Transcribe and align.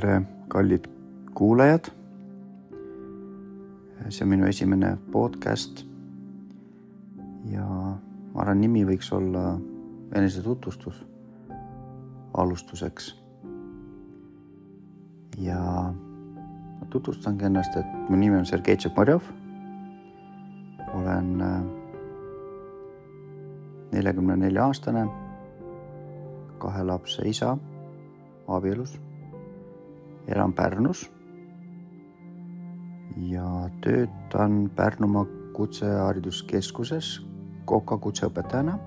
tere, 0.00 0.22
kallid 0.48 0.84
kuulajad. 1.34 1.84
see 4.08 4.24
on 4.24 4.28
minu 4.28 4.46
esimene 4.46 4.96
podcast. 5.12 5.86
ja 7.50 7.64
ma 7.64 8.42
arvan, 8.42 8.60
nimi 8.60 8.82
võiks 8.84 9.08
olla 9.16 9.54
enesetutvustus 10.12 10.98
alustuseks. 12.34 13.06
ja 15.38 15.62
ma 16.80 16.90
tutvustangi 16.90 17.48
ennast, 17.48 17.80
et 17.80 18.10
mu 18.10 18.20
nimi 18.20 18.36
on 18.36 18.46
Sergei 18.46 18.76
Tšekmarjov. 18.76 19.32
olen 20.94 21.32
neljakümne 23.92 24.36
nelja 24.44 24.68
aastane, 24.68 25.08
kahe 26.58 26.84
lapse 26.84 27.28
isa, 27.28 27.56
abielus 28.48 29.05
elan 30.28 30.52
Pärnus 30.52 31.10
ja 33.16 33.70
töötan 33.80 34.70
Pärnumaa 34.76 35.26
Kutsehariduskeskuses 35.52 37.26
Koka 37.64 37.98
kutseõpetajana. 37.98 38.78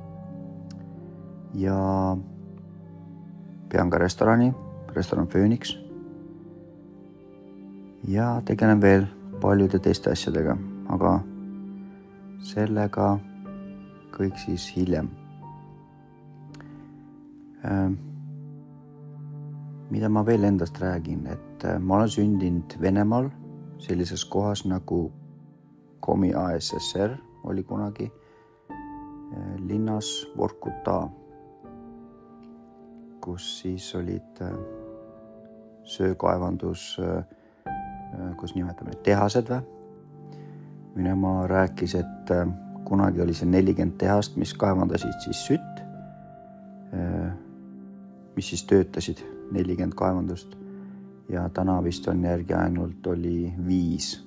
ja 1.54 2.18
pean 3.70 3.90
ka 3.90 3.98
restorani, 3.98 4.54
restoran 4.96 5.28
Phoenix. 5.28 5.78
ja 8.08 8.42
tegelen 8.46 8.82
veel 8.82 9.06
paljude 9.42 9.80
teiste 9.80 10.12
asjadega, 10.12 10.58
aga 10.90 11.20
sellega 12.40 13.20
kõik 14.12 14.38
siis 14.38 14.76
hiljem 14.76 15.10
ähm 17.64 18.09
mida 19.90 20.10
ma 20.10 20.26
veel 20.26 20.44
endast 20.44 20.78
räägin, 20.82 21.26
et 21.28 21.66
äh, 21.66 21.80
ma 21.80 21.98
olen 21.98 22.10
sündinud 22.10 22.76
Venemaal 22.82 23.30
sellises 23.82 24.26
kohas 24.26 24.66
nagu 24.66 25.10
Komi 26.00 26.34
ASSR 26.34 27.16
oli 27.44 27.64
kunagi 27.64 28.06
äh, 28.10 29.56
linnas 29.58 30.28
Vorkuta, 30.38 31.08
kus 33.22 33.50
siis 33.62 33.90
olid 33.96 34.42
äh, 34.42 34.54
söökaevandus, 35.90 37.00
kuidas 38.38 38.54
nimetame, 38.54 38.94
tehased 39.04 39.50
või? 39.50 39.64
minu 40.94 41.14
ema 41.16 41.32
rääkis, 41.50 41.96
et 41.98 42.32
kunagi 42.86 43.22
oli 43.24 43.34
see 43.34 43.50
nelikümmend 43.50 43.98
tehast, 44.02 44.38
mis 44.38 44.52
kaevandasid 44.54 45.16
siis 45.24 45.42
sütt, 45.48 45.82
mis 48.36 48.50
siis 48.52 48.66
töötasid 48.70 49.24
nelikümmend 49.52 49.96
kaevandust 49.96 50.56
ja 51.30 51.50
täna 51.50 51.84
vist 51.84 52.08
on 52.08 52.24
järgi 52.24 52.54
ainult 52.54 53.08
oli 53.08 53.54
viis. 53.68 54.26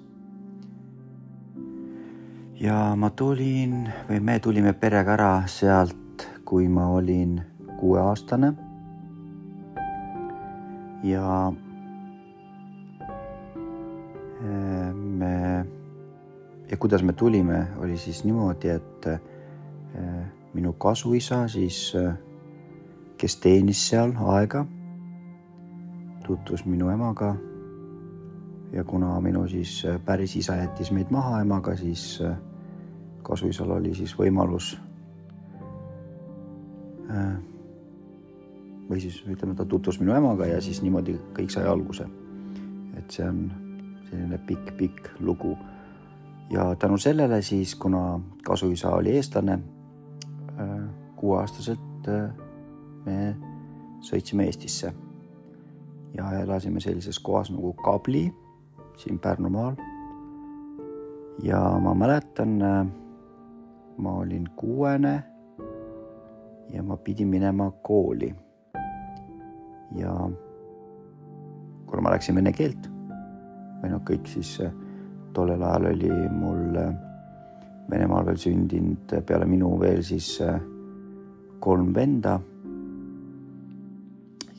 ja 2.60 2.94
ma 2.96 3.10
tulin 3.10 3.88
või 4.08 4.20
me 4.22 4.38
tulime 4.38 4.72
perega 4.72 5.16
ära 5.16 5.30
sealt, 5.50 6.28
kui 6.46 6.68
ma 6.68 6.86
olin 6.94 7.40
kuueaastane. 7.80 8.52
ja 11.02 11.52
eh, 14.44 14.94
me 14.94 15.66
ja 16.70 16.76
kuidas 16.76 17.02
me 17.02 17.12
tulime, 17.12 17.66
oli 17.78 17.96
siis 17.98 18.24
niimoodi, 18.24 18.68
et 18.68 19.06
eh, 19.06 19.20
minu 20.54 20.72
kasuisa 20.72 21.48
siis, 21.48 21.94
eh, 21.98 22.14
kes 23.18 23.36
teenis 23.36 23.88
seal 23.88 24.14
aega 24.36 24.64
tutvus 26.22 26.64
minu 26.66 26.90
emaga. 26.90 27.36
ja 28.72 28.84
kuna 28.84 29.20
minu 29.20 29.48
siis 29.48 29.84
äh, 29.84 30.00
päris 30.04 30.36
isa 30.36 30.54
jättis 30.56 30.90
meid 30.92 31.10
maha 31.10 31.40
emaga, 31.40 31.76
siis 31.76 32.22
äh, 32.24 32.36
kasuisal 33.22 33.70
oli 33.70 33.94
siis 33.94 34.14
võimalus. 34.18 34.78
Äh, 37.10 37.36
või 38.88 39.00
siis 39.00 39.20
ütleme, 39.28 39.54
ta 39.54 39.64
tutvus 39.64 40.00
minu 40.00 40.14
emaga 40.16 40.48
ja 40.48 40.60
siis 40.64 40.80
niimoodi 40.82 41.18
kõik 41.36 41.52
sai 41.52 41.66
alguse. 41.68 42.08
et 42.96 43.10
see 43.10 43.28
on 43.28 43.52
selline 44.10 44.38
pikk-pikk 44.46 45.20
lugu. 45.20 45.56
ja 46.50 46.74
tänu 46.74 46.98
sellele 46.98 47.42
siis, 47.42 47.74
kuna 47.74 48.20
kasuisa 48.44 48.90
oli 48.90 49.16
eestlane, 49.16 49.58
kuueaastaselt 51.16 52.08
me 53.04 53.36
sõitsime 54.00 54.44
Eestisse 54.44 54.92
ja 56.14 56.30
elasime 56.40 56.80
sellises 56.80 57.18
kohas 57.18 57.50
nagu 57.50 57.72
Kabli 57.72 58.32
siin 58.96 59.18
Pärnumaal. 59.18 59.74
ja 61.42 61.78
ma 61.80 61.94
mäletan, 61.94 62.58
ma 63.98 64.12
olin 64.12 64.48
kuuene 64.56 65.22
ja 66.72 66.82
ma 66.82 66.96
pidin 66.96 67.28
minema 67.28 67.70
kooli. 67.70 68.34
ja 69.96 70.30
kuna 71.86 72.02
ma 72.02 72.10
läksin 72.10 72.34
vene 72.34 72.52
keelt 72.52 72.88
või 73.82 73.90
noh, 73.90 74.00
kõik 74.06 74.28
siis 74.30 74.60
tollel 75.32 75.62
ajal 75.62 75.90
oli 75.92 76.12
mul 76.30 76.78
Venemaal 77.90 78.24
veel 78.24 78.38
sündinud 78.38 79.10
peale 79.26 79.44
minu 79.44 79.74
veel 79.80 80.00
siis 80.06 80.38
kolm 81.60 81.90
venda 81.94 82.38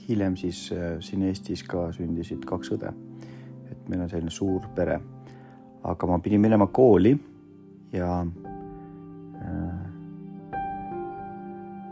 hiljem 0.07 0.35
siis 0.37 0.71
äh, 0.71 0.97
siin 0.99 1.23
Eestis 1.27 1.63
ka 1.67 1.87
sündisid 1.95 2.45
kaks 2.45 2.73
õde. 2.75 2.93
et 3.71 3.89
meil 3.89 4.01
on 4.03 4.09
selline 4.09 4.31
suur 4.31 4.67
pere. 4.75 4.99
aga 5.83 6.07
ma 6.07 6.19
pidin 6.19 6.41
minema 6.41 6.67
kooli 6.67 7.17
ja 7.93 8.25
äh, 8.25 9.79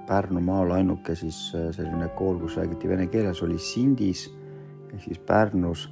Pärnumaal 0.07 0.71
ainuke 0.71 1.15
siis 1.15 1.53
äh, 1.55 1.71
selline 1.75 2.09
kool, 2.15 2.39
kus 2.39 2.57
räägiti 2.57 2.89
vene 2.89 3.07
keeles, 3.07 3.43
oli 3.43 3.57
Sindis 3.59 4.29
ehk 4.93 5.03
siis 5.03 5.19
Pärnus. 5.19 5.89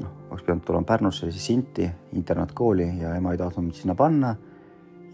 noh, 0.00 0.12
oleks 0.30 0.44
pidanud 0.46 0.64
tulema 0.64 0.84
Pärnusse, 0.84 1.30
siis 1.30 1.46
Sinti 1.46 1.90
internaatkooli 2.12 2.88
ja 3.00 3.14
ema 3.16 3.32
ei 3.32 3.38
tahtnud 3.38 3.64
mind 3.64 3.80
sinna 3.80 3.94
panna. 3.94 4.36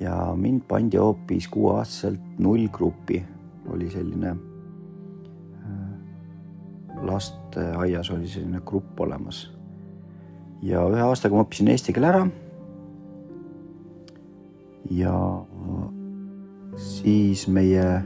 ja 0.01 0.35
mind 0.37 0.63
pandi 0.69 0.97
hoopis 0.97 1.49
kuueaastaselt 1.49 2.39
nullgruppi, 2.39 3.25
oli 3.69 3.91
selline 3.91 4.37
lasteaias 7.03 8.11
oli 8.11 8.29
selline 8.29 8.61
grupp 8.67 9.01
olemas. 9.01 9.53
ja 10.63 10.83
ühe 10.91 11.03
aastaga 11.07 11.37
ma 11.37 11.45
õppisin 11.47 11.69
eesti 11.71 11.93
keele 11.95 12.09
ära. 12.09 12.27
ja 14.91 15.15
siis 16.77 17.49
meie 17.49 17.87
äh, 17.95 18.03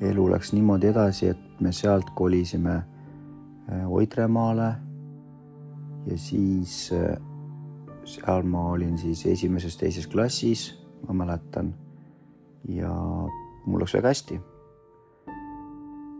elu 0.00 0.30
läks 0.30 0.52
niimoodi 0.52 0.92
edasi, 0.92 1.28
et 1.34 1.60
me 1.60 1.72
sealt 1.72 2.10
kolisime 2.14 2.74
äh, 2.76 3.86
Oidremaale. 3.88 4.74
ja 6.06 6.18
siis 6.18 6.90
äh, 6.92 7.16
seal 8.04 8.42
ma 8.42 8.68
olin 8.72 8.98
siis 8.98 9.26
esimeses-teises 9.26 10.06
klassis, 10.06 10.68
ma 11.08 11.14
mäletan. 11.24 11.74
ja 12.68 12.92
mul 13.66 13.80
läks 13.80 13.94
väga 13.94 14.08
hästi 14.08 14.40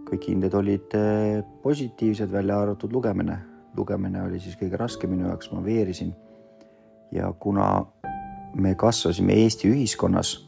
kõik 0.07 0.31
hinded 0.31 0.55
olid 0.55 0.95
eh, 0.95 1.43
positiivsed, 1.63 2.31
välja 2.33 2.61
arvatud 2.63 2.93
lugemine. 2.93 3.39
lugemine 3.77 4.23
oli 4.23 4.39
siis 4.41 4.57
kõige 4.57 4.79
raskem 4.81 5.11
minu 5.11 5.29
jaoks, 5.29 5.51
ma 5.53 5.65
veerisin. 5.65 6.15
ja 7.13 7.33
kuna 7.33 7.87
me 8.55 8.75
kasvasime 8.75 9.33
Eesti 9.33 9.69
ühiskonnas, 9.69 10.47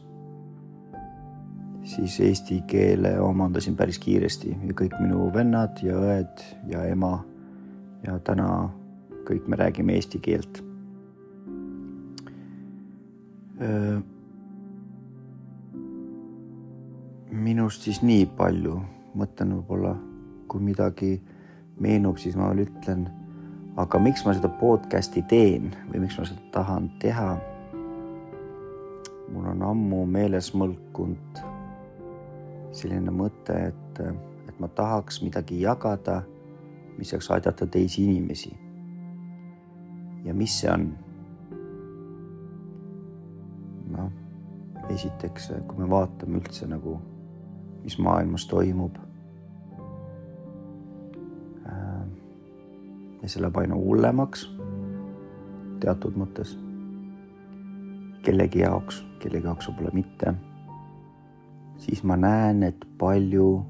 siis 1.83 2.19
eesti 2.19 2.61
keele 2.67 3.19
omandasin 3.21 3.75
päris 3.75 3.99
kiiresti 3.99 4.57
ja 4.67 4.73
kõik 4.73 4.97
minu 4.99 5.29
vennad 5.33 5.79
ja 5.83 5.95
õed 5.97 6.43
ja 6.67 6.83
ema 6.85 7.23
ja 8.05 8.19
täna 8.19 8.69
kõik 9.27 9.47
me 9.47 9.59
räägime 9.59 9.95
eesti 9.97 10.19
keelt. 10.19 10.63
minust 17.29 17.83
siis 17.83 17.99
nii 18.01 18.23
palju 18.37 18.77
mõtlen 19.17 19.53
võib-olla, 19.57 19.95
kui 20.49 20.61
midagi 20.63 21.13
meenub, 21.79 22.17
siis 22.17 22.35
ma 22.37 22.49
veel 22.51 22.67
ütlen. 22.67 23.07
aga 23.79 23.99
miks 23.99 24.25
ma 24.25 24.33
seda 24.35 24.49
podcast'i 24.59 25.21
teen 25.29 25.69
või 25.91 26.01
miks 26.03 26.17
ma 26.19 26.25
seda 26.27 26.41
tahan 26.51 26.89
teha? 26.99 27.37
mul 29.29 29.45
on 29.51 29.61
ammu 29.61 30.05
meeles 30.09 30.49
mõlkunud 30.57 31.41
selline 32.73 33.11
mõte, 33.13 33.55
et, 33.69 33.99
et 34.49 34.59
ma 34.61 34.67
tahaks 34.67 35.21
midagi 35.21 35.61
jagada, 35.61 36.23
mis 36.97 37.13
saaks 37.13 37.29
aidata 37.31 37.67
teisi 37.67 38.03
inimesi. 38.03 38.51
ja 40.25 40.33
mis 40.33 40.59
see 40.61 40.71
on? 40.71 40.89
noh, 43.89 44.11
esiteks, 44.89 45.51
kui 45.67 45.81
me 45.81 45.89
vaatame 45.89 46.41
üldse 46.41 46.67
nagu 46.69 46.99
mis 47.89 47.97
maailmas 47.97 48.47
toimub. 48.47 48.97
Äh, 51.65 52.03
ja 53.21 53.29
see 53.29 53.41
läheb 53.41 53.57
aina 53.57 53.77
hullemaks 53.77 54.45
teatud 55.81 56.19
mõttes. 56.19 56.57
kellegi 58.21 58.59
jaoks, 58.61 58.99
kellegi 59.23 59.47
jaoks 59.47 59.69
võib-olla 59.69 59.93
mitte. 59.93 60.33
siis 61.77 62.03
ma 62.03 62.17
näen, 62.17 62.63
et 62.63 62.85
palju, 62.99 63.65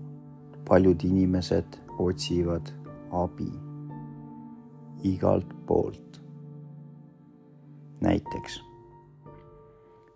paljud 0.68 1.04
inimesed 1.04 1.80
otsivad 2.00 2.74
abi 3.12 3.52
igalt 5.04 5.56
poolt. 5.66 6.22
näiteks 8.02 8.64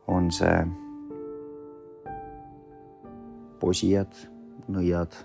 on 0.07 0.31
see 0.31 0.82
posijad, 3.63 4.11
nõiad, 4.67 5.15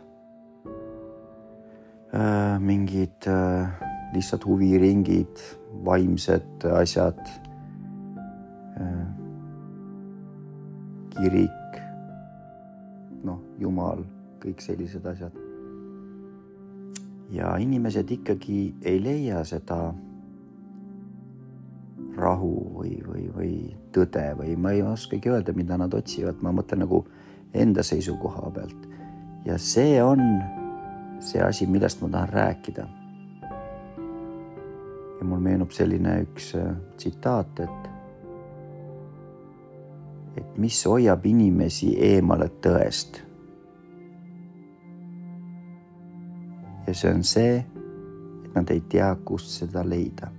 äh, 2.14 2.54
mingid 2.62 3.26
äh, 3.26 3.66
lihtsalt 4.14 4.46
huviringid, 4.46 5.42
vaimsed 5.86 6.66
asjad, 6.78 7.18
äh, 8.78 9.06
kirik, 11.16 11.82
noh, 13.26 13.42
jumal, 13.58 14.06
kõik 14.42 14.62
sellised 14.62 15.06
asjad. 15.06 15.44
ja 17.28 17.50
inimesed 17.60 18.08
ikkagi 18.08 18.70
ei 18.88 19.02
leia 19.04 19.42
seda 19.44 19.90
rahu 22.16 22.54
või, 22.78 22.94
või, 23.04 23.24
või 23.34 23.50
tõde 23.92 24.24
või 24.38 24.54
ma 24.56 24.72
ei 24.72 24.80
oskagi 24.80 25.28
öelda, 25.28 25.52
mida 25.52 25.76
nad 25.76 25.92
otsivad, 25.92 26.40
ma 26.40 26.54
mõtlen 26.56 26.86
nagu 26.86 27.02
enda 27.54 27.82
seisukoha 27.82 28.50
pealt. 28.50 28.88
ja 29.44 29.58
see 29.58 30.02
on 30.02 30.20
see 31.20 31.42
asi, 31.42 31.66
millest 31.66 32.00
ma 32.00 32.08
tahan 32.08 32.28
rääkida. 32.28 32.88
ja 35.18 35.24
mul 35.24 35.40
meenub 35.40 35.70
selline 35.70 36.20
üks 36.22 36.52
äh, 36.54 36.74
tsitaat, 36.96 37.60
et, 37.60 37.90
et 40.36 40.58
mis 40.58 40.84
hoiab 40.86 41.26
inimesi 41.26 41.94
eemale 42.10 42.50
tõest. 42.66 43.22
ja 46.86 46.94
see 46.94 47.14
on 47.14 47.24
see, 47.24 47.56
et 48.44 48.54
nad 48.54 48.70
ei 48.70 48.80
tea, 48.80 49.14
kust 49.24 49.58
seda 49.60 49.84
leida 49.88 50.32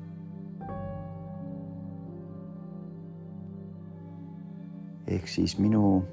ehk 5.09 5.27
siis 5.27 5.57
minu 5.57 6.03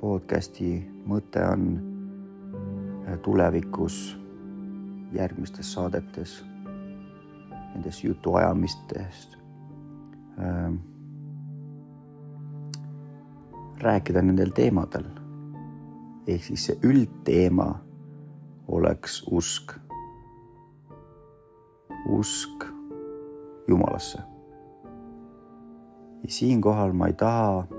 podcasti 0.00 0.76
mõte 1.10 1.42
on 1.42 1.64
äh, 3.08 3.16
tulevikus 3.22 4.18
järgmistes 5.12 5.72
saadetes, 5.72 6.44
nendes 7.74 8.04
jutuajamistest 8.04 9.34
äh, 10.38 10.72
rääkida 13.82 14.22
nendel 14.22 14.54
teemadel. 14.54 15.06
ehk 16.28 16.44
siis 16.44 16.66
see 16.68 16.78
üldteema 16.84 17.70
oleks 18.68 19.22
usk, 19.32 19.72
usk 22.08 22.64
Jumalasse. 23.68 24.18
ja 26.22 26.30
siinkohal 26.30 26.92
ma 26.92 27.06
ei 27.06 27.12
taha 27.12 27.77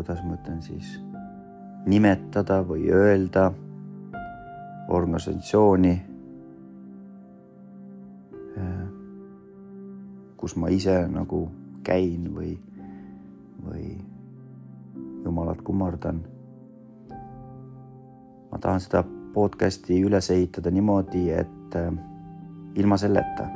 kuidas 0.00 0.24
ma 0.24 0.34
ütlen 0.40 0.62
siis, 0.64 0.96
nimetada 1.86 2.62
või 2.64 2.88
öelda 2.88 3.50
organisatsiooni, 4.90 5.94
kus 10.40 10.56
ma 10.56 10.70
ise 10.72 10.94
nagu 11.12 11.44
käin 11.84 12.30
või, 12.32 12.54
või 13.60 13.90
jumalat 15.24 15.60
kummardan. 15.62 16.22
ma 18.50 18.58
tahan 18.58 18.80
seda 18.80 19.04
podcast'i 19.34 20.00
üles 20.02 20.30
ehitada 20.34 20.72
niimoodi, 20.74 21.28
et 21.30 21.76
äh, 21.76 21.92
ilma 22.74 22.96
selleta, 22.98 23.46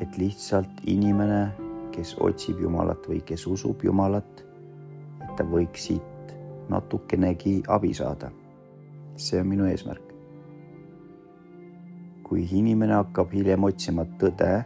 et 0.00 0.18
lihtsalt 0.18 0.82
inimene, 0.90 1.52
kes 1.94 2.16
otsib 2.18 2.58
Jumalat 2.64 3.06
või 3.06 3.20
kes 3.22 3.46
usub 3.46 3.84
Jumalat, 3.86 4.42
et 5.40 5.50
võiks 5.50 5.86
siit 5.88 6.34
natukenegi 6.68 7.62
abi 7.68 7.94
saada. 7.94 8.30
see 9.16 9.40
on 9.40 9.46
minu 9.46 9.64
eesmärk. 9.64 10.12
kui 12.24 12.48
inimene 12.50 12.94
hakkab 12.94 13.32
hiljem 13.32 13.64
otsima 13.64 14.04
tõde 14.18 14.64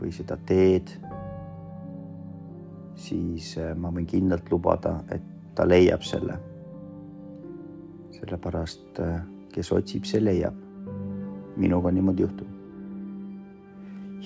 või 0.00 0.12
seda 0.12 0.36
teed, 0.36 0.90
siis 2.96 3.54
äh, 3.58 3.72
ma 3.76 3.90
võin 3.94 4.06
kindlalt 4.06 4.50
lubada, 4.50 4.98
et 5.10 5.22
ta 5.54 5.64
leiab 5.68 6.02
selle. 6.02 6.38
sellepärast, 8.16 9.00
äh, 9.00 9.20
kes 9.52 9.72
otsib, 9.72 10.04
see 10.04 10.20
leiab. 10.20 10.54
minuga 11.56 11.90
niimoodi 11.90 12.22
juhtub. 12.22 12.48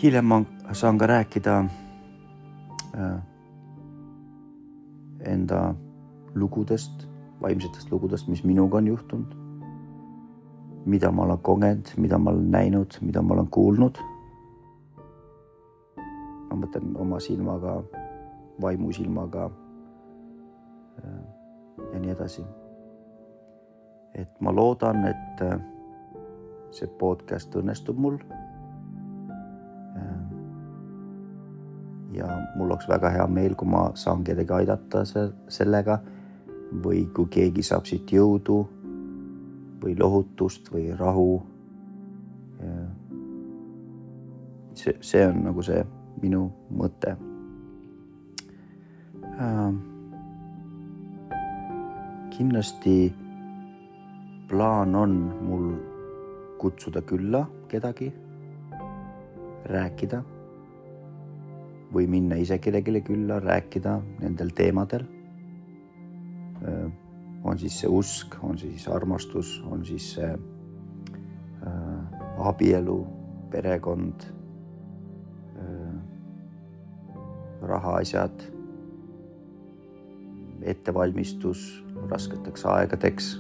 hiljem 0.03 0.25
ma 0.25 0.45
saan 0.73 0.99
ka 0.99 1.07
rääkida 1.07 1.59
äh, 2.95 3.30
enda 5.27 5.75
lugudest, 6.35 7.09
vaimsetest 7.43 7.91
lugudest, 7.93 8.29
mis 8.29 8.45
minuga 8.45 8.79
on 8.79 8.87
juhtunud. 8.87 9.37
mida 10.87 11.11
ma 11.13 11.23
olen 11.23 11.39
kogenud, 11.39 11.89
mida 11.97 12.19
ma 12.19 12.31
olen 12.31 12.51
näinud, 12.51 12.95
mida 13.01 13.23
ma 13.23 13.35
olen 13.35 13.49
kuulnud. 13.51 13.99
ma 16.51 16.57
mõtlen 16.57 16.97
oma 16.97 17.21
silmaga, 17.21 17.83
vaimusilmaga. 18.61 19.51
ja 21.93 22.01
nii 22.01 22.11
edasi. 22.11 22.45
et 24.15 24.41
ma 24.41 24.55
loodan, 24.55 25.05
et 25.07 25.45
see 26.71 26.87
podcast 26.99 27.55
õnnestub 27.55 27.99
mul 27.99 28.19
ja 32.13 32.27
mul 32.57 32.71
oleks 32.71 32.89
väga 32.89 33.11
hea 33.15 33.27
meel, 33.27 33.55
kui 33.55 33.69
ma 33.69 33.91
saan 33.95 34.25
kedagi 34.25 34.53
aidata 34.53 35.05
sellega 35.07 36.01
või 36.85 37.07
kui 37.15 37.31
keegi 37.31 37.63
saab 37.67 37.87
siit 37.87 38.11
jõudu 38.13 38.61
või 39.83 39.97
lohutust 39.99 40.71
või 40.73 40.91
rahu. 40.99 41.43
see, 44.75 44.95
see 45.01 45.27
on 45.27 45.43
nagu 45.45 45.63
see 45.63 45.83
minu 46.23 46.51
mõte. 46.71 47.17
kindlasti 52.41 53.13
plaan 54.49 54.95
on 54.97 55.17
mul 55.45 55.67
kutsuda 56.61 57.03
külla 57.03 57.45
kedagi, 57.69 58.13
rääkida 59.65 60.23
või 61.95 62.07
minna 62.07 62.39
ise 62.39 62.59
kellelegi 62.59 63.03
külla, 63.11 63.41
rääkida 63.43 64.01
nendel 64.21 64.53
teemadel. 64.55 65.05
on 67.45 67.59
siis 67.59 67.81
see 67.81 67.89
usk, 67.89 68.37
on 68.45 68.59
siis 68.59 68.89
armastus, 68.89 69.63
on 69.65 69.85
siis 69.85 70.13
see 70.15 70.29
äh, 71.67 72.21
abielu, 72.39 73.07
perekond 73.51 74.27
äh,, 75.57 75.95
rahaasjad, 77.63 78.43
ettevalmistus 80.63 81.85
rasketeks 82.11 82.67
aegadeks. 82.67 83.39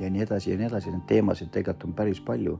ja 0.00 0.10
nii 0.10 0.22
edasi 0.22 0.50
ja 0.50 0.56
nii 0.58 0.66
edasi, 0.66 0.90
neid 0.94 1.06
teemasid 1.10 1.48
tegelikult 1.50 1.88
on 1.88 1.94
päris 1.94 2.20
palju 2.22 2.58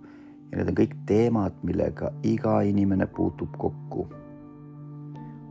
ja 0.50 0.58
need 0.58 0.70
on 0.72 0.78
kõik 0.78 0.94
teemad, 1.06 1.56
millega 1.62 2.12
iga 2.22 2.60
inimene 2.64 3.06
puutub 3.06 3.56
kokku 3.60 4.06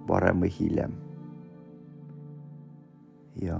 varem 0.07 0.41
või 0.41 0.51
hiljem. 0.59 0.93
ja, 3.41 3.57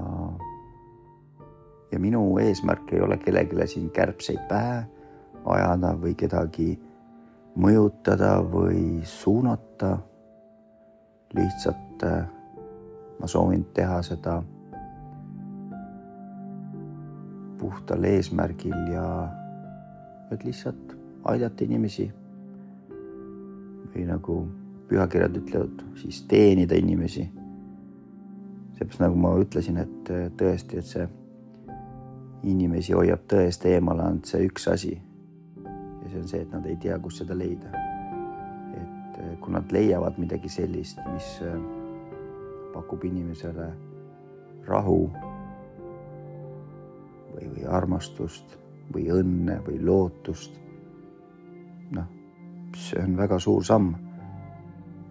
ja 1.92 2.00
minu 2.00 2.22
eesmärk 2.42 2.94
ei 2.94 3.02
ole 3.02 3.18
kellelegi 3.22 3.68
siin 3.74 3.90
kärbseid 3.94 4.42
pähe 4.50 4.86
ajada 5.46 5.94
või 6.02 6.16
kedagi 6.18 6.72
mõjutada 7.56 8.38
või 8.42 9.02
suunata. 9.06 9.98
lihtsalt 11.36 12.04
äh, 12.04 12.28
ma 13.20 13.28
soovin 13.28 13.66
teha 13.74 14.02
seda 14.02 14.42
puhtal 17.60 18.04
eesmärgil 18.04 18.94
ja 18.94 19.08
et 20.32 20.44
lihtsalt 20.44 20.97
aidata 21.24 21.64
inimesi 21.64 22.08
või 23.94 24.06
nagu 24.08 24.38
pühakirjad 24.88 25.38
ütlevad 25.42 25.84
siis 26.02 26.22
teenida 26.30 26.76
inimesi. 26.76 27.30
seepärast 28.78 29.02
nagu 29.02 29.16
ma 29.18 29.34
ütlesin, 29.42 29.78
et 29.82 30.12
tõesti, 30.38 30.78
et 30.78 30.86
see 30.86 31.08
inimesi 32.44 32.94
hoiab 32.94 33.26
tõest 33.28 33.66
eemale 33.66 34.04
ainult 34.04 34.30
see 34.30 34.46
üks 34.46 34.68
asi. 34.72 34.94
ja 35.66 36.10
see 36.10 36.20
on 36.22 36.28
see, 36.28 36.42
et 36.42 36.52
nad 36.52 36.66
ei 36.66 36.76
tea, 36.76 37.00
kus 37.00 37.18
seda 37.18 37.38
leida. 37.38 37.72
et 38.78 39.40
kui 39.42 39.54
nad 39.54 39.72
leiavad 39.72 40.20
midagi 40.22 40.50
sellist, 40.50 41.02
mis 41.14 41.42
pakub 42.74 43.04
inimesele 43.04 43.72
rahu 44.68 45.10
või, 47.34 47.50
või 47.56 47.66
armastust 47.66 48.58
või 48.94 49.10
õnne 49.12 49.60
või 49.66 49.82
lootust. 49.84 50.60
See 52.76 53.04
on 53.04 53.18
väga 53.18 53.40
suur 53.40 53.64
samm. 53.66 53.96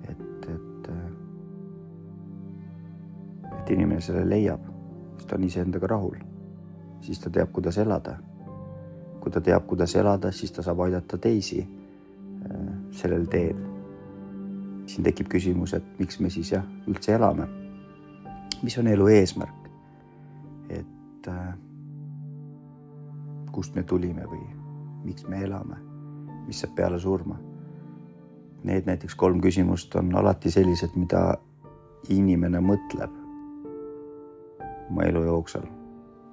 et, 0.08 0.48
et, 0.48 0.88
et 3.58 3.70
inimene 3.70 4.00
selle 4.00 4.24
leiab, 4.28 4.60
siis 5.16 5.26
ta 5.26 5.36
on 5.36 5.44
iseendaga 5.44 5.86
rahul. 5.86 6.16
siis 7.00 7.20
ta 7.20 7.30
teab, 7.30 7.52
kuidas 7.52 7.78
elada. 7.78 8.18
kui 9.20 9.32
ta 9.32 9.40
teab, 9.40 9.66
kuidas 9.66 9.96
elada, 9.96 10.32
siis 10.32 10.52
ta 10.52 10.62
saab 10.62 10.80
aidata 10.80 11.18
teisi 11.18 11.60
äh, 11.60 11.68
sellel 12.90 13.26
teel. 13.26 13.56
siin 14.86 15.04
tekib 15.04 15.28
küsimus, 15.28 15.74
et 15.74 15.98
miks 15.98 16.20
me 16.20 16.30
siis 16.30 16.52
jah, 16.52 16.64
üldse 16.86 17.14
elame. 17.14 17.48
mis 18.62 18.78
on 18.78 18.86
elu 18.86 19.08
eesmärk? 19.08 19.70
et 20.68 21.28
äh, 21.28 21.54
kust 23.52 23.74
me 23.74 23.82
tulime 23.82 24.26
või 24.28 24.42
miks 25.06 25.24
me 25.28 25.38
elame, 25.44 25.78
mis 26.46 26.60
saab 26.62 26.74
peale 26.78 26.98
surma. 27.02 27.38
Need 28.66 28.88
näiteks 28.88 29.14
kolm 29.14 29.40
küsimust 29.42 29.94
on 29.98 30.14
alati 30.16 30.50
sellised, 30.50 30.96
mida 30.98 31.36
inimene 32.10 32.60
mõtleb 32.62 33.12
oma 34.90 35.06
elu 35.06 35.24
jooksul, 35.26 35.66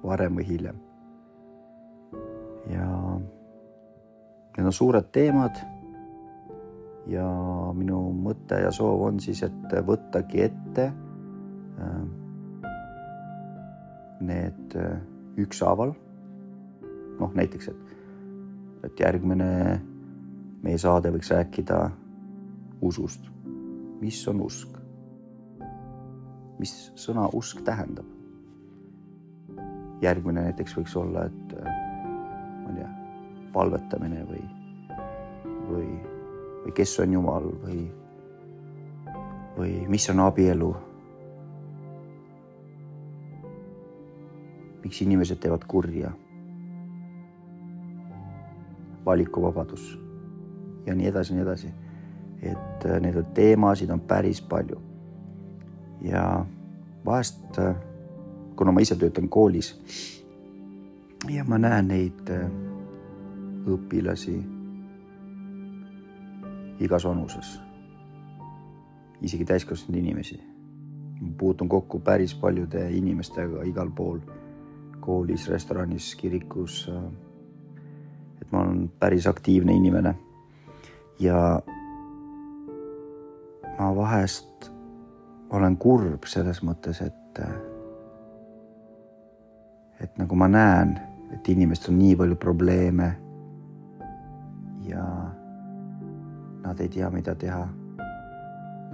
varem 0.04 0.38
või 0.38 0.46
hiljem. 0.48 0.80
ja 2.70 2.88
need 4.56 4.66
on 4.66 4.72
suured 4.72 5.10
teemad. 5.12 5.58
ja 7.06 7.26
minu 7.76 7.98
mõte 8.16 8.62
ja 8.62 8.70
soov 8.72 9.02
on 9.10 9.20
siis, 9.20 9.42
et 9.42 9.74
võttagi 9.86 10.40
ette 10.46 10.86
äh, 10.88 11.98
need 14.20 14.76
äh, 14.80 15.02
ükshaaval 15.36 15.92
noh, 17.20 17.34
näiteks, 17.34 17.68
et, 17.68 17.96
et 18.88 19.00
järgmine 19.00 19.50
meie 20.64 20.80
saade 20.80 21.12
võiks 21.12 21.30
rääkida 21.30 21.90
usust. 22.80 23.28
mis 24.00 24.28
on 24.28 24.40
usk? 24.40 24.78
mis 26.58 26.72
sõna 26.96 27.28
usk 27.32 27.60
tähendab? 27.64 28.08
järgmine 30.02 30.42
näiteks 30.48 30.76
võiks 30.76 30.96
olla, 31.00 31.26
et 31.28 31.52
ma 31.54 32.72
ei 32.72 32.76
tea, 32.76 32.88
palvetamine 33.52 34.24
või, 34.28 34.42
või, 35.68 35.86
või 36.64 36.74
kes 36.76 36.98
on 37.00 37.12
Jumal 37.12 37.46
või, 37.62 37.84
või 39.56 39.78
mis 39.88 40.08
on 40.12 40.24
abielu. 40.26 40.74
miks 44.84 45.00
inimesed 45.00 45.38
teevad 45.40 45.62
kurja 45.64 46.10
valikuvabadus 49.06 50.03
ja 50.86 50.94
nii 50.94 51.06
edasi, 51.06 51.34
nii 51.34 51.42
edasi. 51.42 51.72
et 52.42 52.84
äh, 52.86 53.00
neid 53.00 53.16
teemasid 53.34 53.90
on 53.90 54.00
päris 54.00 54.42
palju. 54.42 54.80
ja 56.02 56.46
vahest, 57.04 57.58
äh, 57.58 57.76
kuna 58.56 58.72
ma 58.72 58.80
ise 58.80 58.96
töötan 58.96 59.28
koolis 59.28 59.74
ja 61.30 61.44
ma 61.44 61.58
näen 61.58 61.88
neid 61.88 62.30
äh, 62.30 62.50
õpilasi 63.66 64.36
igas 66.84 67.04
vanuses, 67.04 67.60
isegi 69.22 69.44
täiskasvanud 69.44 69.98
inimesi. 69.98 70.40
puutun 71.38 71.68
kokku 71.68 71.98
päris 72.00 72.34
paljude 72.34 72.90
inimestega 72.90 73.62
igal 73.62 73.90
pool, 73.90 74.18
koolis, 75.00 75.48
restoranis, 75.48 76.14
kirikus 76.14 76.88
et 78.44 78.52
ma 78.52 78.60
olen 78.60 78.88
päris 79.00 79.26
aktiivne 79.26 79.72
inimene. 79.72 80.14
Ja 81.20 81.60
ma 83.78 83.90
vahest 83.96 84.70
olen 85.54 85.76
kurb 85.76 86.26
selles 86.26 86.62
mõttes, 86.66 87.00
et, 87.04 87.40
et 90.02 90.18
nagu 90.18 90.38
ma 90.38 90.48
näen, 90.50 90.96
et 91.34 91.48
inimestel 91.48 91.94
on 91.94 92.00
nii 92.00 92.16
palju 92.18 92.38
probleeme 92.40 93.10
ja 94.88 95.04
nad 96.64 96.80
ei 96.80 96.88
tea, 96.88 97.10
mida 97.10 97.34
teha. 97.34 97.64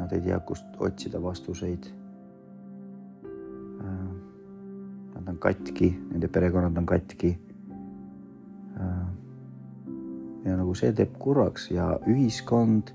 Nad 0.01 0.13
ei 0.17 0.21
tea, 0.25 0.39
kust 0.49 0.67
otsida 0.81 1.21
vastuseid. 1.23 1.87
Nad 5.15 5.29
on 5.29 5.39
katki, 5.39 5.93
nende 6.11 6.29
perekonnad 6.29 6.79
on 6.81 6.87
katki 6.89 7.35
ja 10.45 10.57
nagu 10.57 10.75
see 10.75 10.93
teeb 10.97 11.17
kurvaks 11.21 11.71
ja 11.71 11.93
ühiskond 12.09 12.95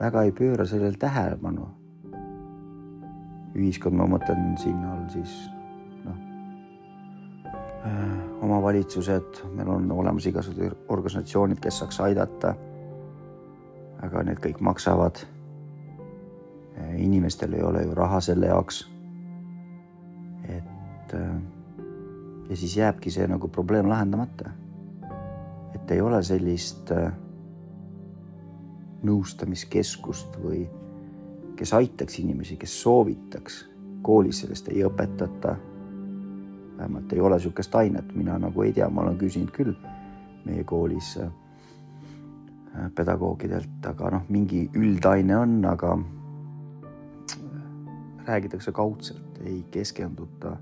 väga 0.00 0.24
ei 0.26 0.32
pööra 0.32 0.66
sellele 0.66 0.98
tähelepanu. 0.98 1.66
ühiskond, 3.54 3.94
ma 3.94 4.06
mõtlen 4.10 4.56
siin 4.58 4.80
all 4.82 5.04
siis 5.12 5.32
noh, 6.02 6.16
äh, 7.86 8.16
omavalitsused, 8.42 9.44
meil 9.54 9.70
on 9.70 9.86
olemas 9.94 10.26
igasugused 10.26 10.74
organisatsioonid, 10.90 11.60
kes 11.62 11.78
saaks 11.78 12.00
aidata. 12.00 12.54
aga 14.02 14.22
need 14.22 14.40
kõik 14.42 14.60
maksavad. 14.60 15.22
Äh, 16.76 16.96
inimestel 17.00 17.54
ei 17.54 17.62
ole 17.62 17.84
ju 17.84 17.94
raha 17.94 18.20
selle 18.20 18.46
jaoks. 18.46 18.90
et 20.48 21.14
äh, 21.14 21.40
ja 22.48 22.56
siis 22.56 22.76
jääbki 22.76 23.10
see 23.10 23.26
nagu 23.26 23.48
probleem 23.48 23.88
lahendamata 23.88 24.50
et 25.84 25.90
ei 25.92 26.00
ole 26.00 26.22
sellist 26.24 26.88
äh, 26.96 27.10
nõustamiskeskust 29.04 30.38
või 30.40 30.62
kes 31.58 31.74
aitaks 31.76 32.18
inimesi, 32.22 32.56
kes 32.56 32.72
soovitaks. 32.82 33.64
koolis 34.02 34.40
sellest 34.40 34.68
ei 34.68 34.84
õpetata. 34.84 35.56
vähemalt 36.76 37.12
ei 37.12 37.20
ole 37.20 37.36
niisugust 37.36 37.74
ainet, 37.74 38.14
mina 38.14 38.38
nagu 38.38 38.62
ei 38.62 38.72
tea, 38.72 38.88
ma 38.88 39.02
olen 39.02 39.18
küsinud 39.18 39.50
küll 39.52 39.74
meie 40.44 40.64
koolis 40.64 41.18
äh, 41.20 41.30
pedagoogidelt, 42.94 43.86
aga 43.86 44.10
noh, 44.10 44.22
mingi 44.28 44.70
üldaine 44.74 45.36
on, 45.36 45.64
aga 45.64 45.98
räägitakse 48.26 48.72
kaudselt, 48.72 49.38
ei 49.44 49.66
keskenduta 49.70 50.56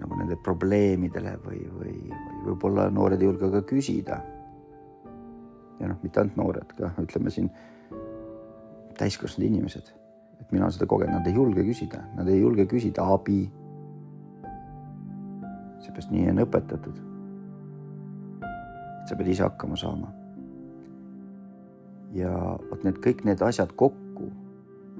nagu 0.00 0.16
nende 0.16 0.36
probleemidele 0.44 1.34
või, 1.44 1.60
või, 1.72 1.96
või 2.08 2.44
võib-olla 2.46 2.88
noored 2.92 3.20
ei 3.20 3.28
julge 3.28 3.50
ka 3.52 3.62
küsida. 3.68 4.20
ja 5.80 5.88
noh, 5.90 5.98
mitte 6.02 6.20
ainult 6.20 6.38
noored, 6.38 6.72
ka 6.78 6.92
ütleme 7.02 7.30
siin 7.30 7.50
täiskasvanud 8.98 9.48
inimesed, 9.48 9.90
et 10.40 10.52
mina 10.54 10.70
seda 10.70 10.86
kogenud, 10.86 11.18
nad 11.18 11.26
ei 11.26 11.34
julge 11.34 11.64
küsida, 11.66 12.04
nad 12.16 12.28
ei 12.28 12.40
julge 12.40 12.66
küsida 12.70 13.06
abi. 13.14 13.50
seepärast 15.82 16.12
nii 16.14 16.28
on 16.30 16.44
õpetatud. 16.46 17.00
et 19.02 19.08
sa 19.08 19.16
pead 19.18 19.28
ise 19.28 19.42
hakkama 19.42 19.76
saama. 19.76 20.12
ja 22.14 22.32
vot 22.70 22.84
need 22.84 23.02
kõik 23.04 23.24
need 23.24 23.42
asjad 23.42 23.72
kokku, 23.76 24.30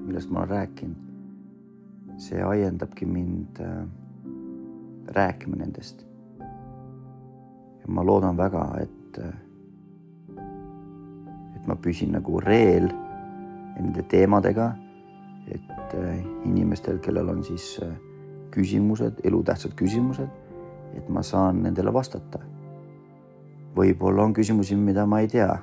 millest 0.03 0.29
ma 0.29 0.43
olen 0.43 0.49
rääkinud, 0.49 1.11
see 2.17 2.43
ajendabki 2.43 3.05
mind 3.05 3.59
äh, 3.63 3.85
rääkima 5.07 5.55
nendest. 5.55 6.05
ja 7.81 7.87
ma 7.87 8.05
loodan 8.05 8.37
väga, 8.37 8.63
et, 8.81 9.17
et 11.55 11.67
ma 11.67 11.75
püsin 11.75 12.13
nagu 12.15 12.39
reel 12.39 12.87
nende 13.75 14.03
teemadega, 14.07 14.71
et 15.51 15.95
inimestel, 16.45 16.99
kellel 17.03 17.29
on 17.29 17.43
siis 17.43 17.75
küsimused, 18.53 19.19
elutähtsad 19.23 19.73
küsimused, 19.75 20.29
et 20.95 21.09
ma 21.09 21.23
saan 21.23 21.63
nendele 21.63 21.93
vastata. 21.93 22.39
võib-olla 23.75 24.23
on 24.23 24.33
küsimusi, 24.33 24.75
mida 24.75 25.05
ma 25.05 25.19
ei 25.19 25.27
tea. 25.27 25.57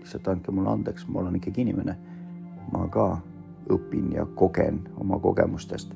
lihtsalt 0.00 0.28
andke 0.28 0.52
mulle 0.52 0.70
andeks, 0.70 1.08
ma 1.08 1.20
olen 1.20 1.36
ikkagi 1.36 1.60
inimene. 1.60 1.96
ma 2.72 2.88
ka 2.88 3.18
õpin 3.70 4.12
ja 4.12 4.26
kogen 4.26 4.88
oma 4.96 5.18
kogemustest 5.18 5.94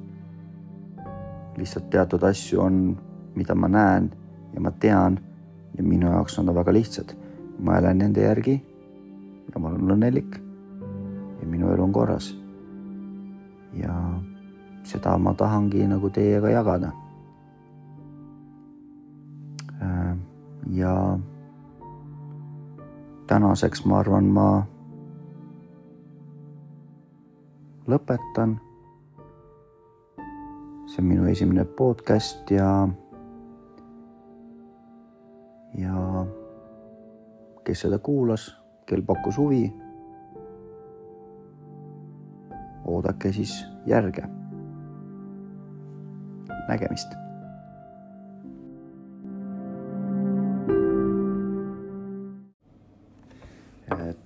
lihtsalt 1.56 1.90
teatud 1.90 2.22
asju 2.22 2.60
on, 2.60 2.96
mida 3.34 3.54
ma 3.54 3.68
näen 3.68 4.10
ja 4.54 4.60
ma 4.60 4.70
tean 4.70 5.18
ja 5.76 5.82
minu 5.82 6.10
jaoks 6.10 6.38
on 6.38 6.46
nad 6.46 6.54
väga 6.54 6.72
lihtsad. 6.72 7.14
ma 7.58 7.78
elan 7.78 7.98
nende 7.98 8.20
järgi 8.20 8.64
ja 9.54 9.60
ma 9.60 9.68
olen 9.68 9.90
õnnelik. 9.90 10.40
minu 11.44 11.70
elu 11.72 11.82
on 11.82 11.92
korras. 11.92 12.36
ja 13.72 13.94
seda 14.82 15.18
ma 15.18 15.34
tahangi 15.34 15.86
nagu 15.86 16.10
teiega 16.10 16.50
jagada. 16.50 16.92
Äh, 19.82 20.16
ja 20.72 21.18
tänaseks 23.26 23.84
ma 23.84 23.98
arvan, 23.98 24.24
ma 24.24 24.66
lõpetan. 27.88 28.58
See 30.94 31.02
on 31.02 31.08
minu 31.08 31.24
esimene 31.26 31.64
podcast 31.64 32.50
ja, 32.54 32.68
ja 35.74 36.26
kes 37.66 37.82
seda 37.82 37.98
kuulas, 37.98 38.44
kel 38.86 39.02
pakkus 39.02 39.40
huvi, 39.42 39.64
oodake 42.84 43.32
siis 43.34 43.56
järge. 43.90 44.22
nägemist 46.68 47.10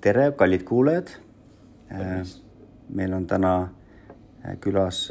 tere, 0.00 0.30
kallid 0.36 0.62
kuulajad. 0.68 1.16
meil 2.88 3.12
on 3.12 3.26
täna 3.26 3.68
külas 4.60 5.06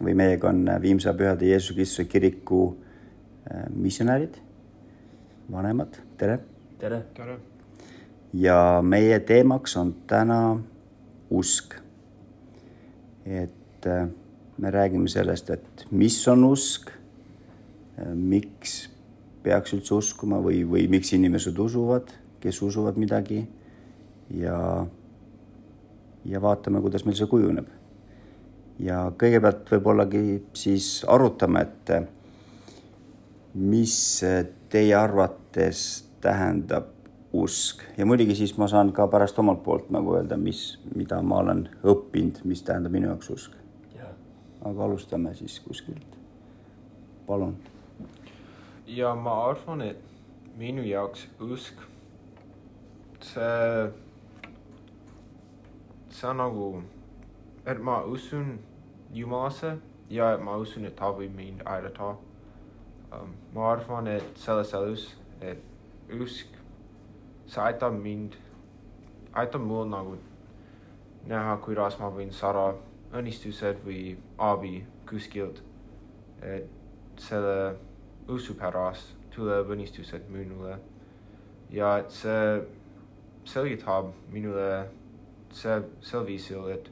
või 0.00 0.14
meiega 0.16 0.48
on 0.48 0.64
Viimsa 0.82 1.14
Pühade 1.14 1.48
Jeesuse 1.50 1.74
Kristuse 1.74 2.08
kiriku 2.08 2.62
missionärid, 3.74 4.36
vanemad, 5.52 5.96
tere. 6.16 6.38
tere. 6.78 7.02
tere. 7.14 7.38
ja 8.32 8.80
meie 8.82 9.18
teemaks 9.20 9.76
on 9.76 9.94
täna 10.06 10.60
usk. 11.30 11.74
et 13.26 13.86
me 14.58 14.70
räägime 14.70 15.08
sellest, 15.08 15.50
et 15.50 15.86
mis 15.90 16.16
on 16.28 16.44
usk, 16.44 16.90
miks 18.14 18.90
peaks 19.42 19.74
üldse 19.76 19.94
uskuma 19.96 20.40
või, 20.44 20.62
või 20.68 20.86
miks 20.92 21.12
inimesed 21.16 21.58
usuvad, 21.58 22.12
kes 22.40 22.60
usuvad 22.62 22.98
midagi 23.00 23.42
ja, 24.36 24.86
ja 26.24 26.42
vaatame, 26.42 26.80
kuidas 26.84 27.06
meil 27.06 27.16
see 27.18 27.28
kujuneb. 27.30 27.68
Ja 28.80 29.00
kõigepealt 29.18 29.68
võib-ollagi 29.74 30.22
siis 30.56 31.04
arutame, 31.08 31.62
et 31.66 31.92
mis 33.54 33.96
teie 34.70 34.94
arvates 34.96 36.04
tähendab 36.22 36.88
usk 37.32 37.82
ja 37.98 38.06
muidugi 38.06 38.34
siis 38.34 38.56
ma 38.58 38.68
saan 38.70 38.92
ka 38.92 39.06
pärast 39.10 39.38
omalt 39.38 39.62
poolt 39.62 39.90
nagu 39.94 40.16
öelda, 40.16 40.36
mis, 40.36 40.78
mida 40.94 41.20
ma 41.22 41.42
olen 41.44 41.64
õppinud, 41.86 42.42
mis 42.44 42.62
tähendab 42.66 42.94
minu 42.94 43.10
jaoks 43.10 43.30
usk. 43.30 43.56
aga 44.60 44.84
alustame 44.84 45.34
siis 45.34 45.60
kuskilt. 45.60 46.16
palun. 47.26 47.56
ja 48.86 49.14
ma 49.14 49.44
arvan, 49.46 49.82
et 49.82 50.02
minu 50.58 50.82
jaoks 50.82 51.28
usk, 51.40 51.74
see 53.20 53.90
see 56.10 56.28
on 56.28 56.36
nagu, 56.36 56.82
et 57.66 57.78
ma 57.78 58.02
usun 58.02 58.58
Jumalasse 59.12 59.78
ja 60.10 60.36
ma 60.38 60.56
usun, 60.56 60.84
et 60.86 60.96
ta 60.96 61.10
võib 61.14 61.34
mind 61.36 61.62
aidata 61.66 62.14
um,. 63.12 63.34
ma 63.54 63.72
arvan, 63.72 64.06
et 64.06 64.38
selles 64.38 64.72
elus, 64.74 65.06
et 65.40 65.62
usk, 66.14 66.54
see 67.46 67.62
aitab 67.62 67.96
mind, 67.98 68.36
aitab 69.32 69.62
mul 69.66 69.88
nagu 69.90 70.16
näha, 71.26 71.56
kuidas 71.64 71.98
ma 72.00 72.10
võin 72.14 72.30
saada 72.34 72.72
õnnistused 73.14 73.82
või 73.86 74.16
abi 74.38 74.84
kuskilt. 75.08 75.62
et 76.42 76.68
selle 77.20 77.76
usu 78.32 78.54
pärast 78.56 79.16
tuleb 79.34 79.74
õnnistused 79.74 80.30
minule 80.32 80.78
ja 81.70 81.98
et 82.00 82.14
see 82.14 82.62
selgitab 83.44 84.14
minule 84.32 84.70
see, 85.52 85.76
sel 86.00 86.24
viisil, 86.24 86.64
et 86.72 86.88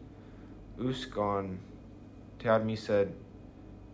usk 0.85 1.17
on 1.19 1.55
teadmised 2.39 3.15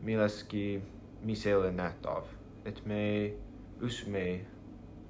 millestki, 0.02 0.82
mis 1.22 1.46
ei 1.46 1.54
ole 1.54 1.72
nähtav, 1.72 2.28
et 2.64 2.80
me 2.86 3.32
usume 3.82 4.40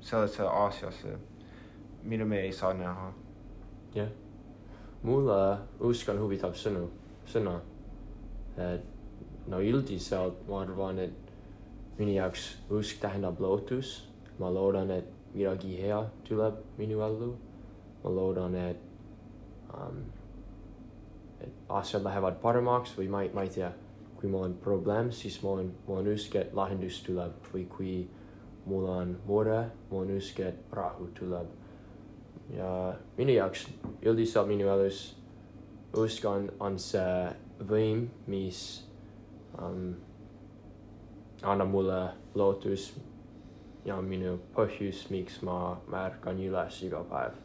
sellesse 0.01 0.42
asjasse, 0.42 1.16
mida 2.03 2.25
me 2.25 2.40
ei 2.40 2.53
saa 2.53 2.75
näha. 2.75 3.12
jah 3.94 4.09
mulle 5.05 5.59
usk 5.85 6.09
on 6.09 6.20
huvitav 6.23 6.57
sõnu, 6.57 6.87
sõna. 7.29 7.59
et 8.57 8.85
no 9.51 9.61
üldiselt 9.61 10.47
ma 10.49 10.62
arvan, 10.64 10.99
et 10.99 11.33
minu 11.99 12.14
jaoks 12.16 12.47
usk 12.70 13.01
tähendab 13.03 13.40
lootus. 13.40 14.09
ma 14.38 14.51
loodan, 14.51 14.90
et 14.90 15.11
midagi 15.35 15.77
hea 15.77 16.01
tuleb 16.25 16.55
minu 16.79 17.01
ellu. 17.05 17.35
ma 18.05 18.11
loodan, 18.11 18.55
et 18.55 18.81
um,. 19.75 20.05
Asjad 21.68 22.04
lähevad 22.04 22.40
paremaks 22.42 22.94
või 22.98 23.09
ma 23.09 23.24
ma 23.35 23.44
ei 23.46 23.52
tea, 23.54 23.72
kui 24.20 24.30
mul 24.30 24.46
on 24.48 24.54
probleem, 24.62 25.11
siis 25.12 25.40
mul 25.42 25.64
on, 25.64 25.72
mul 25.87 26.02
on 26.02 26.12
usk, 26.14 26.37
et 26.40 26.54
lahendus 26.54 27.02
tuleb 27.07 27.50
või 27.52 27.66
kui 27.76 27.96
mul 28.66 28.88
on 28.88 29.16
mure, 29.26 29.61
mul 29.90 30.07
on 30.07 30.16
usk, 30.16 30.40
et 30.40 30.72
rahu 30.72 31.11
tuleb. 31.18 31.52
ja 32.52 32.94
minu 33.16 33.33
jaoks 33.33 33.66
üldiselt 34.04 34.48
minu 34.48 34.68
elus 34.68 35.16
usk 35.96 36.24
on, 36.28 36.50
on 36.61 36.78
see 36.78 37.30
võim, 37.68 38.09
mis 38.26 38.61
um, 39.59 39.94
annab 41.42 41.70
mulle 41.70 42.00
lootus 42.35 42.90
ja 43.85 43.96
minu 44.02 44.38
põhjus, 44.57 45.07
miks 45.12 45.40
ma, 45.46 45.76
ma 45.88 46.07
ärkan 46.09 46.40
üles 46.40 46.80
iga 46.87 47.02
päev, 47.09 47.38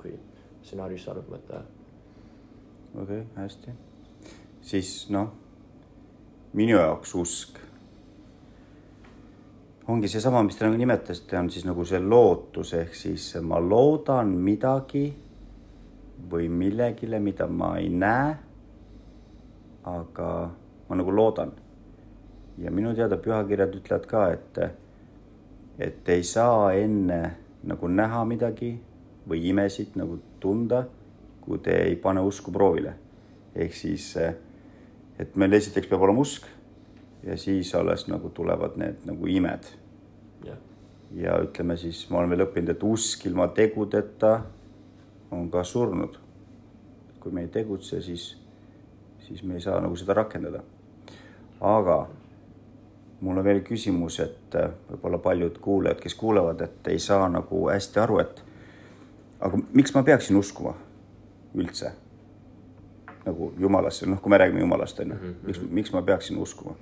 kui 0.00 0.16
stsenaarius 0.62 1.06
saadab 1.08 1.30
mõte. 1.32 1.62
Okei 2.94 3.20
okay,, 3.20 3.24
hästi. 3.36 3.70
siis 4.60 5.10
noh, 5.10 5.28
minu 6.52 6.76
jaoks 6.76 7.14
usk 7.14 7.62
ongi 9.88 10.08
seesama, 10.08 10.42
mis 10.46 10.56
te 10.56 10.66
nagu 10.66 10.78
nimetasite, 10.78 11.36
on 11.38 11.50
siis 11.50 11.64
nagu 11.66 11.84
see 11.88 11.98
lootus, 12.00 12.72
ehk 12.78 12.94
siis 12.96 13.32
ma 13.42 13.58
loodan 13.60 14.30
midagi 14.44 15.08
või 16.30 16.46
millegile, 16.48 17.18
mida 17.18 17.48
ma 17.50 17.74
ei 17.80 17.90
näe. 17.90 18.36
aga 19.84 20.28
ma 20.88 20.96
nagu 20.96 21.10
loodan. 21.10 21.52
ja 22.58 22.70
minu 22.70 22.94
teada 22.94 23.16
pühakirjad 23.16 23.74
ütlevad 23.74 24.06
ka, 24.06 24.26
et, 24.30 24.58
et 25.78 26.08
ei 26.08 26.22
saa 26.22 26.72
enne 26.76 27.20
nagu 27.64 27.88
näha 27.88 28.24
midagi 28.24 28.76
või 29.28 29.48
imesid 29.48 29.96
nagu 29.96 30.18
tunda, 30.40 30.84
kui 31.42 31.58
te 31.58 31.76
ei 31.84 31.96
pane 31.96 32.20
usku 32.20 32.52
proovile. 32.52 32.94
ehk 33.54 33.74
siis, 33.74 34.16
et 35.18 35.36
meil 35.36 35.52
esiteks 35.52 35.90
peab 35.90 36.02
olema 36.02 36.22
usk 36.24 36.46
ja 37.22 37.36
siis 37.36 37.74
alles 37.74 38.06
nagu 38.08 38.30
tulevad 38.30 38.76
need 38.76 39.04
nagu 39.04 39.26
imed. 39.26 39.64
ja 41.12 41.36
ütleme 41.44 41.76
siis, 41.76 42.06
ma 42.10 42.18
olen 42.18 42.30
veel 42.30 42.46
õppinud, 42.46 42.70
et 42.72 42.84
usk 42.88 43.26
ilma 43.28 43.48
tegudeta 43.52 44.40
on 45.30 45.50
ka 45.50 45.64
surnud. 45.64 46.16
kui 47.20 47.32
me 47.32 47.40
ei 47.40 47.48
tegutse, 47.48 48.00
siis, 48.02 48.36
siis 49.26 49.42
me 49.42 49.54
ei 49.54 49.60
saa 49.60 49.80
nagu 49.80 49.96
seda 49.96 50.14
rakendada. 50.14 50.62
aga 51.60 52.08
mul 53.20 53.38
on 53.38 53.44
veel 53.44 53.60
küsimus, 53.60 54.20
et 54.20 54.56
võib-olla 54.90 55.18
paljud 55.18 55.58
kuulajad, 55.58 56.00
kes 56.00 56.14
kuulevad, 56.14 56.60
et 56.60 56.88
ei 56.88 56.98
saa 56.98 57.28
nagu 57.28 57.68
hästi 57.68 58.00
aru, 58.00 58.18
et 58.18 58.42
aga 59.40 59.58
miks 59.72 59.94
ma 59.94 60.02
peaksin 60.02 60.36
uskuma 60.36 60.74
üldse 61.54 61.92
nagu 63.22 63.52
jumalasse, 63.58 64.06
noh, 64.06 64.20
kui 64.20 64.30
me 64.30 64.38
räägime 64.38 64.60
jumalast, 64.60 65.00
on 65.00 65.10
ju, 65.10 65.14
mhm, 65.14 65.34
miks, 65.46 65.60
mhm. 65.60 65.74
miks 65.74 65.92
ma 65.92 66.02
peaksin 66.02 66.38
uskuma? 66.38 66.74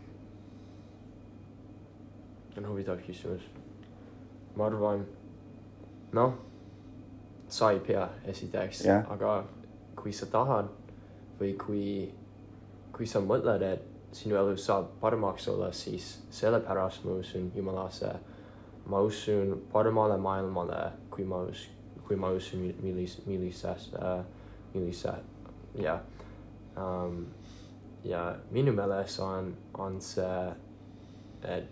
see 2.55 2.63
on 2.63 2.71
huvitav 2.71 2.99
küsimus. 3.07 3.43
ma 4.57 4.67
arvan, 4.67 5.05
noh, 6.13 6.35
sa 7.49 7.71
ei 7.71 7.81
pea 7.81 8.09
esiteks 8.25 8.85
yeah., 8.85 9.05
aga 9.13 9.45
kui 9.97 10.13
sa 10.13 10.27
tahad 10.27 10.69
või 11.41 11.55
kui, 11.59 11.85
kui 12.93 13.07
sa 13.07 13.21
mõtled, 13.21 13.63
et 13.63 14.17
sinu 14.17 14.37
elu 14.37 14.57
saab 14.57 14.89
paremaks 15.01 15.49
olla, 15.49 15.73
siis 15.73 16.19
sellepärast 16.31 17.05
ma 17.05 17.19
usun 17.21 17.53
Jumalasse. 17.55 18.15
ma 18.87 19.01
usun 19.01 19.61
paremale 19.73 20.17
maailmale, 20.17 20.93
kui 21.11 21.25
ma 21.25 21.43
usun 21.43 21.81
kui 22.11 22.19
ma 22.19 22.33
usun, 22.35 22.65
millis, 22.83 23.21
millisest 23.23 23.95
äh,, 23.95 24.25
millise, 24.75 25.15
jah 25.75 26.01
um,. 26.77 27.27
ja 28.05 28.37
minu 28.51 28.73
meelest 28.73 29.21
on, 29.21 29.53
on 29.79 30.01
see, 30.01 30.53
et 31.45 31.69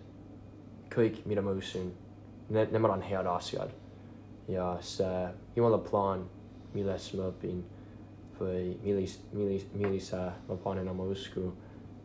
kõik, 0.93 1.23
mida 1.29 1.41
ma 1.41 1.53
usun, 1.57 1.89
need, 2.49 2.73
nemad 2.73 2.97
on 2.97 3.05
head 3.05 3.29
asjad. 3.29 3.73
ja 4.49 4.71
see 4.81 5.27
jumala 5.55 5.77
plaan, 5.77 6.25
millest 6.73 7.13
ma 7.17 7.29
õpin 7.29 7.63
või 8.39 8.77
millis-, 8.83 9.19
millis-, 9.33 9.67
millise 9.73 10.21
ma 10.47 10.57
panen 10.63 10.87
oma 10.89 11.05
usku, 11.11 11.51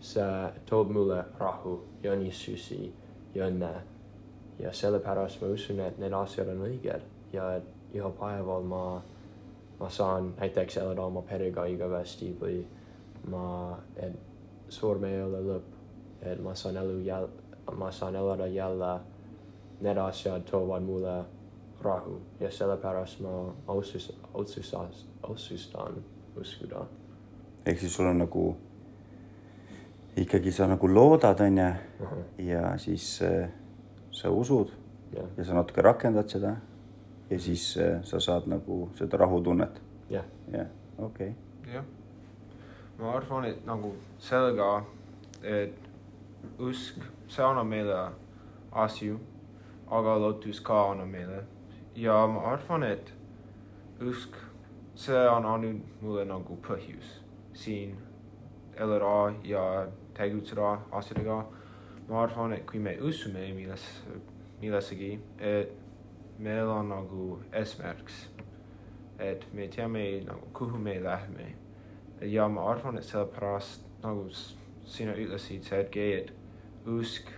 see 0.05 0.51
toob 0.69 0.93
mulle 0.93 1.23
rahu 1.41 1.79
ja 2.03 2.13
õnnistusi 2.13 2.93
ja 3.35 3.49
õnne. 3.49 3.73
ja 4.59 4.73
sellepärast 4.73 5.41
ma 5.43 5.49
usun, 5.51 5.81
et 5.81 5.99
need 5.99 6.13
asjad 6.15 6.49
on 6.53 6.67
õiged 6.69 7.09
ja 7.33 7.49
et 7.57 7.97
igal 7.97 8.13
päeval 8.19 8.69
ma, 9.81 9.91
saan 9.91 10.35
näiteks 10.39 10.77
elada 10.77 11.05
oma 11.05 11.23
perega 11.23 11.65
igavesti 11.67 12.31
või 12.41 12.61
ma, 13.31 13.79
et 13.97 14.17
surm 14.69 15.05
ei 15.05 15.23
ole 15.23 15.41
lõpp, 15.45 15.79
et 16.23 16.43
ma 16.43 16.55
saan 16.55 16.77
elu 16.83 16.99
jälle, 17.05 17.29
ma 17.77 17.91
saan 17.93 18.17
elada 18.17 18.47
jälle, 18.47 18.93
need 19.81 19.99
asjad 19.99 20.45
toovad 20.51 20.83
mulle 20.83 21.17
rahu. 21.83 22.21
Ja 22.41 22.51
sellepärast 22.51 23.21
ma 23.21 23.55
otsus-, 23.69 24.13
otsustas, 24.35 25.07
otsustan 25.23 26.05
uskuda. 26.41 26.87
ehk 27.67 27.79
siis 27.81 27.95
sul 27.97 28.07
on 28.07 28.19
nagu 28.19 28.57
ikkagi 30.17 30.53
sa 30.53 30.67
nagu 30.67 30.89
loodad, 30.89 31.41
onju, 31.41 31.69
ja 32.39 32.79
siis 32.79 33.23
äh, 33.23 33.49
sa 34.11 34.31
usud 34.31 34.71
jah, 35.15 35.27
ja 35.37 35.45
sa 35.45 35.55
natuke 35.55 35.83
rakendad 35.83 36.29
seda 36.31 36.57
ja 37.35 37.41
siis 37.41 37.77
äh, 37.77 37.99
sa 38.05 38.21
saad 38.21 38.47
nagu 38.47 38.89
seda 38.95 39.17
rahutunnet. 39.17 39.83
jah, 40.11 40.25
jah, 40.53 40.67
okei 40.99 41.29
okay.. 41.31 41.75
jah, 41.75 41.85
ma 42.99 43.17
arvan, 43.17 43.45
et 43.45 43.67
nagu 43.67 43.95
sellega, 44.19 44.85
et 45.43 45.75
usk, 46.59 47.03
see 47.29 47.43
annab 47.43 47.67
meile 47.67 47.99
asju, 48.85 49.19
aga 49.91 50.17
lootus 50.23 50.63
ka 50.63 50.79
annab 50.93 51.11
meile 51.11 51.43
ja 51.97 52.27
ma 52.31 52.47
arvan, 52.53 52.87
et 52.87 53.13
usk, 54.01 54.39
see 54.95 55.27
on 55.29 55.47
andnud 55.57 55.83
mulle 56.03 56.25
nagu 56.31 56.59
põhjus 56.63 57.19
siin 57.55 57.97
elada 58.79 59.35
ja 59.45 59.87
tegutseda 60.15 60.79
asjadega. 60.93 61.45
ma 62.09 62.23
arvan, 62.23 62.53
et 62.53 62.67
kui 62.67 62.79
me 62.79 62.99
usume 63.01 63.49
milles, 63.57 63.85
millessegi, 64.61 65.19
et 65.41 65.84
meil 66.39 66.69
on 66.69 66.89
nagu 66.89 67.39
eesmärks, 67.53 68.29
et 69.19 69.47
me 69.55 69.69
teame 69.69 70.25
nagu 70.27 70.49
kuhu 70.53 70.79
me 70.79 70.99
lähme 71.03 71.55
ja 72.21 72.49
ma 72.49 72.71
arvan, 72.71 72.99
et 72.99 73.05
sellepärast 73.05 73.85
nagu 74.03 74.29
sina 74.85 75.15
ütlesid, 75.17 75.63
Sergei, 75.63 76.13
et 76.21 76.33
usk 76.87 77.31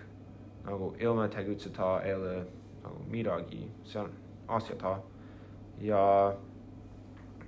nagu 0.67 0.95
ilma 0.99 1.29
tegutseda 1.29 2.01
ei 2.05 2.15
ole 2.15 2.37
nagu 2.83 3.05
midagi, 3.11 3.67
see 3.85 4.01
on 4.01 4.11
asjata. 4.49 4.99
ja 5.81 6.37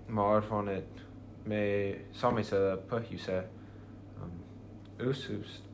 ma 0.08 0.34
arvan, 0.37 0.68
et 0.68 1.04
me 1.46 1.94
saame 2.12 2.44
selle 2.44 2.76
põhjuse 2.90 3.38
um, 4.22 4.34
usust 5.08 5.64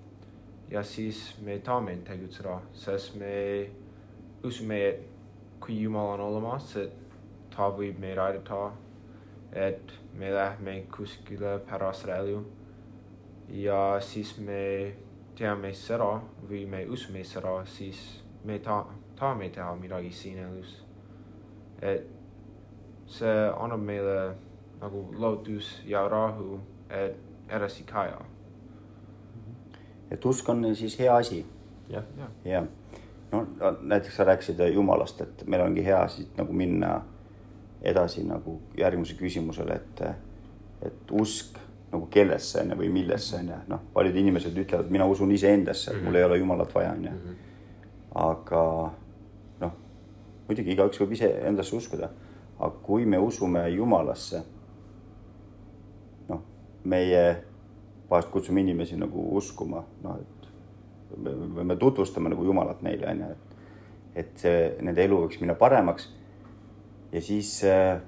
ja 0.70 0.82
siis 0.82 1.37
me 1.42 1.58
tahame 1.58 1.96
tegutseda, 2.06 2.60
sest 2.72 3.16
me 3.18 3.34
usume, 4.44 4.78
et 4.88 5.13
on 5.68 6.20
olemas, 6.20 6.77
et 6.77 6.92
ta 7.57 7.70
võib 7.70 7.98
meid 7.98 8.18
aidata, 8.18 8.72
et 9.53 9.92
me 10.14 10.31
lähme 10.31 10.83
kuskile 10.90 11.59
pärast 11.68 12.09
elu 12.09 12.42
ja 13.48 14.00
siis 14.00 14.38
me 14.38 14.94
teame 15.37 15.72
seda 15.74 16.20
või 16.48 16.64
me 16.66 16.85
usume 16.87 17.24
seda, 17.24 17.64
siis 17.64 18.22
me 18.44 18.59
ta-, 18.59 18.87
tahame 19.16 19.48
teha 19.50 19.74
midagi 19.77 20.12
siin 20.12 20.38
elus. 20.38 20.81
et 21.83 22.07
see 23.07 23.50
annab 23.61 23.81
meile 23.81 24.35
nagu 24.81 25.09
lootus 25.18 25.83
ja 25.87 26.09
rahu, 26.09 26.61
et 26.90 27.16
edasi 27.48 27.85
käia. 27.85 28.20
et 30.11 30.24
usk 30.24 30.48
on 30.48 30.74
siis 30.74 30.98
hea 30.98 31.16
asi. 31.16 31.46
Jah, 31.88 32.05
jah, 32.16 32.31
ja 32.44 32.62
no 33.32 33.46
näiteks 33.82 34.16
sa 34.16 34.24
rääkisid 34.24 34.60
Jumalast, 34.74 35.20
et 35.20 35.46
meil 35.46 35.62
ongi 35.62 35.84
hea 35.84 36.00
siit 36.08 36.37
nagu 36.38 36.52
minna 36.52 37.00
edasi 37.84 38.24
nagu 38.24 38.58
järgmise 38.78 39.16
küsimusele, 39.18 39.76
et, 39.76 40.02
et 40.88 41.12
usk 41.12 41.58
nagu 41.92 42.08
kellesse 42.10 42.62
on 42.62 42.72
ju 42.72 42.78
või 42.80 42.90
millesse 42.92 43.38
on 43.38 43.50
ju, 43.52 43.60
noh, 43.70 43.82
paljud 43.94 44.16
inimesed 44.18 44.56
ütlevad, 44.64 44.90
mina 44.90 45.06
usun 45.06 45.32
iseendasse, 45.34 45.92
et 45.92 46.02
mul 46.04 46.18
ei 46.18 46.26
ole 46.26 46.38
Jumalat 46.40 46.74
vaja 46.74 46.92
on 46.96 47.04
ju. 47.04 47.34
aga 48.24 48.62
noh, 49.60 49.76
muidugi 50.48 50.74
igaüks 50.74 51.00
võib 51.02 51.14
iseendasse 51.14 51.76
uskuda, 51.76 52.10
aga 52.58 52.72
kui 52.82 53.06
me 53.06 53.18
usume 53.18 53.66
Jumalasse, 53.74 54.42
noh, 56.28 56.42
meie 56.84 57.24
vahest 58.10 58.30
kutsume 58.32 58.64
inimesi 58.64 58.98
nagu 58.98 59.28
uskuma, 59.38 59.84
noh, 60.02 60.18
et 60.20 60.34
me, 61.16 61.35
me, 61.35 61.64
me 61.64 61.77
tutvustame 61.77 62.33
nagu 62.33 62.44
Jumalat 62.44 62.83
neile 62.83 63.11
onju, 63.11 63.31
et 63.31 63.55
et 64.14 64.38
see 64.38 64.59
nende 64.87 65.03
elu 65.03 65.16
võiks 65.24 65.40
minna 65.42 65.57
paremaks. 65.59 66.09
ja 67.12 67.20
siis 67.20 67.57
äh, 67.64 68.00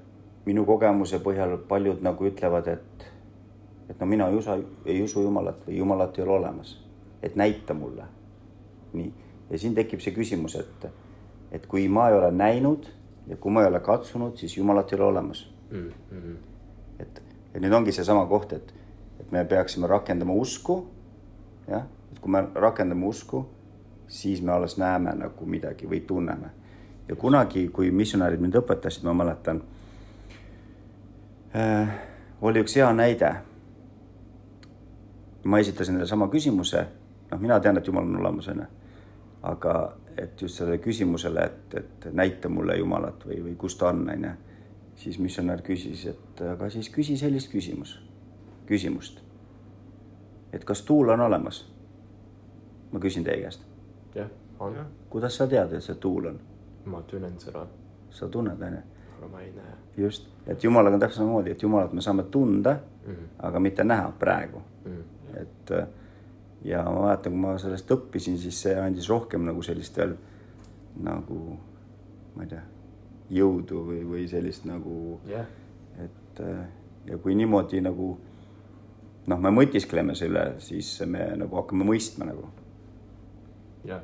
minu 0.47 0.65
kogemuse 0.67 1.19
põhjal 1.23 1.57
paljud 1.69 2.03
nagu 2.03 2.27
ütlevad, 2.27 2.69
et 2.69 3.07
et 3.91 4.01
no 4.01 4.07
mina 4.07 4.29
ei 4.29 4.37
usu, 4.37 4.57
ei 4.85 5.03
usu 5.03 5.23
Jumalat 5.23 5.67
või 5.67 5.79
Jumalat 5.79 6.19
ei 6.19 6.25
ole 6.25 6.33
olemas, 6.39 6.77
et 7.23 7.37
näita 7.37 7.75
mulle. 7.75 8.05
nii, 8.93 9.13
ja 9.51 9.59
siin 9.59 9.75
tekib 9.75 10.01
see 10.01 10.15
küsimus, 10.15 10.57
et 10.59 10.89
et 11.53 11.67
kui 11.67 11.89
ma 11.89 12.09
ei 12.11 12.19
ole 12.19 12.31
näinud 12.33 12.87
ja 13.27 13.37
kui 13.37 13.53
ma 13.53 13.63
ei 13.63 13.71
ole 13.71 13.81
katsunud, 13.81 14.37
siis 14.37 14.57
Jumalat 14.57 14.93
ei 14.93 14.99
ole 14.99 15.07
olemas 15.07 15.47
mm,. 15.71 15.91
Mm, 16.11 16.37
et, 16.99 17.23
et 17.55 17.63
nüüd 17.63 17.73
ongi 17.73 17.93
seesama 17.93 18.27
koht, 18.31 18.53
et, 18.53 18.75
et 19.21 19.33
me 19.33 19.45
peaksime 19.45 19.87
rakendama 19.91 20.35
usku. 20.35 20.85
jah, 21.69 21.87
kui 22.27 22.33
me 22.33 22.49
rakendame 22.55 23.07
usku, 23.07 23.47
siis 24.09 24.43
me 24.43 24.53
alles 24.53 24.79
näeme 24.79 25.13
nagu 25.15 25.47
midagi 25.47 25.87
või 25.87 26.01
tunneme. 26.01 26.49
ja 27.09 27.17
kunagi, 27.17 27.69
kui 27.69 27.91
missionärid 27.91 28.41
mind 28.43 28.57
õpetasid, 28.59 29.05
ma 29.07 29.13
mäletan 29.15 29.61
äh,, 31.55 31.93
oli 32.41 32.65
üks 32.65 32.75
hea 32.77 32.89
näide. 32.93 33.31
ma 35.45 35.59
esitasin 35.59 35.95
neile 35.95 36.07
sama 36.07 36.27
küsimuse, 36.29 36.83
noh, 37.31 37.41
mina 37.41 37.61
tean, 37.61 37.79
et 37.79 37.87
Jumal 37.87 38.03
on 38.03 38.17
olemas, 38.17 38.49
onju. 38.49 38.67
aga 39.43 39.77
et 40.19 40.43
just 40.43 40.59
sellele 40.59 40.79
küsimusele, 40.79 41.45
et, 41.45 41.75
et 41.75 42.09
näita 42.13 42.49
mulle 42.49 42.77
Jumalat 42.77 43.23
või, 43.27 43.39
või 43.45 43.55
kus 43.57 43.79
ta 43.79 43.93
on, 43.95 44.03
onju 44.11 44.35
siis 44.97 45.19
missionär 45.19 45.63
küsis, 45.63 46.09
et 46.11 46.43
aga 46.43 46.71
siis 46.71 46.91
küsi 46.91 47.17
sellist 47.17 47.55
küsimus, 47.55 48.01
küsimust. 48.67 49.23
et 50.53 50.65
kas 50.65 50.83
tuul 50.83 51.15
on 51.15 51.21
olemas? 51.21 51.76
Ma 52.97 53.03
küsin 53.03 53.25
teie 53.27 53.43
käest, 53.45 53.65
jah, 54.17 54.31
on. 54.65 54.79
Kuidas 55.13 55.37
sa 55.37 55.47
tead, 55.51 55.77
et 55.77 55.85
see 55.85 55.99
tuul 56.01 56.31
on? 56.33 56.39
ma 56.87 57.03
tunnen 57.03 57.35
seda, 57.43 57.67
sa 58.15 58.29
tunned, 58.33 58.63
onju. 58.63 58.83
aga 59.19 59.29
ma 59.33 59.41
ei 59.43 59.51
näe. 59.53 59.75
Just, 59.99 60.29
et 60.47 60.65
Jumalaga 60.65 60.97
on 60.97 61.03
täpselt 61.03 61.25
samamoodi, 61.25 61.53
et 61.53 61.63
Jumalat 61.63 61.93
me 61.93 62.05
saame 62.05 62.29
tunda, 62.31 62.77
mm,. 63.07 63.29
aga 63.49 63.61
mitte 63.61 63.85
näha 63.85 64.13
praegu. 64.19 64.63
Mm, 64.85 65.03
et 65.41 65.73
äh, 65.75 65.89
ja 66.65 66.85
ma 66.85 67.09
mäletan, 67.09 67.35
kui 67.35 67.43
ma 67.43 67.57
sellest 67.59 67.91
õppisin, 67.91 68.39
siis 68.39 68.63
see 68.63 68.77
andis 68.81 69.09
rohkem 69.11 69.45
nagu 69.47 69.63
sellist 69.67 69.99
veel 69.99 70.15
nagu 71.03 71.41
ma 72.37 72.45
ei 72.45 72.53
tea, 72.53 72.63
jõudu 73.41 73.83
või, 73.89 74.01
või 74.07 74.25
sellist 74.31 74.67
nagu 74.69 75.19
jah, 75.29 75.49
et 76.03 76.41
äh, 76.45 76.63
ja 77.11 77.19
kui 77.23 77.35
niimoodi 77.39 77.83
nagu 77.85 78.13
noh, 79.27 79.41
me 79.43 79.53
mõtiskleme 79.55 80.15
selle, 80.19 80.55
siis 80.63 80.93
me 81.09 81.33
nagu 81.41 81.59
hakkame 81.61 81.87
mõistma 81.89 82.29
nagu 82.29 82.49
jah, 83.87 84.03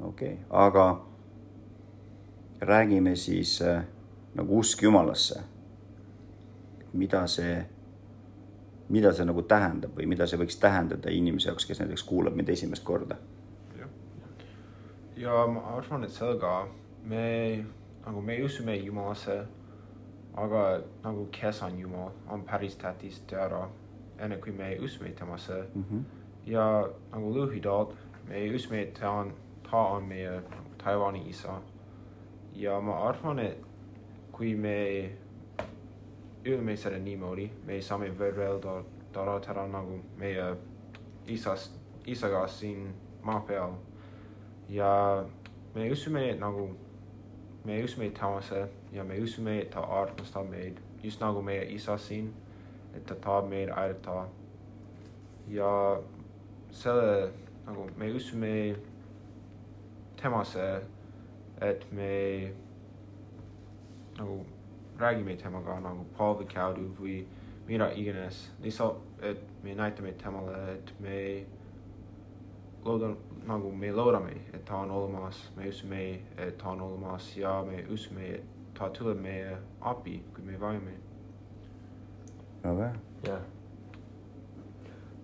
okei 0.00 0.32
okay., 0.32 0.44
aga 0.50 1.04
räägime 2.60 3.16
siis 3.16 3.62
äh, 3.62 3.84
nagu 4.34 4.58
usk 4.58 4.82
Jumalasse. 4.82 5.42
mida 6.92 7.26
see, 7.26 7.66
mida 8.88 9.12
see 9.12 9.24
nagu 9.24 9.42
tähendab 9.42 9.92
või 9.96 10.06
mida 10.08 10.26
see 10.26 10.38
võiks 10.40 10.56
tähendada 10.58 11.10
inimese 11.12 11.50
jaoks, 11.50 11.66
kes 11.66 11.80
näiteks 11.80 12.02
kuulab 12.02 12.34
mind 12.34 12.48
esimest 12.48 12.84
korda? 12.84 13.16
ja 15.16 15.46
ma 15.46 15.60
arvan, 15.76 16.04
et 16.04 16.14
sellega 16.14 16.68
me 17.04 17.64
nagu 18.06 18.22
me 18.22 18.38
usume 18.44 18.76
Jumalasse, 18.76 19.42
aga 20.36 20.80
nagu 21.04 21.28
kes 21.32 21.62
on 21.62 21.78
Jumal, 21.78 22.10
on 22.28 22.42
päris 22.42 22.76
tähtis 22.76 23.20
teada, 23.26 23.68
enne 24.18 24.36
kui 24.36 24.52
me 24.52 24.76
usume 24.80 25.10
temasse 25.10 25.64
Mm 25.74 25.84
-hmm. 25.84 26.02
ja 26.46 26.88
nagu 27.12 27.34
lühidalt 27.34 27.96
me 28.28 28.54
usume, 28.54 28.82
et 28.82 28.94
ta 28.94 29.10
on, 29.10 29.32
ta 29.70 29.76
on 29.76 30.04
meie 30.08 30.42
Taiwan'i 30.78 31.28
isa. 31.28 31.60
ja 32.52 32.80
ma 32.80 32.92
arvan, 33.08 33.38
et 33.38 33.58
kui 34.32 34.54
me 34.54 35.10
ütleme 36.44 36.76
seda 36.76 36.98
niimoodi, 36.98 37.50
me 37.66 37.80
saame 37.82 38.10
võrrelda 38.10 38.82
teda 39.12 39.38
teda 39.40 39.66
nagu 39.66 40.00
meie 40.18 40.56
isast, 41.26 41.72
isaga 42.06 42.46
siin 42.48 42.92
maa 43.22 43.40
peal. 43.40 43.72
ja 44.68 45.24
me 45.74 45.90
usume, 45.90 46.30
et 46.30 46.40
nagu 46.40 46.68
me 47.64 47.82
usume 47.84 48.10
temasse 48.10 48.68
ja 48.92 49.04
me 49.04 49.20
usume, 49.20 49.60
et 49.60 49.70
ta 49.70 49.80
armastab 49.80 50.50
meid 50.50 50.80
just 51.02 51.20
nagu 51.20 51.42
meie 51.42 51.64
isa 51.74 51.98
siin. 51.98 52.32
et 52.94 53.06
ta 53.06 53.14
tahab 53.14 53.48
meid 53.48 53.68
aidata. 53.68 54.28
ja 55.48 56.00
selle 56.70 57.32
nagu 57.68 57.88
me 57.96 58.12
usume 58.14 58.76
temasse, 60.16 60.80
et 61.60 61.92
me 61.92 62.52
nagu 64.18 64.44
räägime 64.98 65.36
temaga 65.36 65.80
nagu 65.80 66.04
palve 66.16 66.46
kaudu 66.54 66.88
või 66.98 67.18
mida 67.68 67.90
iganes, 67.92 68.48
lihtsalt, 68.62 69.02
et 69.22 69.42
me 69.62 69.74
näitame 69.74 70.12
temale, 70.22 70.56
et 70.72 70.92
me 71.00 71.18
loodan, 72.84 73.16
nagu 73.46 73.72
me 73.72 73.92
loodame, 73.92 74.32
et 74.54 74.64
ta 74.64 74.80
on 74.82 74.90
olemas, 74.90 75.42
me 75.56 75.68
usume, 75.68 76.00
et 76.38 76.56
ta 76.58 76.70
on 76.72 76.80
olemas 76.80 77.36
ja 77.36 77.60
me 77.68 77.84
usume, 77.92 78.32
et 78.38 78.56
ta 78.78 78.88
tuleb 78.90 79.20
meie 79.20 79.58
abi, 79.80 80.22
kui 80.34 80.44
me 80.44 80.56
vajame. 80.60 80.96
väga 82.62 82.88
hea. 82.88 83.00
jah. 83.26 83.57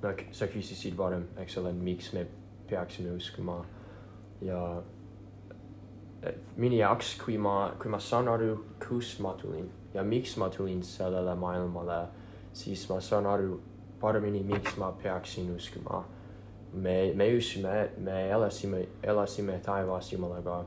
No 0.05 0.12
k- 0.17 0.29
sa 0.37 0.47
küsisid 0.53 0.97
varem, 0.99 1.27
eks 1.40 1.57
ole, 1.61 1.73
miks 1.73 2.12
me 2.12 2.27
peaksime 2.69 3.14
uskuma 3.17 3.62
ja 4.45 4.61
minu 6.57 6.77
jaoks, 6.79 7.14
kui 7.21 7.37
ma, 7.38 7.73
kui 7.81 7.90
ma 7.93 8.01
saan 8.01 8.29
aru, 8.33 8.57
kust 8.81 9.21
ma 9.25 9.35
tulin 9.40 9.69
ja 9.95 10.03
miks 10.05 10.37
ma 10.40 10.49
tulin 10.53 10.83
sellele 10.85 11.35
maailmale, 11.38 12.01
siis 12.57 12.87
ma 12.90 13.01
saan 13.01 13.27
aru 13.31 13.61
paremini, 14.01 14.43
miks 14.43 14.77
ma 14.81 14.93
peaksin 14.93 15.51
uskuma. 15.55 16.05
me, 16.75 17.12
me 17.14 17.29
usume, 17.37 17.90
me 17.99 18.31
elasime, 18.31 18.81
elasime 19.03 19.61
taevas 19.62 20.12
Jumalaga 20.12 20.64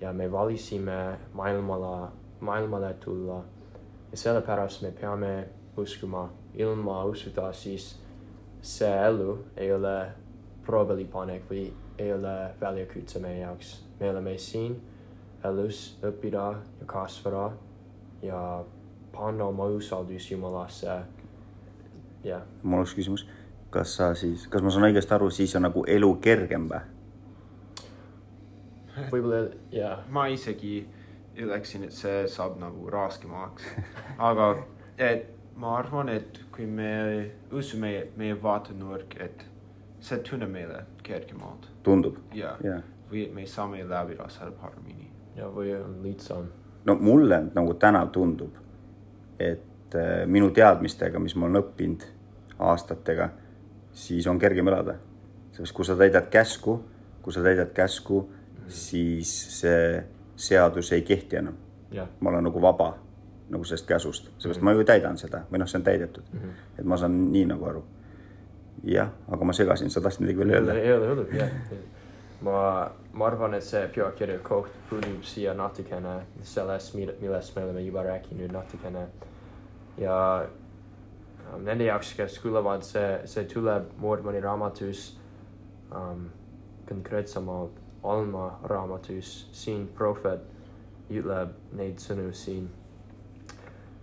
ja 0.00 0.12
me 0.12 0.26
valisime 0.32 1.18
maailmale, 1.34 2.08
maailmale 2.40 2.94
tulla 3.00 3.42
ja 4.10 4.16
sellepärast 4.16 4.82
me 4.82 4.90
peame 4.90 5.48
uskuma, 5.76 6.28
ilma 6.54 7.04
usuta 7.04 7.52
siis 7.52 8.01
see 8.62 8.90
elu 9.06 9.38
ei 9.56 9.72
ole 9.74 9.96
proovilipanek 10.66 11.48
või 11.50 11.66
ei 11.98 12.12
ole 12.12 12.34
väljakutse 12.60 13.18
meie 13.20 13.40
jaoks. 13.40 13.84
me 14.00 14.10
oleme 14.10 14.38
siin 14.38 14.76
elus 15.44 15.98
õppida 16.02 16.44
ja 16.80 16.86
kasvada 16.86 17.50
ja 18.22 18.64
panna 19.12 19.44
oma 19.44 19.64
usaldus 19.64 20.30
Jumalasse. 20.30 21.02
jah, 22.24 22.42
mul 22.62 22.78
oleks 22.78 22.94
küsimus, 22.94 23.26
kas 23.70 23.96
sa 23.96 24.14
siis, 24.14 24.46
kas 24.46 24.62
ma 24.62 24.70
saan 24.70 24.86
õigesti 24.86 25.14
aru, 25.14 25.30
siis 25.30 25.56
on 25.56 25.66
nagu 25.66 25.84
elu 25.86 26.14
kergem 26.22 26.68
või? 26.70 26.82
võib-olla 29.10 29.44
jah, 29.72 30.06
ma 30.08 30.28
isegi 30.30 30.86
ütleksin, 31.36 31.88
et 31.88 31.96
see 31.96 32.26
saab 32.28 32.58
nagu 32.60 32.90
raskemaks, 32.92 33.66
aga 34.30 34.54
et 34.98 35.41
ma 35.56 35.76
arvan, 35.78 36.08
et 36.08 36.40
kui 36.52 36.66
me 36.66 36.92
usume, 37.52 37.92
meie 38.16 38.36
vaatenurk, 38.42 39.16
et 39.20 39.44
see 40.02 40.18
tunneb 40.26 40.50
meile 40.50 40.82
kergemalt 41.06 41.68
tundub, 41.86 42.18
ja 42.34 42.56
jah. 42.64 42.82
või 43.10 43.26
et 43.26 43.34
me 43.34 43.44
saame 43.46 43.84
läbida 43.86 44.28
selle 44.32 44.54
paremini. 44.58 45.10
ja 45.36 45.48
või 45.52 45.74
on 45.76 46.00
lihtsam. 46.02 46.48
no 46.84 46.96
mulle 47.00 47.44
nagu 47.54 47.74
täna 47.74 48.04
tundub, 48.06 48.56
et 49.38 49.94
äh, 49.94 50.24
minu 50.26 50.50
teadmistega, 50.50 51.18
mis 51.18 51.36
ma 51.36 51.46
olen 51.46 51.62
õppinud 51.62 52.08
aastatega, 52.58 53.30
siis 53.92 54.26
on 54.26 54.38
kergem 54.38 54.68
elada. 54.68 54.96
sest 55.52 55.72
kui 55.72 55.84
sa 55.84 55.96
täidad 55.96 56.30
käsku, 56.30 56.80
kui 57.22 57.32
sa 57.32 57.42
täidad 57.42 57.72
käsku, 57.76 58.24
siis 58.68 59.60
see 59.60 60.02
seadus 60.36 60.92
ei 60.92 61.02
kehti 61.02 61.36
enam. 61.36 61.54
jah, 61.92 62.08
ma 62.20 62.30
olen 62.30 62.50
nagu 62.50 62.62
vaba 62.62 62.94
nagu 63.52 63.64
sellest 63.68 63.86
käsust, 63.88 64.30
seepärast 64.38 64.64
ma 64.64 64.72
ju 64.72 64.84
täidan 64.88 65.18
seda 65.20 65.42
või 65.50 65.60
noh, 65.62 65.70
see 65.70 65.78
on 65.80 65.84
täidetud 65.86 66.30
mm. 66.32 66.38
-hmm. 66.38 66.78
et 66.78 66.88
ma 66.88 66.96
saan 66.96 67.18
nii 67.32 67.44
nagu 67.52 67.68
aru. 67.68 67.84
jah, 68.84 69.10
aga 69.28 69.44
ma 69.44 69.52
segasin, 69.52 69.90
sa 69.90 70.00
tahtsid 70.00 70.24
midagi 70.24 70.38
veel 70.38 70.54
öelda? 70.56 70.74
ei 70.74 70.92
ole 70.92 71.08
hullu, 71.08 71.26
jah. 71.36 71.50
ma, 72.40 72.90
ma 73.12 73.26
arvan, 73.26 73.54
et 73.54 73.64
see 73.64 73.86
pühakirja 73.94 74.38
koht 74.42 74.72
puudub 74.90 75.22
siia 75.22 75.54
natukene 75.54 76.16
sellest, 76.42 76.94
millest 76.96 77.56
me 77.56 77.64
oleme 77.64 77.80
juba 77.80 78.02
rääkinud 78.02 78.52
natukene. 78.52 79.06
ja 79.98 80.46
um, 81.54 81.64
nende 81.64 81.84
jaoks, 81.84 82.14
kes 82.14 82.38
kuulevad, 82.38 82.82
see, 82.82 83.20
see 83.24 83.44
tuleb 83.44 83.92
Mormoni 83.98 84.40
raamatus 84.40 85.18
um, 85.94 86.30
konkreetsemalt 86.88 87.82
Alma 88.02 88.58
raamatus, 88.64 89.48
siin 89.52 89.84
prohvet 89.94 90.42
ütleb 91.10 91.52
neid 91.78 92.00
sõnu 92.02 92.32
siin. 92.34 92.66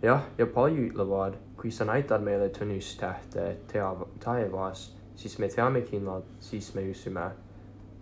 Jah, 0.02 0.24
ja 0.38 0.46
palju 0.48 0.88
ütlevad, 0.90 1.36
kui 1.58 1.72
sa 1.72 1.86
näitad 1.86 2.24
meile 2.24 2.50
tunnustähte 2.50 3.58
tea-, 3.68 4.08
taevas, 4.24 4.96
siis 5.16 5.40
me 5.40 5.50
teame 5.52 5.82
kindlalt, 5.82 6.26
siis 6.40 6.74
me 6.76 6.90
usume. 6.92 7.30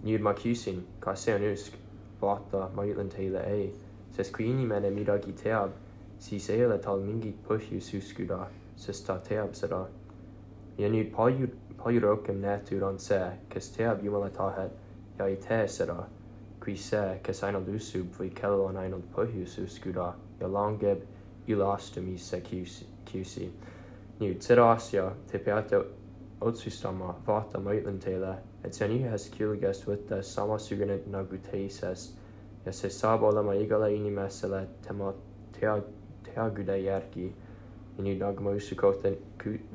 nüüd 0.04 0.22
ma 0.22 0.34
küsin, 0.38 0.84
kas 1.00 1.24
see 1.26 1.34
on 1.36 1.44
usk? 1.52 1.74
vaata, 2.22 2.70
ma 2.76 2.86
ütlen 2.86 3.10
teile 3.10 3.42
ei, 3.50 3.72
sest 4.14 4.34
kui 4.36 4.46
inimene 4.50 4.90
midagi 4.94 5.34
teab, 5.34 5.74
siis 6.20 6.50
ei 6.50 6.66
ole 6.66 6.78
tal 6.82 7.02
mingit 7.02 7.40
põhjust 7.48 7.94
uskuda, 7.98 8.48
sest 8.78 9.08
ta 9.08 9.18
teab 9.18 9.54
seda. 9.58 9.88
ja 10.78 10.90
nüüd 10.90 11.10
palju, 11.16 11.50
palju 11.82 12.02
rohkem 12.02 12.42
nähtud 12.42 12.82
on 12.86 13.00
see, 13.00 13.26
kes 13.50 13.72
teab 13.74 14.04
Jumala 14.06 14.30
tahet 14.30 14.72
ja 15.20 15.26
ei 15.26 15.38
tee 15.42 15.68
seda, 15.68 16.04
kui 16.62 16.78
see, 16.78 17.20
kes 17.24 17.44
ainult 17.44 17.70
usub 17.74 18.14
või 18.20 18.30
kellel 18.30 18.68
on 18.70 18.78
ainult 18.78 19.10
põhjus 19.16 19.58
uskuda 19.66 20.14
ja 20.40 20.48
langeb 20.48 21.02
üleastumisse 21.48 22.42
kiusi, 22.44 22.86
kiusi. 23.06 23.52
nüüd 24.20 24.42
seda 24.42 24.72
asja 24.72 25.12
te 25.32 25.40
peate 25.40 25.80
otsustama, 26.42 27.16
vaata, 27.28 27.60
ma 27.60 27.74
ütlen 27.74 28.00
teile, 28.02 28.38
et 28.64 28.74
see 28.74 28.86
on 28.88 28.96
ühest 28.98 29.34
küljest 29.38 29.86
võttes 29.88 30.34
samasugune 30.34 31.00
nagu 31.14 31.38
teisest 31.52 32.18
ja 32.66 32.74
see 32.74 32.90
saab 32.92 33.24
olema 33.24 33.54
igale 33.56 33.94
inimesele 33.96 34.66
tema 34.88 35.14
tea, 35.60 35.78
teagude 36.24 36.78
järgi. 36.78 37.34
ja 37.98 38.04
nüüd 38.04 38.20
nagu 38.22 38.44
ma 38.46 38.52
usu 38.54 38.76
kohta, 38.78 39.10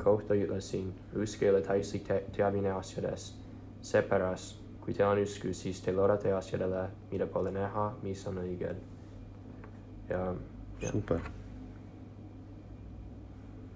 kohta 0.03 0.35
ütlesin, 0.39 0.93
usk 1.19 1.43
ei 1.43 1.51
ole 1.51 1.63
täislik 1.67 2.07
te 2.07 2.23
teadmine 2.37 2.71
asjadest. 2.71 3.35
seepärast, 3.83 4.61
kui 4.81 4.95
teil 4.95 5.09
on 5.09 5.23
usku, 5.23 5.55
siis 5.55 5.81
te 5.81 5.93
loodate 5.93 6.33
asjadele, 6.33 6.89
mida 7.11 7.27
pole 7.27 7.51
näha, 7.51 7.93
mis 8.03 8.27
on 8.27 8.43
õiged. 8.45 8.83
ja, 10.11 10.27
ja 10.83 10.91
super. 10.91 11.42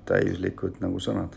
Täiuslikud 0.06 0.80
nagu 0.80 1.00
sõnad. 1.02 1.36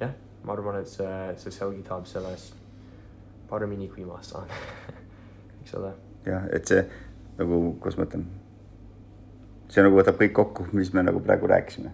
jah, 0.00 0.14
ma 0.44 0.56
arvan, 0.56 0.80
et 0.80 0.88
see, 0.88 1.14
see 1.42 1.54
selgitab 1.54 2.06
sellest 2.06 2.56
paremini, 3.50 3.88
kui 3.90 4.06
ma 4.06 4.20
saan 4.22 4.50
eks 5.62 5.74
ole. 5.78 5.94
jah, 6.26 6.46
et 6.54 6.66
see 6.66 6.84
nagu, 7.38 7.62
kuidas 7.80 7.98
ma 7.98 8.06
ütlen, 8.08 8.26
see 9.70 9.84
nagu 9.84 9.98
võtab 9.98 10.18
kõik 10.20 10.34
kokku, 10.36 10.68
mis 10.76 10.92
me 10.94 11.04
nagu 11.06 11.22
praegu 11.24 11.50
rääkisime. 11.50 11.92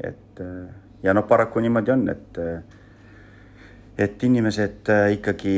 et 0.00 0.40
äh, 0.40 0.74
ja 1.02 1.14
noh, 1.14 1.26
paraku 1.28 1.60
niimoodi 1.60 1.94
on, 1.94 2.08
et, 2.12 2.38
äh, 2.38 2.62
et 3.98 4.22
inimesed 4.22 4.90
äh, 4.92 5.12
ikkagi 5.18 5.54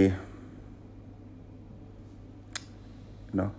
noh, 3.38 3.50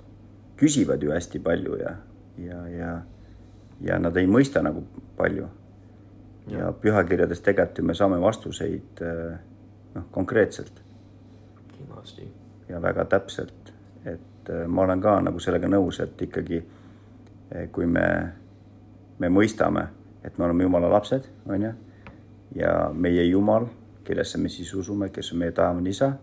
küsivad 0.59 1.03
ju 1.03 1.13
hästi 1.13 1.41
palju 1.43 1.79
ja, 1.81 1.95
ja, 2.37 2.61
ja, 2.69 2.93
ja 3.83 3.99
nad 3.99 4.17
ei 4.17 4.27
mõista 4.27 4.63
nagu 4.63 4.83
palju. 5.17 5.47
ja 6.51 6.71
pühakirjades 6.75 7.39
tegelikult 7.41 7.77
ju 7.77 7.83
me 7.87 7.93
saame 7.95 8.17
vastuseid 8.21 8.99
noh, 9.95 10.05
konkreetselt 10.11 10.81
kindlasti. 11.77 12.27
ja 12.69 12.81
väga 12.81 13.05
täpselt, 13.05 13.73
et 14.05 14.49
äh, 14.49 14.67
ma 14.67 14.81
olen 14.81 15.01
ka 15.01 15.19
nagu 15.21 15.39
sellega 15.39 15.67
nõus, 15.67 15.99
et 16.03 16.21
ikkagi 16.21 16.63
äh, 17.55 17.69
kui 17.71 17.85
me, 17.85 18.07
me 19.19 19.29
mõistame, 19.29 19.87
et 20.23 20.37
me 20.37 20.45
oleme 20.45 20.63
Jumala 20.63 20.89
lapsed, 20.89 21.27
on 21.45 21.61
ju, 21.61 21.73
ja 22.55 22.89
meie 22.93 23.23
Jumal, 23.23 23.67
kellesse 24.03 24.37
me 24.37 24.49
siis 24.49 24.73
usume, 24.75 25.09
kes 25.09 25.33
on 25.33 25.39
meie 25.39 25.51
taevane 25.51 25.89
isa, 25.89 26.13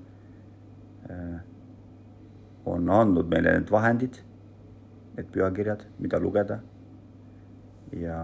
on 2.71 2.91
andnud 2.91 3.27
meile 3.27 3.57
need 3.57 3.71
vahendid, 3.73 4.21
need 5.17 5.31
pühakirjad, 5.35 5.83
mida 5.99 6.21
lugeda. 6.23 6.61
Ja, 7.97 8.21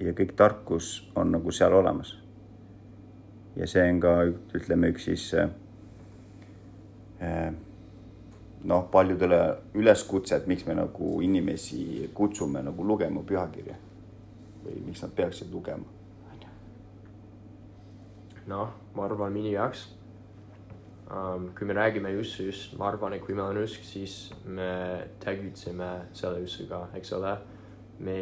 ja 0.00 0.12
kõik 0.16 0.34
tarkus 0.36 1.10
on 1.16 1.32
nagu 1.32 1.52
seal 1.52 1.74
olemas. 1.74 2.16
ja 3.56 3.66
see 3.66 3.82
on 3.90 4.00
ka, 4.00 4.14
ütleme, 4.54 4.90
üks 4.94 5.04
siis 5.08 5.34
äh, 5.34 5.50
noh, 8.64 8.90
paljudele 8.92 9.40
üleskutse, 9.74 10.36
et 10.36 10.46
miks 10.46 10.66
me 10.66 10.74
nagu 10.78 11.20
inimesi 11.24 12.10
kutsume 12.14 12.62
nagu 12.64 12.84
lugema 12.86 13.22
pühakirja 13.26 13.76
või 14.60 14.82
miks 14.86 15.02
nad 15.02 15.16
peaksid 15.16 15.52
lugema. 15.52 15.84
noh, 18.50 18.70
ma 18.96 19.04
arvan 19.04 19.32
minu 19.32 19.52
jaoks 19.52 19.84
um,, 21.10 21.50
kui 21.54 21.66
me 21.66 21.74
räägime 21.76 22.10
usust, 22.18 22.74
ma 22.78 22.88
arvan, 22.90 23.14
et 23.14 23.22
kui 23.24 23.34
meil 23.36 23.52
on 23.52 23.62
usk, 23.62 23.84
siis 23.86 24.32
me 24.44 24.70
tegutseme 25.22 25.90
selle 26.16 26.42
usuga, 26.46 26.88
eks 26.98 27.12
ole. 27.18 27.36
me, 28.00 28.18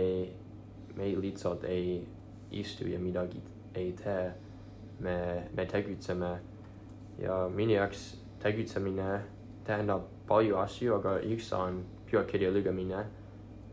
me 0.98 1.08
lihtsalt 1.20 1.64
ei 1.64 2.06
istu 2.50 2.88
ja 2.88 2.98
midagi 2.98 3.42
ei 3.74 3.92
tee. 3.92 4.32
me, 5.00 5.48
me 5.54 5.64
tegutseme 5.66 6.38
ja 7.18 7.48
minu 7.54 7.72
jaoks 7.72 8.16
tegutsemine 8.42 9.20
tähendab 9.64 10.08
palju 10.26 10.56
asju, 10.58 10.94
aga 10.96 11.18
üks 11.22 11.52
on 11.54 11.84
pühakirja 12.10 12.50
lugemine. 12.50 13.04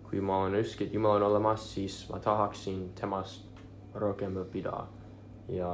kui 0.06 0.22
ma 0.22 0.38
olen 0.38 0.60
usk, 0.60 0.82
et 0.82 0.94
Jumal 0.94 1.18
on 1.18 1.32
olemas, 1.32 1.64
siis 1.74 2.10
ma 2.10 2.20
tahaksin 2.20 2.92
temast 2.96 3.64
rohkem 3.96 4.38
õppida 4.38 4.84
ja 5.50 5.72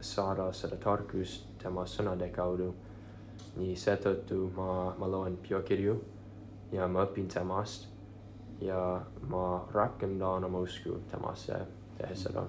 saada 0.00 0.52
seda 0.52 0.76
tarkust 0.76 1.48
tema 1.62 1.84
sõnade 1.86 2.30
kaudu. 2.30 2.74
nii 3.56 3.74
seetõttu 3.76 4.52
ma, 4.56 4.94
ma 4.98 5.06
loen 5.10 5.36
pühakirju 5.42 5.98
ja 6.72 6.86
ma 6.88 7.02
õpin 7.06 7.26
temast 7.32 7.88
ja 8.60 9.00
ma 9.28 9.68
rakendan 9.72 10.44
oma 10.44 10.58
usku 10.58 11.00
temasse 11.10 11.58
tehes 11.98 12.22
seda. 12.22 12.44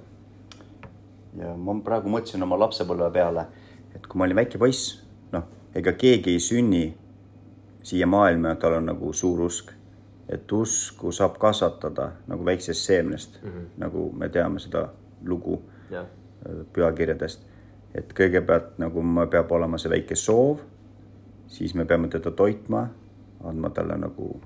ja 1.38 1.56
ma 1.58 1.76
praegu 1.86 2.10
mõtlesin 2.10 2.43
oma 2.43 2.58
lapsepõlve 2.60 3.12
peale, 3.13 3.45
et 3.95 4.08
kui 4.08 4.17
ma 4.17 4.26
olin 4.26 4.39
väike 4.41 4.58
poiss, 4.58 5.04
noh, 5.32 5.45
ega 5.76 5.93
keegi 5.93 6.34
ei 6.34 6.39
sünni 6.43 6.86
siia 7.84 8.08
maailma, 8.08 8.56
tal 8.56 8.80
on 8.80 8.89
nagu 8.93 9.13
suur 9.13 9.45
usk. 9.45 9.76
et 10.30 10.52
usku 10.52 11.12
saab 11.12 11.39
kasvatada 11.41 12.12
nagu 12.28 12.45
väiksest 12.45 12.86
seemnest 12.86 13.39
mm, 13.43 13.50
-hmm. 13.50 13.65
nagu 13.78 14.12
me 14.13 14.30
teame 14.30 14.60
seda 14.60 14.89
lugu 15.26 15.62
jah, 15.91 16.06
pühakirjadest. 16.74 17.45
et 17.93 18.13
kõigepealt 18.13 18.78
nagu 18.78 19.02
ma 19.02 19.26
peab 19.26 19.52
olema 19.52 19.78
see 19.78 19.89
väike 19.89 20.15
soov, 20.15 20.60
siis 21.48 21.76
me 21.76 21.86
peame 21.86 22.08
teda 22.08 22.32
toitma, 22.32 22.88
andma 23.43 23.69
talle 23.69 23.98
nagu 23.98 24.41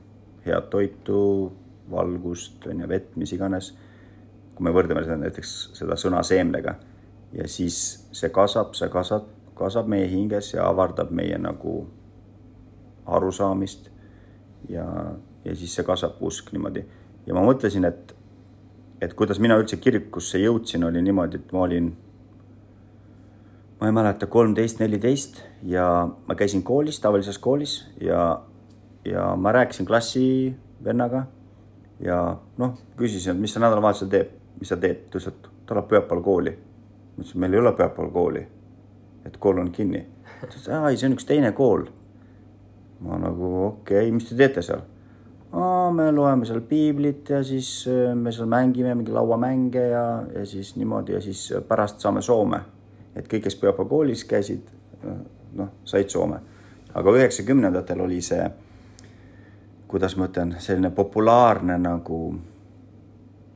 head 0.45 0.69
toitu, 0.71 1.51
valgust, 1.91 2.65
on 2.67 2.83
ju, 2.83 2.89
vett, 2.89 3.15
mis 3.19 3.33
iganes. 3.35 3.73
kui 4.53 4.67
me 4.67 4.71
võrdleme 4.73 5.01
seda 5.01 5.15
näiteks 5.17 5.51
seda 5.73 5.95
sõna 5.97 6.19
seemnega 6.21 6.75
ja 7.33 7.47
siis 7.49 7.77
see 8.13 8.29
kasvab, 8.29 8.75
see 8.77 8.89
kasvab, 8.93 9.25
kasvab 9.57 9.89
meie 9.89 10.05
hinges 10.11 10.51
ja 10.53 10.67
avardab 10.69 11.09
meie 11.09 11.37
nagu 11.41 11.87
arusaamist 13.09 13.89
ja, 14.69 14.85
ja 15.43 15.55
siis 15.57 15.73
see 15.75 15.85
kasvab 15.87 16.21
usk 16.21 16.53
niimoodi. 16.53 16.85
ja 17.25 17.33
ma 17.33 17.43
mõtlesin, 17.45 17.87
et, 17.89 18.13
et 19.01 19.13
kuidas 19.17 19.41
mina 19.41 19.57
üldse 19.59 19.79
kirikusse 19.81 20.41
jõudsin, 20.41 20.85
oli 20.85 21.01
niimoodi, 21.01 21.41
et 21.41 21.51
ma 21.55 21.65
olin, 21.65 21.89
ma 23.81 23.89
ei 23.89 23.95
mäleta, 23.95 24.27
kolmteist, 24.27 24.79
neliteist 24.79 25.41
ja 25.67 25.87
ma 26.27 26.35
käisin 26.39 26.63
koolis, 26.63 27.01
tavalises 27.03 27.41
koolis 27.41 27.79
ja, 28.01 28.43
ja 29.05 29.35
ma 29.35 29.51
rääkisin 29.51 29.85
klassivennaga 29.85 31.25
ja 31.99 32.19
noh, 32.57 32.77
küsisin, 32.97 33.39
mis 33.39 33.53
sa 33.53 33.63
nädalavahetusel 33.63 34.11
teed, 34.11 34.35
mis 34.59 34.69
sa 34.69 34.77
teed, 34.77 35.07
ta 35.09 35.17
ütles, 35.17 35.27
et 35.31 35.49
ta 35.65 35.75
läheb 35.75 35.89
pühapäeval 35.89 36.23
kooli. 36.23 36.53
ma 36.53 37.21
ütlesin, 37.21 37.39
meil 37.39 37.53
ei 37.53 37.59
ole 37.59 37.75
pühapäeval 37.77 38.11
kooli, 38.11 38.47
et 39.25 39.37
kool 39.37 39.59
on 39.59 39.71
kinni. 39.71 40.05
ta 40.39 40.47
ütles, 40.47 40.69
aa 40.69 40.89
ei, 40.89 40.97
see 40.97 41.11
on 41.11 41.17
üks 41.19 41.27
teine 41.27 41.51
kool 41.51 41.87
ma 43.03 43.19
nagu 43.19 43.51
okei 43.65 44.07
okay,, 44.07 44.11
mis 44.11 44.27
te 44.29 44.37
teete 44.39 44.63
seal? 44.63 44.83
me 45.93 46.07
loeme 46.11 46.47
seal 46.49 46.63
piiblit 46.65 47.29
ja 47.29 47.43
siis 47.45 47.69
äh, 47.91 48.15
me 48.17 48.31
seal 48.33 48.49
mängime 48.49 48.95
mingi 48.97 49.13
lauamänge 49.13 49.83
ja, 49.91 50.05
ja 50.33 50.45
siis 50.49 50.73
niimoodi 50.79 51.13
ja 51.13 51.21
siis 51.21 51.43
pärast 51.67 52.01
saame 52.01 52.21
Soome. 52.21 52.61
et 53.15 53.27
kõik, 53.29 53.45
kes 53.45 53.59
pühapäeva 53.61 53.89
koolis 53.89 54.23
käisid, 54.25 54.71
äh, 55.03 55.19
noh, 55.59 55.69
said 55.85 56.09
Soome. 56.09 56.39
aga 56.93 57.15
üheksakümnendatel 57.19 58.01
oli 58.01 58.21
see, 58.21 58.47
kuidas 59.93 60.15
ma 60.17 60.25
ütlen, 60.25 60.55
selline 60.57 60.89
populaarne 60.89 61.75
nagu 61.77 62.17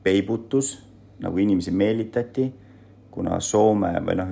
peibutus, 0.06 0.76
nagu 1.18 1.40
inimesi 1.42 1.72
meelitati, 1.74 2.44
kuna 3.10 3.40
Soome 3.42 3.90
või 4.06 4.14
noh, 4.20 4.30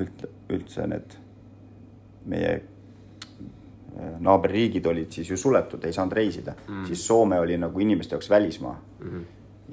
üldse 0.54 0.86
need 0.86 1.16
meie 2.30 2.52
naaberriigid 4.22 4.86
olid 4.86 5.10
siis 5.18 5.34
ju 5.34 5.40
suletud, 5.40 5.82
ei 5.82 5.98
saanud 5.98 6.14
reisida 6.14 6.54
mm., 6.54 6.86
siis 6.86 7.02
Soome 7.06 7.40
oli 7.42 7.58
nagu 7.58 7.80
inimeste 7.82 8.14
jaoks 8.14 8.30
välismaa 8.30 8.78
mm. 9.00 9.10
-hmm. 9.10 9.24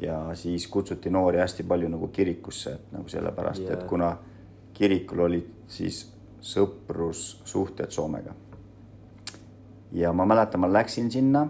ja 0.01 0.19
siis 0.33 0.67
kutsuti 0.67 1.09
noori 1.09 1.37
hästi 1.37 1.63
palju 1.63 1.89
nagu 1.89 2.07
kirikusse, 2.07 2.73
et 2.73 2.91
nagu 2.91 3.09
sellepärast 3.09 3.61
yeah., 3.61 3.73
et 3.73 3.83
kuna 3.83 4.15
kirikul 4.73 5.19
olid 5.19 5.49
siis 5.67 6.07
sõprussuhted 6.41 7.89
Soomega. 7.89 8.33
ja 9.91 10.13
ma 10.13 10.25
mäletan, 10.25 10.61
ma 10.61 10.73
läksin 10.73 11.11
sinna 11.11 11.47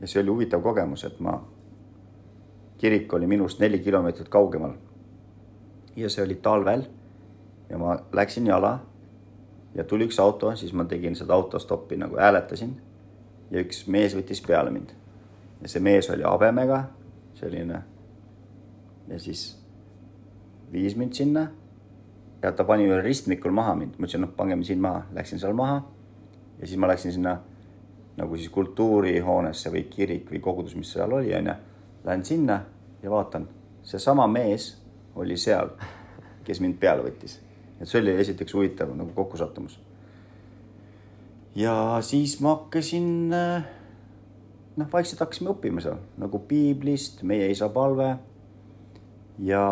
ja 0.00 0.06
see 0.06 0.22
oli 0.22 0.30
huvitav 0.30 0.62
kogemus, 0.62 1.04
et 1.04 1.20
ma, 1.20 1.38
kirik 2.78 3.12
oli 3.14 3.26
minust 3.26 3.60
neli 3.60 3.78
kilomeetrit 3.78 4.28
kaugemal. 4.28 4.72
ja 5.96 6.10
see 6.10 6.24
oli 6.24 6.34
talvel 6.34 6.84
ja 7.70 7.78
ma 7.78 7.98
läksin 8.12 8.46
jala 8.46 8.78
ja 9.74 9.84
tuli 9.84 10.06
üks 10.06 10.20
auto, 10.20 10.56
siis 10.56 10.72
ma 10.72 10.84
tegin 10.84 11.16
seda 11.16 11.34
autostoppi 11.34 11.96
nagu 11.96 12.16
hääletasin. 12.16 12.76
ja 13.50 13.60
üks 13.60 13.86
mees 13.86 14.16
võttis 14.16 14.42
peale 14.46 14.70
mind. 14.70 14.90
ja 15.62 15.68
see 15.68 15.80
mees 15.80 16.10
oli 16.10 16.22
habemega, 16.22 16.84
selline. 17.34 17.82
ja 19.08 19.18
siis 19.18 19.58
viis 20.72 20.96
mind 20.96 21.12
sinna. 21.12 21.48
ja 22.42 22.52
ta 22.52 22.64
pani 22.64 22.88
ühel 22.88 23.02
ristmikul 23.02 23.52
maha 23.52 23.74
mind, 23.74 23.98
ma 23.98 24.06
ütlesin, 24.06 24.20
noh, 24.20 24.32
pangeme 24.36 24.64
siin 24.64 24.80
maha, 24.80 25.06
läksin 25.12 25.38
seal 25.38 25.52
maha. 25.52 25.82
ja 26.60 26.66
siis 26.66 26.78
ma 26.78 26.88
läksin 26.88 27.12
sinna 27.12 27.38
nagu 28.16 28.36
siis 28.36 28.48
kultuurihoonesse 28.52 29.72
või 29.72 29.86
kirik 29.90 30.30
või 30.32 30.40
kogudus, 30.40 30.76
mis 30.76 30.92
seal 30.92 31.12
oli, 31.12 31.34
onju. 31.36 31.56
Lähen 32.04 32.24
sinna 32.24 32.60
ja 33.02 33.10
vaatan, 33.10 33.48
seesama 33.82 34.26
mees 34.30 34.76
oli 35.16 35.36
seal, 35.36 35.74
kes 36.44 36.60
mind 36.62 36.78
peale 36.80 37.02
võttis 37.02 37.40
et 37.80 37.88
see 37.88 38.00
oli 38.00 38.14
esiteks 38.20 38.54
huvitav 38.54 38.92
nagu 38.96 39.12
kokkusattumus. 39.14 39.78
ja 41.54 41.98
siis 42.00 42.40
ma 42.40 42.54
hakkasin, 42.54 43.32
eh, 43.32 43.62
noh, 44.76 44.92
vaikselt 44.92 45.20
hakkasime 45.20 45.52
õppima 45.52 45.82
seal 45.84 45.98
nagu 46.20 46.38
piiblist, 46.48 47.22
meie 47.22 47.50
isa 47.50 47.68
palve. 47.68 48.16
ja 49.38 49.62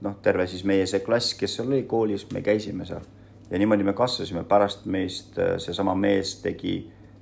noh, 0.00 0.14
terve 0.22 0.46
siis 0.46 0.64
meie 0.64 0.86
see 0.86 1.00
klass, 1.06 1.34
kes 1.34 1.56
seal 1.56 1.70
oli 1.70 1.82
koolis, 1.82 2.26
me 2.32 2.42
käisime 2.42 2.86
seal 2.86 3.06
ja 3.50 3.58
niimoodi 3.58 3.84
me 3.84 3.92
kasvasime, 3.92 4.44
pärast 4.48 4.86
meist 4.86 5.38
eh, 5.38 5.56
seesama 5.58 5.94
mees 5.94 6.36
tegi 6.42 6.74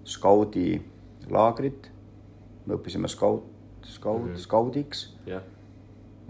skaudi 0.05 0.81
laagrit. 1.31 1.91
me 2.67 2.75
õppisime 2.77 3.09
skaut, 3.09 3.47
skaut 3.83 4.23
mm, 4.23 4.33
-hmm. 4.33 4.43
skaudiks 4.43 5.07
yeah.. 5.27 5.43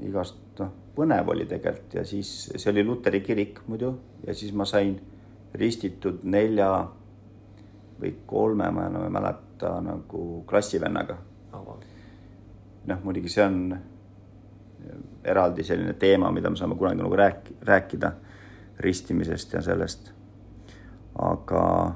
igast 0.03 0.37
noh 0.59 0.71
põnev 0.99 1.31
oli 1.31 1.47
tegelikult. 1.47 1.95
Ja 1.95 2.05
siis 2.07 2.31
see 2.55 2.71
oli 2.73 2.85
luteri 2.87 3.21
kirik 3.25 3.63
muidu. 3.71 3.93
Ja 4.27 4.35
siis 4.35 4.55
ma 4.55 4.67
sain 4.69 4.97
ristitud 5.55 6.25
nelja 6.29 6.71
või 7.99 8.15
kolme, 8.27 8.71
ma 8.75 8.87
enam 8.87 9.07
ei 9.07 9.15
mäleta, 9.15 9.79
nagu 9.83 10.25
klassivennaga. 10.49 11.19
Oh,. 11.57 11.77
noh, 12.87 12.99
muidugi 13.05 13.31
see 13.33 13.45
on 13.45 13.63
eraldi 15.25 15.65
selline 15.67 15.95
teema, 15.99 16.31
mida 16.33 16.51
me 16.51 16.57
saame 16.61 16.77
kunagi 16.79 17.03
nagu 17.03 17.17
rääk-, 17.19 17.51
rääkida 17.67 18.13
ristimisest 18.81 19.53
ja 19.53 19.63
sellest. 19.63 20.13
aga 21.19 21.95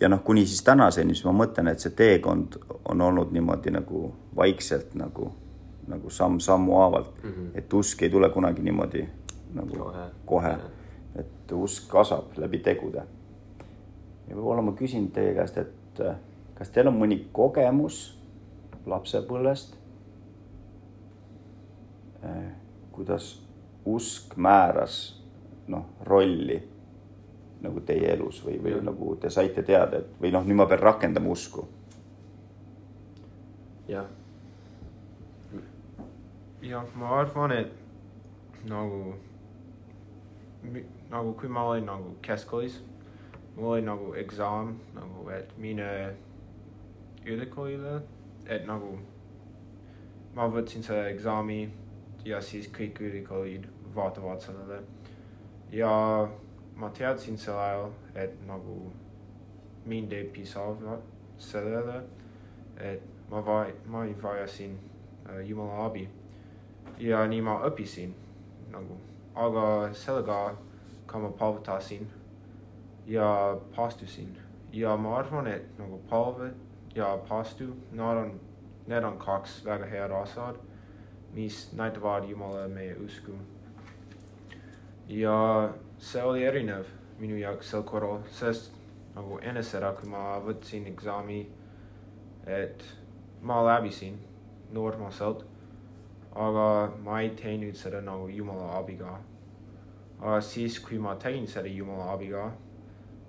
ja 0.00 0.08
noh, 0.08 0.22
kuni 0.24 0.46
siis 0.46 0.62
tänaseni, 0.64 1.14
siis 1.14 1.24
ma 1.24 1.32
mõtlen, 1.44 1.68
et 1.68 1.80
see 1.80 1.92
teekond 1.96 2.56
on 2.84 3.00
olnud 3.00 3.32
niimoodi 3.32 3.70
nagu 3.74 4.06
vaikselt 4.36 4.94
nagu 4.94 5.32
nagu 5.88 6.10
samm-sammu 6.10 6.76
haavalt 6.76 7.22
mm, 7.22 7.30
-hmm. 7.30 7.50
et 7.54 7.72
usk 7.72 8.02
ei 8.02 8.10
tule 8.10 8.30
kunagi 8.30 8.62
niimoodi 8.62 9.08
nagu 9.54 9.76
kohe, 9.78 10.06
kohe., 10.26 10.56
et 11.14 11.52
usk 11.52 11.88
kasvab 11.88 12.24
läbi 12.36 12.58
tegude. 12.58 13.02
ja 14.28 14.36
võib-olla 14.36 14.62
ma 14.62 14.72
küsin 14.72 15.10
teie 15.12 15.34
käest, 15.34 15.58
et 15.58 16.00
äh, 16.00 16.16
kas 16.54 16.70
teil 16.70 16.88
on 16.88 16.96
mõni 16.98 17.28
kogemus 17.32 18.18
lapsepõlvest, 18.86 19.76
äh, 22.24 22.52
kuidas 22.92 23.43
usk 23.86 24.36
määras 24.36 24.98
noh, 25.68 25.84
rolli 26.04 26.60
nagu 27.64 27.80
teie 27.80 28.10
elus 28.12 28.42
või, 28.44 28.58
või 28.60 28.74
mm. 28.76 28.84
nagu 28.84 29.14
te 29.20 29.30
saite 29.32 29.62
teada, 29.64 30.02
et 30.02 30.20
või 30.20 30.32
noh, 30.34 30.44
nüüd 30.44 30.60
ma 30.60 30.68
pean 30.68 30.82
rakendama 30.84 31.32
usku. 31.32 31.68
jah 33.88 34.08
jah, 36.64 36.84
ma 36.96 37.08
arvan, 37.20 37.52
et 37.52 37.72
nagu, 38.68 39.14
nagu 41.10 41.32
kui 41.36 41.48
ma 41.48 41.64
olin 41.68 41.84
nagu 41.88 42.14
keskkoolis, 42.24 42.78
mul 43.56 43.74
oli 43.74 43.84
nagu 43.84 44.14
eksam 44.16 44.74
nagu, 44.96 45.28
et 45.30 45.52
mine 45.60 45.88
ülikoolile, 47.26 47.98
et 48.48 48.64
nagu 48.68 48.96
ma 50.34 50.48
võtsin 50.50 50.84
selle 50.84 51.10
eksami 51.12 51.60
ja 52.24 52.40
siis 52.42 52.70
kõik 52.72 53.00
ülikoolid 53.04 53.68
vaatavad 53.94 54.40
sellele. 54.40 54.82
ja 55.72 56.28
ma 56.76 56.90
teadsin 56.90 57.38
sel 57.38 57.58
ajal, 57.58 57.90
et 58.14 58.46
nagu 58.46 58.92
mind 59.86 60.12
ei 60.12 60.24
piisa 60.24 60.60
sellele, 61.38 62.02
et 62.76 63.02
ma 63.30 63.40
va-, 63.46 63.72
ma 63.86 64.04
vajasin 64.22 64.78
äh, 65.28 65.48
Jumala 65.48 65.84
abi. 65.86 66.08
ja 66.98 67.26
nii 67.26 67.40
ma 67.40 67.58
õppisin 67.66 68.14
nagu, 68.70 68.98
aga 69.34 69.92
sellega 69.92 70.56
ka 71.06 71.18
ma 71.18 71.28
palvetasin 71.28 72.08
ja 73.06 73.58
paastusin 73.76 74.36
ja 74.74 74.96
ma 74.96 75.18
arvan, 75.18 75.46
et 75.46 75.78
nagu 75.78 76.00
palved 76.10 76.54
ja 76.94 77.16
paastu, 77.28 77.74
nad 77.92 78.16
on, 78.16 78.40
need 78.86 79.04
on 79.04 79.18
kaks 79.18 79.60
väga 79.66 79.86
head 79.86 80.14
asjad, 80.22 80.58
mis 81.34 81.68
näitavad 81.72 82.28
Jumala 82.28 82.68
meie 82.68 82.96
usku. 83.04 83.36
Ja 85.08 85.68
see 85.98 86.22
oli 86.22 86.44
erinev 86.44 86.86
minu 87.18 87.36
jaoks 87.36 87.70
sel 87.70 87.82
korral, 87.82 88.22
sest 88.30 88.72
nagu 89.14 89.38
enne 89.42 89.62
seda, 89.62 89.92
kui 89.98 90.08
ma 90.10 90.38
võtsin 90.42 90.86
eksami, 90.90 91.44
et 92.46 92.82
ma 93.42 93.60
läbisin 93.64 94.16
normaalselt, 94.74 95.44
aga 96.34 96.66
ma 97.04 97.20
ei 97.20 97.30
teinud 97.38 97.76
seda 97.78 98.00
nagu 98.00 98.28
Jumala 98.28 98.78
abiga. 98.78 99.20
aga 100.20 100.40
siis, 100.40 100.78
kui 100.80 100.98
ma 100.98 101.14
tegin 101.16 101.46
seda 101.46 101.68
Jumala 101.68 102.12
abiga, 102.12 102.50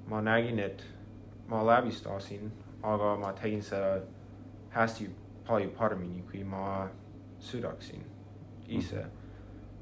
ma 0.07 0.21
nägin, 0.21 0.59
et 0.59 0.83
ma 1.47 1.63
läbistasin, 1.63 2.51
aga 2.83 3.15
ma 3.15 3.33
tegin 3.33 3.61
seda 3.61 4.01
hästi 4.69 5.09
palju 5.47 5.69
paremini, 5.77 6.23
kui 6.31 6.43
ma 6.43 6.87
suudaksin 7.39 8.03
ise. 8.67 9.05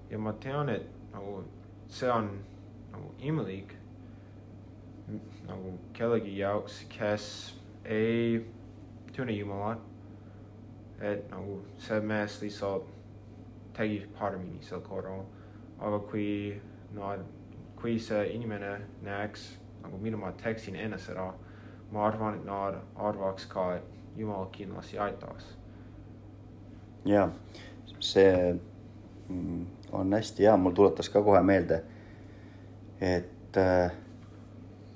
ja 0.10 0.18
ma 0.18 0.34
tean, 0.34 0.70
et 0.70 0.88
nagu 1.14 1.44
see 1.94 2.10
on 2.10 2.30
nagu 2.92 3.14
imelik 3.22 3.76
nagu 5.48 5.74
kellegi 5.94 6.38
jaoks, 6.38 6.86
kes 6.90 7.26
ei 7.86 8.46
tunne 9.16 9.32
Jumalat. 9.32 9.80
et 11.02 11.30
nagu 11.32 11.58
see 11.78 12.00
mees 12.00 12.38
lihtsalt 12.42 12.86
tegi 13.76 14.06
paremini 14.20 14.62
sel 14.64 14.80
korral, 14.82 15.26
aga 15.80 16.00
kui 16.00 16.62
nad, 16.96 17.26
kui 17.76 17.98
see 18.00 18.22
inimene 18.36 18.78
näeks 19.04 19.50
nagu 19.84 19.98
mida 19.98 20.18
ma 20.18 20.32
teeksin 20.32 20.76
enne 20.80 20.98
seda, 20.98 21.34
ma 21.92 22.06
arvan, 22.08 22.40
et 22.40 22.46
nad 22.46 22.80
arvaks 22.96 23.46
ka, 23.52 23.74
et 23.76 24.18
Jumal 24.18 24.46
kindlasti 24.52 25.00
aitaks. 25.00 25.58
ja 27.06 27.30
see 28.00 28.60
mm, 29.30 29.66
on 29.94 30.14
hästi 30.14 30.44
hea, 30.48 30.58
mul 30.58 30.74
tuletas 30.76 31.10
ka 31.10 31.22
kohe 31.24 31.42
meelde, 31.46 31.84
et, 33.02 33.58
äh, 33.58 33.92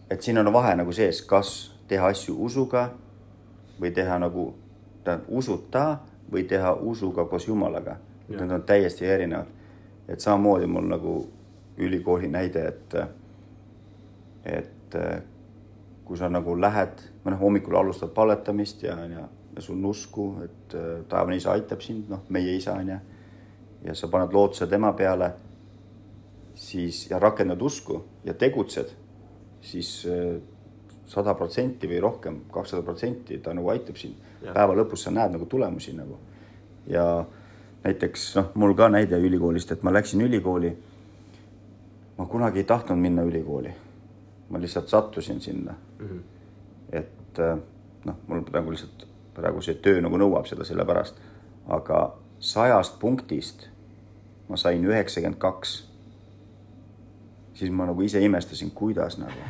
et 0.10 0.22
siin 0.22 0.38
on 0.38 0.52
vahe 0.54 0.76
nagu 0.76 0.92
sees, 0.92 1.22
kas 1.22 1.54
teha 1.88 2.10
asju 2.14 2.36
usuga 2.46 2.90
või 3.82 3.92
teha 3.94 4.20
nagu, 4.20 4.50
tähendab 5.04 5.30
usuta 5.30 5.86
või 6.32 6.44
teha 6.50 6.74
usuga 6.74 7.26
koos 7.26 7.48
Jumalaga. 7.48 7.98
Need 8.28 8.52
on 8.52 8.64
täiesti 8.68 9.06
erinevad. 9.06 9.54
et 10.08 10.20
samamoodi 10.20 10.68
mul 10.68 10.86
nagu 10.88 11.30
ülikooli 11.78 12.28
näide, 12.32 12.68
et, 12.68 12.94
et 14.46 14.96
kui 16.08 16.18
sa 16.18 16.30
nagu 16.32 16.56
lähed, 16.56 17.02
või 17.26 17.34
noh, 17.34 17.42
hommikul 17.42 17.76
alustad 17.76 18.14
palvetamist 18.16 18.84
ja, 18.84 18.96
ja, 19.12 19.26
ja 19.56 19.62
sul 19.64 19.76
on 19.76 19.90
usku, 19.90 20.28
et 20.46 20.76
äh, 20.80 21.02
taevane 21.12 21.36
isa 21.36 21.52
aitab 21.52 21.84
sind, 21.84 22.08
noh, 22.12 22.24
meie 22.32 22.56
isa 22.56 22.78
on 22.80 22.94
ju. 22.94 23.00
Ja 23.86 23.96
sa 23.96 24.08
paned 24.08 24.34
lootuse 24.34 24.68
tema 24.68 24.94
peale, 24.94 25.32
siis 26.56 27.10
ja 27.12 27.20
rakendad 27.20 27.62
usku 27.62 28.04
ja 28.26 28.34
tegutsed, 28.34 28.94
siis 29.62 30.06
äh, 30.10 30.38
sada 31.08 31.34
protsenti 31.34 31.88
või 31.88 32.02
rohkem, 32.02 32.42
kakssada 32.52 32.84
protsenti 32.84 33.38
ta 33.38 33.54
nagu 33.54 33.70
aitab 33.70 33.98
sind. 33.98 34.16
päeva 34.54 34.76
lõpus 34.76 35.04
sa 35.04 35.12
näed 35.12 35.32
nagu 35.32 35.46
tulemusi 35.46 35.94
nagu. 35.94 36.18
ja 36.88 37.26
näiteks 37.84 38.36
noh, 38.36 38.52
mul 38.56 38.74
ka 38.76 38.90
näide 38.90 39.20
ülikoolist, 39.20 39.72
et 39.72 39.84
ma 39.84 39.94
läksin 39.94 40.22
ülikooli. 40.22 40.78
ma 42.18 42.26
kunagi 42.26 42.60
ei 42.60 42.64
tahtnud 42.64 42.98
minna 42.98 43.22
ülikooli 43.22 43.74
ma 44.50 44.62
lihtsalt 44.62 44.88
sattusin 44.88 45.42
sinna 45.42 45.74
mm. 46.00 46.08
-hmm. 46.08 46.20
et 46.92 47.40
äh, 47.40 47.58
noh, 48.06 48.16
mul 48.28 48.42
praegu 48.42 48.72
lihtsalt 48.72 49.08
praegu 49.34 49.62
see 49.62 49.76
töö 49.76 50.02
nagu 50.02 50.18
nõuab 50.18 50.48
seda 50.50 50.66
sellepärast, 50.66 51.16
aga 51.68 52.16
sajast 52.40 53.00
punktist 53.00 53.68
ma 54.48 54.58
sain 54.58 54.86
üheksakümmend 54.86 55.40
kaks. 55.40 55.88
siis 57.54 57.72
ma 57.72 57.86
nagu 57.86 58.02
ise 58.02 58.22
imestasin, 58.22 58.72
kuidas 58.72 59.18
nagu, 59.18 59.48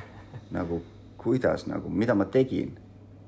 nagu 0.51 0.81
kuidas 1.17 1.67
nagu, 1.67 1.89
mida 1.89 2.15
ma 2.15 2.25
tegin. 2.25 2.77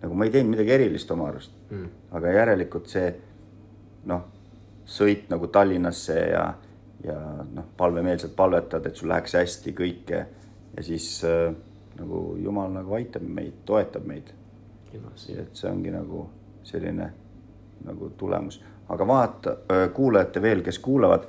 nagu 0.02 0.16
ma 0.16 0.26
ei 0.26 0.32
teinud 0.32 0.56
midagi 0.56 0.72
erilist 0.72 1.12
oma 1.12 1.28
arust 1.28 1.52
mm., 1.70 1.88
aga 2.16 2.32
järelikult 2.32 2.88
see 2.88 3.10
noh, 4.08 4.22
sõit 4.88 5.28
nagu 5.30 5.48
Tallinnasse 5.52 6.16
ja, 6.16 6.44
ja 7.04 7.18
noh, 7.44 7.66
palvemeelselt 7.78 8.36
palvetad, 8.36 8.86
et 8.86 8.96
sul 8.96 9.12
läheks 9.12 9.36
hästi 9.36 9.74
kõike 9.76 10.22
ja 10.78 10.84
siis 10.86 11.10
äh, 11.28 11.52
nagu 12.00 12.38
Jumal 12.40 12.72
nagu 12.72 12.96
aitab 12.96 13.28
meid, 13.28 13.60
toetab 13.66 14.08
meid. 14.08 14.32
et 14.94 15.54
see 15.54 15.70
ongi 15.70 15.92
nagu 15.92 16.30
selline 16.64 17.12
nagu 17.86 18.10
tulemus, 18.18 18.62
aga 18.90 19.08
vaata, 19.08 19.56
kuulajate 19.94 20.42
veel, 20.42 20.62
kes 20.66 20.80
kuulavad, 20.80 21.28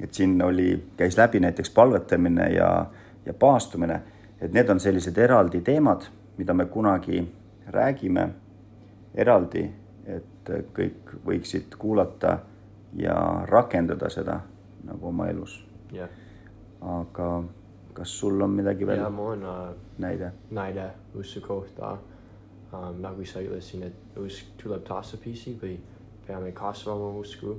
et 0.00 0.14
siin 0.14 0.36
oli, 0.42 0.70
käis 0.96 1.16
läbi 1.18 1.40
näiteks 1.40 1.70
palvetamine 1.70 2.50
ja, 2.52 2.86
ja 3.26 3.34
paastumine, 3.34 4.00
et 4.40 4.52
need 4.52 4.68
on 4.68 4.80
sellised 4.80 5.18
eraldi 5.18 5.60
teemad, 5.64 6.06
mida 6.36 6.54
me 6.54 6.66
kunagi 6.66 7.22
räägime 7.74 8.28
eraldi, 9.14 9.64
et 10.06 10.52
kõik 10.76 11.16
võiksid 11.26 11.74
kuulata 11.78 12.38
ja 12.96 13.16
rakendada 13.48 14.08
seda 14.10 14.40
nagu 14.84 15.10
oma 15.10 15.26
elus 15.28 15.58
yeah.. 15.92 16.08
aga 16.80 17.42
kas 17.92 18.14
sul 18.20 18.40
on 18.40 18.54
midagi 18.56 18.86
veel? 18.86 19.02
jaa, 19.02 19.10
mul 19.10 19.34
on 19.34 19.44
uh, 19.44 19.74
näide, 19.98 20.32
näide 20.50 20.90
usu 21.18 21.42
kohta 21.44 21.96
um,. 22.72 23.00
nagu 23.02 23.24
sa 23.26 23.42
ütlesid, 23.44 23.84
et 23.90 24.18
usk 24.22 24.54
tuleb 24.62 24.86
tasapisi 24.88 25.56
või 25.60 25.76
peame 26.28 26.52
kasvama 26.52 27.08
usku 27.18 27.56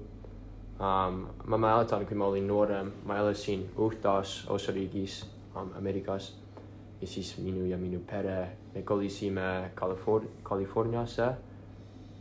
um,. 0.79 1.27
ma 1.45 1.57
mäletan, 1.57 2.05
kui 2.05 2.17
ma 2.17 2.29
olin 2.29 2.47
noorem, 2.47 2.91
ma 3.05 3.17
elasin 3.17 3.65
Uhtas 3.77 4.45
osariigis 4.49 5.23
um, 5.55 5.73
Ameerikas 5.77 6.35
ja 7.01 7.07
siis 7.07 7.37
minu 7.37 7.65
ja 7.65 7.77
minu 7.77 7.99
pere, 8.07 8.49
me 8.75 8.81
kolisime 8.81 9.71
Californ-, 9.75 10.29
Californiasse 10.43 11.29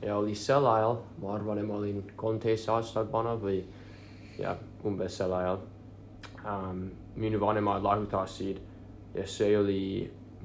ja 0.03 0.16
oli 0.16 0.34
sel 0.34 0.66
ajal, 0.66 0.96
ma 1.22 1.34
arvan, 1.34 1.59
et 1.59 1.66
ma 1.66 1.76
olin 1.82 2.03
kolmteist 2.16 2.68
aastat 2.72 3.12
vana 3.12 3.34
või 3.36 3.61
jah, 4.38 4.57
umbes 4.86 5.18
sel 5.20 5.34
ajal 5.34 5.61
um, 6.46 6.86
minu 7.16 7.40
vanemad 7.40 7.82
lahutasid 7.82 8.62
ja 9.14 9.26
see 9.26 9.53
oli 9.59 9.82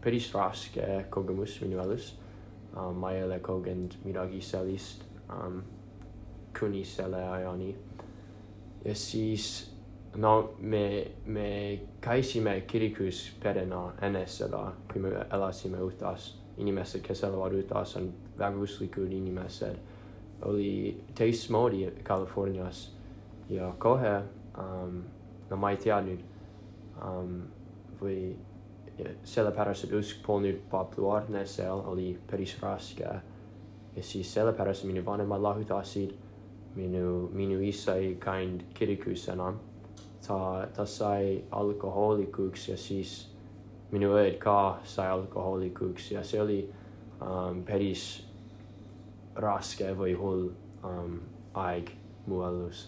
päris 0.04 0.34
raske 0.36 1.06
kogemus 1.10 1.62
minu 1.64 1.80
elus 1.86 2.12
um,. 2.76 3.00
ma 3.00 3.14
ei 3.14 3.24
ole 3.24 3.40
kogenud 3.40 3.96
midagi 4.04 4.42
sellist 4.42 5.06
um, 5.30 5.62
kuni 6.60 6.86
selle 6.86 7.24
ajani. 7.30 7.76
ja 8.86 8.96
siis 8.96 9.74
no 10.16 10.54
me, 10.60 11.12
me 11.26 11.80
käisime 12.02 12.62
kirikus 12.62 13.32
perena 13.44 13.94
enne 14.02 14.26
seda, 14.28 14.72
kui 14.92 15.02
me 15.02 15.12
elasime 15.34 15.82
Utas. 15.82 16.40
inimesed, 16.58 17.02
kes 17.02 17.24
elavad 17.24 17.54
Utas, 17.54 17.96
on 17.98 18.14
väga 18.38 18.58
usklikud 18.58 19.12
inimesed. 19.12 19.78
oli 20.42 21.02
teistmoodi 21.16 21.92
Californias 22.04 22.96
ja 23.50 23.74
kohe 23.80 24.22
um, 24.58 25.04
no 25.50 25.58
ma 25.58 25.72
ei 25.72 25.78
teadnud 25.78 26.20
um, 27.00 27.38
või 28.02 28.36
sellepärast, 29.24 29.88
et 29.88 29.94
usk 29.98 30.22
polnud 30.26 30.60
populaarne 30.70 31.46
seal 31.50 31.82
oli 31.90 32.14
päris 32.30 32.58
raske. 32.62 33.08
ja 33.96 34.04
siis 34.04 34.34
sellepärast 34.34 34.84
minu 34.84 35.06
vanemad 35.06 35.42
lahutasid, 35.42 36.14
minu, 36.76 37.30
minu 37.34 37.60
isa 37.62 37.96
ei 37.96 38.16
käinud 38.16 38.64
kirikus 38.74 39.28
enam. 39.30 39.60
ta, 40.28 40.68
ta 40.76 40.86
sai 40.86 41.44
alkohoolikuks 41.52 42.70
ja 42.70 42.78
siis 42.78 43.30
minu 43.92 44.14
õed 44.16 44.38
ka 44.40 44.80
sai 44.84 45.10
alkohoolikuks 45.12 46.12
ja 46.12 46.24
see 46.24 46.42
oli 46.42 46.60
um, 47.22 47.64
päris 47.68 48.24
raske 49.36 49.92
või 49.98 50.16
hull 50.18 50.48
um, 50.84 51.20
aeg 51.54 51.92
mu 52.28 52.42
elus. 52.48 52.88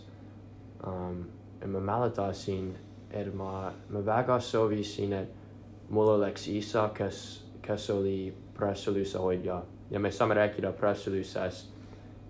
Um, 0.87 1.25
ja 1.61 1.67
ma 1.67 1.79
mäletasin, 1.79 2.71
et 3.11 3.33
ma, 3.35 3.71
ma 3.89 4.05
väga 4.05 4.39
soovisin, 4.39 5.13
et 5.13 5.89
mul 5.89 6.15
oleks 6.15 6.47
isa, 6.47 6.89
kes, 6.95 7.21
kes 7.61 7.89
oli 7.89 8.33
pressuluse 8.57 9.19
hoidja. 9.19 9.61
Ja 9.91 9.99
me 9.99 10.11
saame 10.11 10.37
rääkida 10.37 10.71
pressulusest 10.73 11.73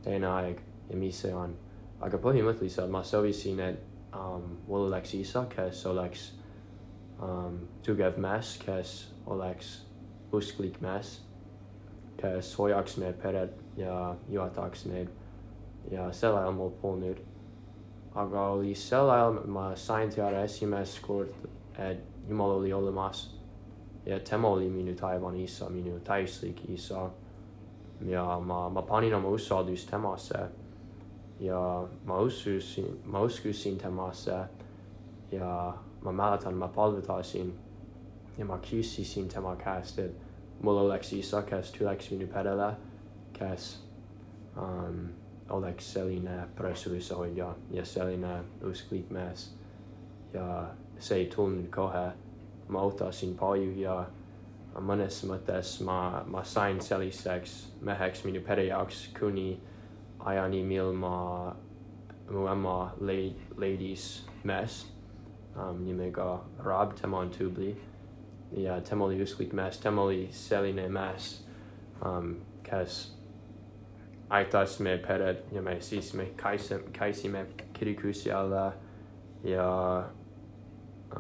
teine 0.04 0.28
aeg 0.28 0.60
ja 0.90 0.98
mis 0.98 1.22
see 1.22 1.34
on. 1.36 1.56
aga 2.02 2.18
põhimõtteliselt 2.22 2.92
ma 2.92 3.02
soovisin, 3.04 3.60
et 3.60 3.80
um, 4.14 4.58
mul 4.68 4.88
oleks 4.90 5.14
isa, 5.14 5.46
kes 5.50 5.86
oleks 5.86 6.26
um, 7.22 7.60
tugev 7.86 8.20
mees, 8.22 8.58
kes 8.62 8.96
oleks 9.26 9.76
usklik 10.36 10.82
mees, 10.84 11.20
kes 12.20 12.52
hoiaks 12.60 12.98
meie 13.02 13.14
peret 13.14 13.56
ja 13.78 14.16
juhataks 14.32 14.86
neid 14.92 15.12
ja 15.92 16.10
sel 16.14 16.36
ajal 16.38 16.54
mul 16.56 16.74
polnud. 16.82 17.22
aga 18.16 18.42
oli 18.56 18.76
sel 18.76 19.10
ajal 19.10 19.42
ma 19.46 19.76
sain 19.76 20.10
teada 20.10 20.44
esimest 20.44 21.02
kord, 21.02 21.32
et 21.78 22.04
Jumal 22.28 22.52
oli 22.52 22.74
olemas 22.74 23.36
ja 24.06 24.20
tema 24.20 24.48
oli 24.48 24.70
minu 24.70 24.96
taevani 24.96 25.44
isa, 25.44 25.70
minu 25.70 26.00
täislik 26.00 26.62
isa. 26.70 27.10
ja 28.06 28.40
ma, 28.40 28.70
ma 28.70 28.82
panin 28.82 29.14
oma 29.16 29.30
usaldust 29.30 29.90
temasse 29.90 30.40
ja 31.40 31.88
ma 32.06 32.20
ususin, 32.20 33.00
ma 33.06 33.20
uskusin 33.20 33.78
temasse 33.78 34.38
ja 35.32 35.74
ma 36.02 36.12
mäletan, 36.12 36.54
ma 36.54 36.68
palvetasin 36.68 37.54
ja 38.38 38.46
ma 38.46 38.58
küsisin 38.58 39.28
tema 39.28 39.56
käest, 39.56 40.00
et 40.00 40.16
mul 40.62 40.78
oleks 40.78 41.14
isa, 41.14 41.42
kes 41.42 41.72
tuleks 41.72 42.12
minu 42.12 42.28
perele, 42.28 42.72
kes 43.34 43.84
um, 44.58 45.08
oleks 45.50 45.94
selline 45.94 46.48
pressulishoidja 46.56 47.56
ja 47.72 47.86
selline 47.86 48.44
usklik 48.64 49.10
mees. 49.10 49.54
ja 50.34 50.68
see 51.00 51.18
ei 51.18 51.26
tulnud 51.26 51.70
kohe. 51.70 52.12
ma 52.68 52.82
ootasin 52.82 53.36
palju 53.38 53.76
ja 53.78 54.06
mõnes 54.82 55.20
mõttes 55.30 55.82
ma, 55.86 56.24
ma 56.26 56.44
sain 56.44 56.82
selliseks 56.82 57.54
meheks 57.82 58.24
minu 58.26 58.42
pere 58.42 58.64
jaoks 58.66 59.10
kuni 59.20 59.60
ajani, 60.26 60.64
mil 60.64 60.94
ma, 60.94 61.54
mu 62.30 62.48
ema 62.50 62.92
leid, 63.02 63.36
leidis 63.58 64.26
mees 64.44 64.86
um, 65.56 65.84
nimega 65.86 66.40
Rob, 66.64 66.96
tema 66.96 67.20
on 67.20 67.30
tubli. 67.30 67.76
Ja 68.52 68.80
tema 68.82 69.06
oli 69.06 69.22
usklik 69.22 69.54
mees, 69.54 69.78
tema 69.78 70.02
oli 70.02 70.28
selline 70.32 70.88
mees 70.90 71.46
um,, 72.06 72.36
kes 72.64 73.16
aitas 74.30 74.80
me 74.80 74.98
peret 74.98 75.46
ja 75.52 75.62
me 75.62 75.80
siis 75.82 76.14
me 76.14 76.26
käisime, 76.38 76.84
käisime 76.94 77.46
kirikus 77.74 78.26
jälle 78.26 78.72
ja 79.44 80.04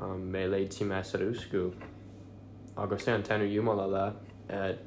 um, 0.01 0.19
me 0.19 0.51
leidsime 0.51 1.03
seda 1.03 1.29
usku. 1.31 1.73
aga 2.75 2.97
see 2.97 3.13
on 3.15 3.23
tänu 3.23 3.45
Jumalale, 3.45 4.13
et 4.49 4.79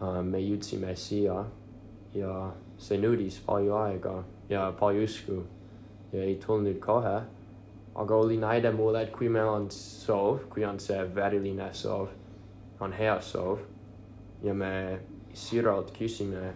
um, 0.00 0.26
me 0.26 0.38
jõudsime 0.38 0.92
siia 0.96 1.44
ja 2.14 2.52
see 2.78 2.98
nõudis 2.98 3.40
palju 3.46 3.76
aega 3.78 4.18
ja 4.48 4.68
palju 4.78 5.04
usku 5.04 5.42
ja 6.12 6.22
ei 6.22 6.36
tulnud 6.42 6.78
kohe 6.82 7.16
aga 7.94 8.16
oli 8.16 8.36
näide 8.36 8.70
mulle, 8.70 9.02
et 9.02 9.12
kui 9.12 9.28
meil 9.28 9.48
on 9.48 9.68
soov, 9.70 10.48
kui 10.50 10.64
on 10.66 10.80
see 10.82 10.98
veriline 11.14 11.68
soov, 11.72 12.08
on 12.82 12.92
hea 12.92 13.14
soov 13.22 13.62
ja 14.42 14.54
me 14.54 15.00
siiralt 15.34 15.92
küsime 15.94 16.52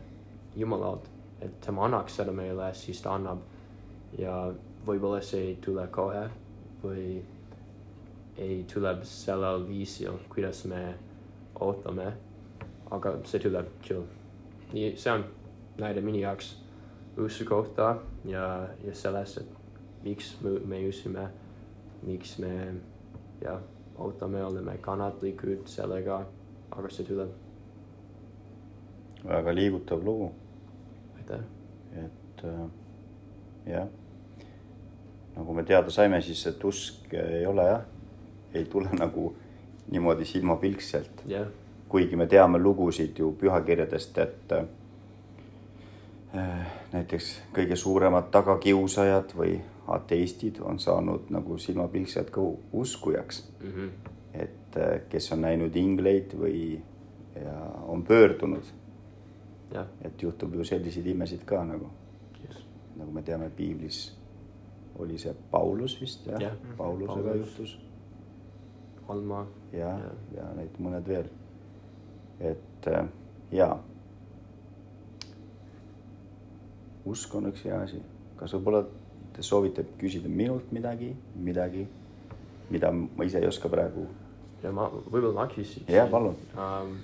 Jumalalt, 0.59 1.07
et 1.41 1.61
tema 1.63 1.85
annaks 1.87 2.17
seda 2.19 2.33
meile, 2.35 2.73
siis 2.75 3.03
ta 3.03 3.15
annab. 3.15 3.39
ja 4.19 4.35
võib-olla 4.87 5.21
see 5.23 5.51
ei 5.51 5.57
tule 5.63 5.85
kohe 5.93 6.25
või 6.83 7.21
ei 8.39 8.65
tule 8.73 8.95
sellel 9.05 9.67
viisil, 9.69 10.17
kuidas 10.33 10.65
me 10.65 10.95
ootame. 11.61 12.13
aga 12.91 13.13
see 13.25 13.39
tuleb 13.39 13.69
küll. 13.87 14.03
nii, 14.73 14.97
see 14.97 15.13
on 15.13 15.25
näide 15.79 16.01
minu 16.01 16.19
jaoks 16.19 16.57
usu 17.19 17.45
kohta 17.45 17.97
ja, 18.25 18.69
ja 18.85 18.95
sellest, 18.95 19.39
et 19.39 20.05
miks 20.05 20.37
me, 20.41 20.51
me 20.65 20.81
usume, 20.89 21.29
miks 22.07 22.39
me 22.39 22.53
jah, 23.43 23.61
ootame, 23.99 24.45
oleme 24.45 24.79
kannatlikud 24.83 25.67
sellega, 25.67 26.23
aga 26.71 26.91
see 26.95 27.07
tuleb. 27.07 27.31
väga 29.27 29.55
liigutav 29.55 30.05
lugu. 30.05 30.33
aitäh. 31.17 31.41
et 32.05 32.45
äh, 32.45 32.61
jah, 33.67 33.89
nagu 35.37 35.55
me 35.55 35.65
teada 35.65 35.91
saime, 35.91 36.23
siis 36.23 36.47
et 36.47 36.65
usk 36.65 37.15
ei 37.15 37.47
ole 37.47 37.67
jah, 37.67 37.87
ei 38.55 38.65
tule 38.65 38.89
nagu 39.05 39.35
niimoodi 39.91 40.25
silmapilkselt 40.25 41.25
jah. 41.27 41.49
kuigi 41.89 42.17
me 42.17 42.27
teame 42.27 42.59
lugusid 42.59 43.19
ju 43.19 43.33
pühakirjadest, 43.41 44.19
et 44.19 44.53
äh, 44.53 44.67
näiteks 46.93 47.43
kõige 47.57 47.77
suuremad 47.77 48.29
tagakiusajad 48.31 49.33
või 49.37 49.55
ateistid 49.89 50.61
on 50.61 50.79
saanud 50.79 51.31
nagu 51.33 51.59
silmapilkselt 51.59 52.31
ka 52.31 52.41
uskujaks 52.73 53.45
mm. 53.61 53.73
-hmm. 53.73 53.91
et 54.35 54.77
äh, 54.77 55.01
kes 55.09 55.33
on 55.33 55.41
näinud 55.41 55.77
ingleid 55.77 56.35
või 56.37 56.81
ja 57.45 57.59
on 57.87 58.05
pöördunud. 58.05 58.65
et 60.03 60.23
juhtub 60.23 60.55
ju 60.55 60.65
selliseid 60.65 61.07
imesid 61.07 61.45
ka 61.45 61.65
nagu 61.65 61.91
yes., 62.45 62.65
nagu 62.97 63.11
me 63.13 63.23
teame, 63.23 63.51
piiblis 63.51 64.19
oli 64.99 65.19
see 65.19 65.35
Paulus 65.51 66.01
vist 66.01 66.27
jah 66.27 66.41
ja, 66.41 66.49
ja, 66.49 66.75
Paulusega 66.77 67.23
Paulus. 67.23 67.37
juhtus. 67.37 67.81
Alma. 69.09 69.47
ja, 69.73 69.99
ja., 69.99 70.11
ja 70.37 70.49
neid 70.57 70.79
mõned 70.79 71.09
veel. 71.09 71.29
et 72.41 72.87
äh, 72.87 73.09
ja. 73.53 73.79
Usk 77.11 77.35
on 77.35 77.51
üks 77.51 77.65
hea 77.67 77.79
asi, 77.83 78.01
kas 78.39 78.55
võib-olla 78.57 78.85
te 79.37 79.45
soovite 79.47 79.85
küsida 80.01 80.31
minult 80.31 80.73
midagi, 80.75 81.13
midagi, 81.39 81.87
mida 82.71 82.91
ma 82.93 83.27
ise 83.27 83.41
ei 83.41 83.47
oska 83.49 83.71
praegu. 83.73 84.07
ja 84.63 84.73
ma, 84.75 84.89
võib-olla 84.91 85.35
ma 85.35 85.47
küsiksin. 85.53 85.87
jah, 85.95 86.11
palun 86.11 86.37
um,. 86.57 86.97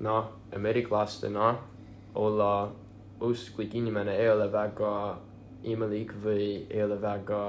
noh, 0.00 0.32
ameeriklastena 0.54 1.54
olla 2.18 2.50
usklik 3.20 3.74
inimene 3.74 4.16
ei 4.18 4.30
ole 4.30 4.48
väga 4.52 4.92
imelik 5.62 6.12
või 6.24 6.66
ei 6.70 6.82
ole 6.82 6.98
väga 7.02 7.40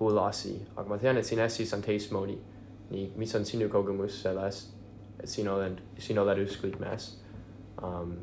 hull 0.00 0.18
asi, 0.18 0.56
aga 0.76 0.88
ma 0.88 0.98
tean, 0.98 1.18
et 1.20 1.26
siin 1.26 1.42
Eestis 1.42 1.74
on 1.76 1.82
teistmoodi. 1.84 2.38
nii, 2.90 3.12
mis 3.16 3.34
on 3.34 3.44
sinu 3.44 3.68
kogemus 3.70 4.22
sellest, 4.22 4.72
et 5.20 5.28
sina 5.28 5.54
oled, 5.54 5.78
sina 5.98 6.22
oled 6.22 6.46
usklik 6.46 6.78
mees 6.80 7.12
um,? 7.82 8.16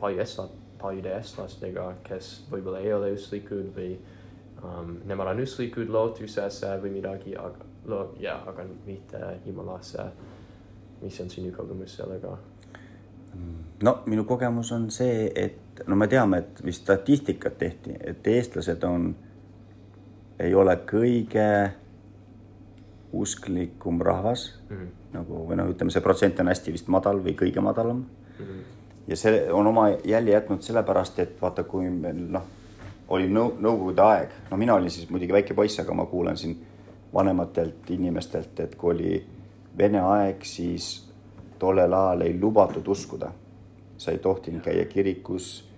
palju 0.00 0.20
eestla-, 0.20 0.50
paljude 0.84 1.14
eestlastega, 1.16 1.88
kes 2.04 2.34
võib-olla 2.52 2.84
ei 2.84 2.92
ole 2.92 3.12
usklikud 3.16 3.72
või 3.76 3.94
um, 4.60 4.98
nemad 5.08 5.32
on 5.32 5.44
usklikud 5.44 5.92
lootusesse 5.92 6.74
või 6.82 6.98
midagi, 6.98 7.36
aga 7.40 7.68
lo-, 7.90 8.10
jaa, 8.20 8.42
aga 8.52 8.66
mitte 8.86 9.20
jumalasse. 9.46 10.10
mis 11.02 11.20
on 11.20 11.30
sinu 11.30 11.52
kogemus 11.52 11.96
sellega? 11.96 12.36
no 13.82 14.02
minu 14.06 14.24
kogemus 14.24 14.72
on 14.72 14.90
see, 14.90 15.32
et 15.34 15.82
no 15.86 15.96
me 15.96 16.06
teame, 16.08 16.38
et 16.38 16.64
vist 16.64 16.84
statistikat 16.84 17.58
tehti, 17.58 17.96
et 18.00 18.26
eestlased 18.26 18.84
on, 18.88 19.08
ei 20.38 20.54
ole 20.54 20.76
kõige 20.90 21.48
usklikum 23.14 24.00
rahvas 24.00 24.52
mm 24.70 24.76
-hmm. 24.76 24.88
nagu 25.12 25.46
või 25.48 25.56
noh, 25.56 25.70
ütleme, 25.70 25.90
see 25.90 26.02
protsent 26.02 26.40
on 26.40 26.50
hästi 26.50 26.72
vist 26.72 26.88
madal 26.88 27.20
või 27.24 27.36
kõige 27.38 27.60
madalam 27.60 27.96
mm. 27.96 28.44
-hmm. 28.44 28.62
Ja 29.06 29.16
see 29.16 29.52
on 29.52 29.66
oma 29.66 29.88
jälje 30.04 30.32
jätnud 30.32 30.62
sellepärast, 30.62 31.18
et 31.18 31.40
vaata, 31.42 31.64
kui 31.64 31.90
meil 31.90 32.20
noh 32.32 32.44
oli 33.08 33.28
nõu-, 33.28 33.56
nõukogude 33.60 34.02
aeg, 34.04 34.36
no 34.50 34.56
mina 34.56 34.74
olin 34.74 34.90
siis 34.90 35.10
muidugi 35.10 35.32
väike 35.32 35.54
poiss, 35.54 35.80
aga 35.80 35.94
ma 35.96 36.06
kuulen 36.08 36.38
siin 36.40 36.56
vanematelt 37.14 37.90
inimestelt, 37.90 38.60
et 38.60 38.76
kui 38.80 38.94
oli 38.94 39.14
Vene 39.78 39.98
aeg, 39.98 40.44
siis 40.46 41.08
tollel 41.58 41.92
ajal 41.92 42.20
ei 42.28 42.36
lubatud 42.40 42.86
uskuda. 42.86 43.32
sa 43.96 44.10
ei 44.10 44.18
tohtinud 44.18 44.60
käia 44.62 44.84
kirikus. 44.84 45.70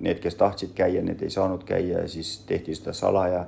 Need, 0.00 0.18
kes 0.20 0.34
tahtsid 0.34 0.72
käia, 0.74 1.02
need 1.02 1.22
ei 1.22 1.30
saanud 1.30 1.64
käia 1.64 2.00
ja 2.02 2.08
siis 2.08 2.38
tehti 2.46 2.74
seda 2.74 2.92
salaja. 2.92 3.46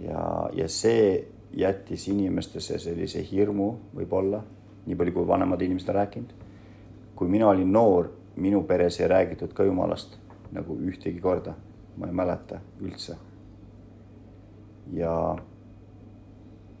ja, 0.00 0.50
ja 0.52 0.68
see 0.68 1.26
jättis 1.52 2.08
inimestesse 2.08 2.78
sellise 2.78 3.22
hirmu 3.30 3.70
võib-olla, 3.96 4.42
nii 4.86 4.96
palju 4.96 5.12
kui 5.12 5.26
vanemad 5.26 5.62
inimesed 5.62 5.88
on 5.88 5.94
rääkinud. 5.94 6.45
Kui 7.16 7.28
mina 7.28 7.48
olin 7.48 7.72
noor, 7.72 8.10
minu 8.36 8.62
peres 8.62 9.00
ei 9.00 9.08
räägitud 9.08 9.52
ka 9.52 9.64
jumalast 9.64 10.18
nagu 10.52 10.76
ühtegi 10.76 11.20
korda, 11.20 11.54
ma 11.96 12.06
ei 12.06 12.12
mäleta 12.12 12.60
üldse. 12.80 13.16
ja, 14.92 15.38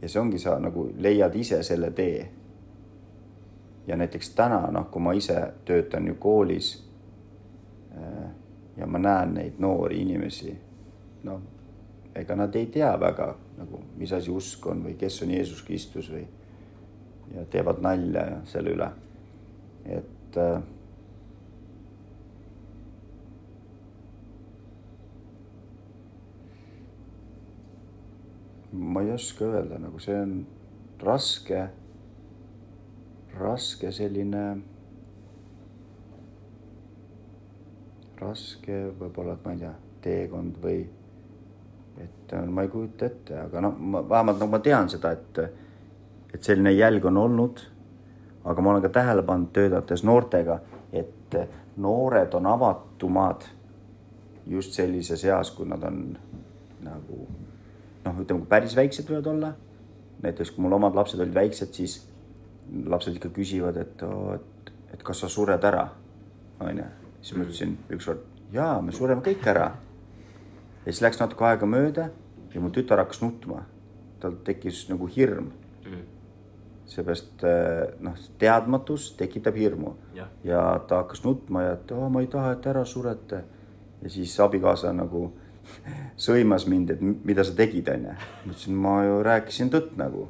ja 0.02 0.08
see 0.08 0.20
ongi, 0.20 0.38
sa 0.38 0.58
nagu 0.60 0.90
leiad 0.96 1.34
ise 1.34 1.62
selle 1.62 1.90
tee. 1.90 2.28
ja 3.86 3.96
näiteks 3.96 4.30
täna, 4.30 4.60
noh, 4.72 4.90
kui 4.90 5.02
ma 5.02 5.12
ise 5.12 5.52
töötan 5.64 6.06
ju 6.06 6.14
koolis 6.14 6.84
äh, 7.96 8.30
ja 8.76 8.86
ma 8.86 8.98
näen 8.98 9.34
neid 9.34 9.58
noori 9.58 10.00
inimesi, 10.02 10.56
noh, 11.24 11.40
ega 12.14 12.36
nad 12.36 12.54
ei 12.54 12.66
tea 12.66 12.92
väga 13.00 13.34
nagu, 13.58 13.80
mis 13.96 14.12
asi 14.12 14.30
usk 14.30 14.66
on 14.66 14.84
või 14.84 14.96
kes 14.98 15.22
on 15.22 15.30
Jeesus 15.30 15.62
Kristus 15.62 16.10
või 16.12 16.26
ja 17.34 17.44
teevad 17.50 17.80
nalja 17.82 18.26
selle 18.44 18.70
üle. 18.76 18.90
et 19.84 20.15
äh, 20.36 20.62
ma 28.72 29.02
ei 29.02 29.12
oska 29.12 29.44
öelda, 29.44 29.78
nagu 29.80 30.00
see 30.02 30.16
on 30.20 30.36
raske, 31.02 31.66
raske 33.36 33.92
selline, 33.92 34.44
raske 38.20 38.82
võib-olla, 39.00 39.36
et 39.36 39.44
ma 39.44 39.54
ei 39.56 39.62
tea, 39.64 39.74
teekond 40.06 40.60
või 40.62 40.80
et 42.02 42.34
äh, 42.36 42.44
ma 42.48 42.64
ei 42.66 42.72
kujuta 42.72 43.08
ette, 43.08 43.38
aga 43.46 43.62
noh, 43.64 43.78
ma 43.78 44.02
vähemalt 44.08 44.42
nagu 44.42 44.52
ma 44.52 44.60
tean 44.64 44.92
seda, 44.92 45.14
et 45.16 45.40
et 46.36 46.44
selline 46.44 46.72
jälg 46.74 47.04
on 47.08 47.16
olnud. 47.16 47.62
Aga 48.46 48.62
ma 48.62 48.70
olen 48.72 48.84
ka 48.86 48.92
tähele 48.94 49.22
pannud 49.26 49.52
töötades 49.52 50.04
noortega, 50.06 50.60
et 50.92 51.36
noored 51.76 52.34
on 52.38 52.46
avatumad 52.46 53.44
just 54.46 54.76
sellises 54.78 55.24
eas, 55.26 55.50
kui 55.50 55.66
nad 55.68 55.82
on 55.84 56.00
nagu 56.86 57.26
noh, 58.06 58.20
ütleme, 58.22 58.46
päris 58.48 58.76
väiksed 58.78 59.08
võivad 59.10 59.30
olla. 59.32 59.54
näiteks 60.22 60.50
kui 60.54 60.64
mul 60.64 60.72
omad 60.72 60.94
lapsed 60.96 61.20
olid 61.20 61.34
väiksed, 61.34 61.74
siis 61.76 61.98
lapsed 62.88 63.18
ikka 63.18 63.28
küsivad, 63.36 63.76
et, 63.76 64.04
et, 64.34 64.70
et 64.94 65.02
kas 65.04 65.20
sa 65.20 65.28
sured 65.28 65.64
ära, 65.64 65.88
onju. 66.60 66.86
siis 67.20 67.36
ma 67.36 67.44
ütlesin 67.44 67.74
ükskord, 67.92 68.22
jaa, 68.54 68.80
me 68.82 68.94
sureme 68.96 69.22
kõik 69.26 69.44
ära. 69.50 69.72
ja 70.84 70.92
siis 70.92 71.02
läks 71.04 71.20
natuke 71.20 71.44
aega 71.44 71.66
mööda 71.68 72.08
ja 72.54 72.62
mu 72.62 72.70
tütar 72.72 73.02
hakkas 73.02 73.20
nutma. 73.22 73.64
tal 74.20 74.38
tekkis 74.44 74.86
nagu 74.88 75.06
hirm. 75.12 75.50
Seepärast 76.86 77.44
eh, 77.44 77.96
noh, 78.04 78.14
teadmatus 78.38 79.10
tekitab 79.18 79.56
hirmu 79.58 79.94
jah, 80.14 80.30
ja 80.46 80.62
ta 80.88 81.02
hakkas 81.02 81.24
nutma 81.24 81.64
ja 81.64 81.74
et 81.74 81.90
oh, 81.96 82.06
ma 82.12 82.22
ei 82.22 82.30
taha, 82.30 82.54
et 82.56 82.68
ära 82.70 82.84
surete. 82.86 83.42
ja 84.02 84.10
siis 84.10 84.34
abikaasa 84.40 84.92
nagu 84.94 85.26
sõimas 86.28 86.66
mind, 86.70 86.94
et 86.94 87.02
mida 87.02 87.44
sa 87.44 87.54
tegid, 87.58 87.88
onju. 87.90 88.14
ma 88.14 88.52
ütlesin, 88.52 88.78
ma 88.86 88.96
ju 89.04 89.20
rääkisin 89.26 89.72
tõtt 89.74 89.96
nagu. 89.98 90.28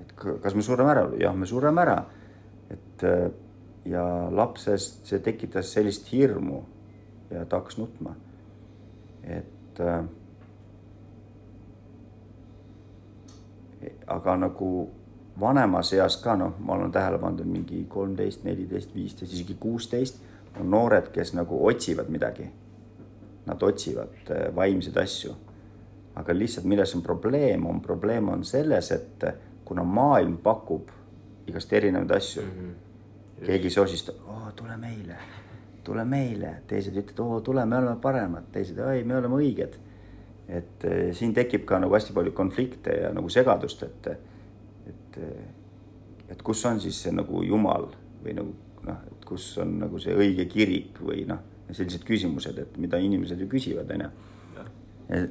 et 0.00 0.16
kas 0.16 0.56
me 0.56 0.64
sureme 0.64 0.94
ära? 0.94 1.06
jah, 1.20 1.36
me 1.36 1.46
sureme 1.46 1.84
ära. 1.84 1.98
et 2.70 3.04
äh, 3.04 3.28
ja 3.84 4.06
lapsest 4.30 5.06
see 5.10 5.20
tekitas 5.20 5.72
sellist 5.74 6.08
hirmu 6.12 6.62
ja 7.30 7.44
ta 7.44 7.60
hakkas 7.60 7.78
nutma. 7.78 8.16
et 9.22 9.80
äh, 9.80 10.02
aga 14.06 14.36
nagu 14.36 14.72
vanemas 15.40 15.92
eas 15.92 16.16
ka 16.22 16.36
noh, 16.36 16.56
ma 16.58 16.74
olen 16.74 16.92
tähele 16.92 17.18
pannud, 17.18 17.40
et 17.40 17.52
mingi 17.52 17.84
kolmteist, 17.88 18.44
neliteist, 18.44 18.94
viisteist, 18.94 19.32
isegi 19.32 19.56
kuusteist 19.60 20.20
on 20.60 20.70
noored, 20.70 21.08
kes 21.12 21.32
nagu 21.34 21.58
otsivad 21.66 22.10
midagi. 22.12 22.48
Nad 23.46 23.62
otsivad 23.62 24.30
eh, 24.30 24.48
vaimseid 24.54 24.96
asju. 24.96 25.34
aga 26.14 26.34
lihtsalt 26.36 26.66
milles 26.68 26.94
on 26.94 27.02
probleem, 27.02 27.66
on 27.66 27.80
probleem 27.80 28.28
on 28.28 28.42
selles, 28.44 28.90
et 28.92 29.24
kuna 29.64 29.82
maailm 29.82 30.36
pakub 30.36 30.90
igast 31.46 31.72
erinevaid 31.72 32.10
asju 32.10 32.42
mm, 32.42 32.50
-hmm. 32.50 33.46
keegi 33.46 33.70
sosistab, 33.70 34.14
oo 34.28 34.52
tule 34.56 34.76
meile, 34.76 35.16
tule 35.84 36.04
meile, 36.04 36.54
teised 36.66 36.96
ütlevad, 36.96 37.20
oo 37.20 37.40
tule, 37.40 37.64
me 37.66 37.76
oleme 37.76 37.96
paremad, 37.96 38.44
teised, 38.52 38.78
ei, 38.78 39.04
me 39.04 39.16
oleme 39.16 39.34
õiged 39.34 39.78
et 40.48 40.84
eh, 40.84 41.14
siin 41.14 41.34
tekib 41.34 41.64
ka 41.68 41.78
nagu 41.78 41.94
hästi 41.94 42.14
palju 42.16 42.32
konflikte 42.36 42.96
ja 43.04 43.12
nagu 43.14 43.30
segadust, 43.32 43.82
et, 43.82 44.06
et, 45.12 46.32
et 46.32 46.42
kus 46.42 46.64
on 46.66 46.80
siis 46.80 46.98
see 47.04 47.12
nagu 47.14 47.42
Jumal 47.44 47.88
või 48.22 48.36
nagu 48.38 48.54
noh, 48.86 49.00
et 49.10 49.24
kus 49.28 49.46
on 49.62 49.78
nagu 49.82 50.00
see 50.02 50.14
õige 50.16 50.46
kirik 50.50 51.00
või 51.02 51.24
noh, 51.28 51.40
sellised 51.70 52.04
küsimused, 52.04 52.58
et 52.58 52.76
mida 52.80 53.00
inimesed 53.00 53.40
ju 53.40 53.48
küsivad, 53.48 53.90
onju. 53.94 54.10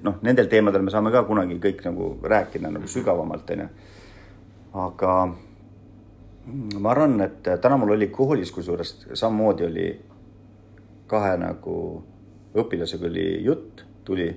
noh, 0.06 0.20
nendel 0.26 0.50
teemadel 0.50 0.86
me 0.86 0.94
saame 0.94 1.12
ka 1.14 1.24
kunagi 1.28 1.60
kõik 1.62 1.84
nagu 1.86 2.14
rääkida 2.24 2.72
nagu 2.72 2.90
sügavamalt, 2.90 3.54
onju. 3.56 3.68
aga 4.86 5.16
ma 6.82 6.94
arvan, 6.96 7.20
et 7.28 7.52
täna 7.62 7.78
mul 7.78 7.96
oli 7.98 8.08
koolis, 8.14 8.52
kusjuures 8.52 8.96
samamoodi 9.14 9.68
oli 9.68 9.90
kahe 11.12 11.36
nagu 11.38 11.76
õpilasega 12.58 13.08
oli 13.08 13.26
jutt, 13.46 13.86
tuli 14.08 14.30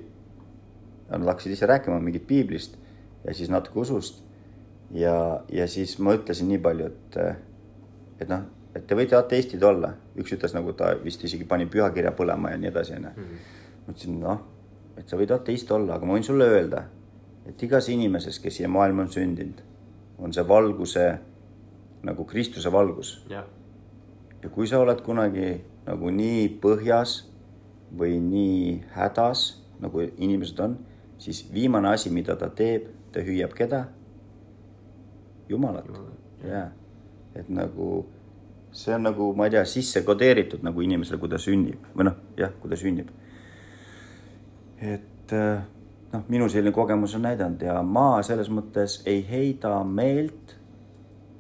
nad 1.09 1.27
hakkasid 1.29 1.55
ise 1.55 1.67
rääkima 1.67 2.01
mingit 2.03 2.27
piiblist 2.27 2.77
ja 3.25 3.35
siis 3.35 3.51
natuke 3.53 3.81
usust. 3.81 4.23
ja, 4.93 5.17
ja 5.53 5.67
siis 5.69 5.99
ma 5.99 6.15
ütlesin 6.17 6.49
nii 6.53 6.61
palju, 6.65 6.87
et, 6.91 7.19
et 8.21 8.29
noh, 8.31 8.45
et 8.75 8.87
te 8.87 8.99
võite 8.99 9.17
ateistid 9.19 9.63
olla, 9.63 9.95
üks 10.19 10.35
ütles 10.37 10.55
nagu 10.57 10.75
ta 10.77 10.95
vist 11.03 11.25
isegi 11.25 11.47
pani 11.49 11.67
pühakirja 11.71 12.15
põlema 12.17 12.53
ja 12.53 12.61
nii 12.61 12.71
edasi, 12.73 12.99
onju. 12.99 13.29
ma 13.87 13.95
ütlesin, 13.95 14.19
noh, 14.21 14.43
et 14.99 15.09
sa 15.09 15.19
võid 15.21 15.35
ateist 15.35 15.71
olla, 15.75 15.97
aga 15.97 16.07
ma 16.07 16.19
võin 16.19 16.27
sulle 16.27 16.49
öelda, 16.51 16.85
et 17.49 17.63
igas 17.63 17.89
inimeses, 17.93 18.39
kes 18.41 18.61
siia 18.61 18.71
maailma 18.73 19.07
on 19.07 19.13
sündinud, 19.13 19.61
on 20.19 20.33
see 20.33 20.45
valguse 20.49 21.07
nagu 22.05 22.25
Kristuse 22.29 22.71
valgus 22.73 23.17
ja 24.45 24.51
kui 24.53 24.69
sa 24.69 24.79
oled 24.83 25.01
kunagi 25.05 25.57
nagu 25.87 26.11
nii 26.13 26.49
põhjas 26.63 27.23
või 27.95 28.19
nii 28.21 28.85
hädas, 28.95 29.63
nagu 29.81 30.03
inimesed 30.05 30.61
on, 30.61 30.77
siis 31.19 31.45
viimane 31.53 31.93
asi, 31.95 32.11
mida 32.13 32.37
ta 32.37 32.51
teeb, 32.53 32.91
ta 33.13 33.23
hüüab 33.25 33.55
keda? 33.57 33.87
Jumalat. 35.49 35.89
jaa, 36.45 36.69
et 37.35 37.49
nagu 37.49 38.07
see 38.75 38.95
on 38.95 39.07
nagu, 39.07 39.31
ma 39.37 39.47
ei 39.47 39.55
tea, 39.55 39.65
sisse 39.65 40.03
kodeeritud 40.03 40.65
nagu 40.67 40.83
inimesele, 40.83 41.21
kui 41.23 41.31
ta 41.31 41.39
sünnib 41.39 41.85
või 41.95 42.09
noh, 42.09 42.17
jah, 42.39 42.53
kui 42.61 42.71
ta 42.71 42.79
sünnib. 42.79 43.11
et 44.81 45.33
eh, 45.33 45.63
noh, 46.13 46.25
minu 46.29 46.49
selline 46.51 46.75
kogemus 46.75 47.15
on 47.19 47.25
näidanud 47.27 47.63
ja 47.63 47.79
ma 47.83 48.23
selles 48.27 48.51
mõttes 48.51 49.01
ei 49.11 49.23
heida 49.29 49.77
meelt, 49.85 50.57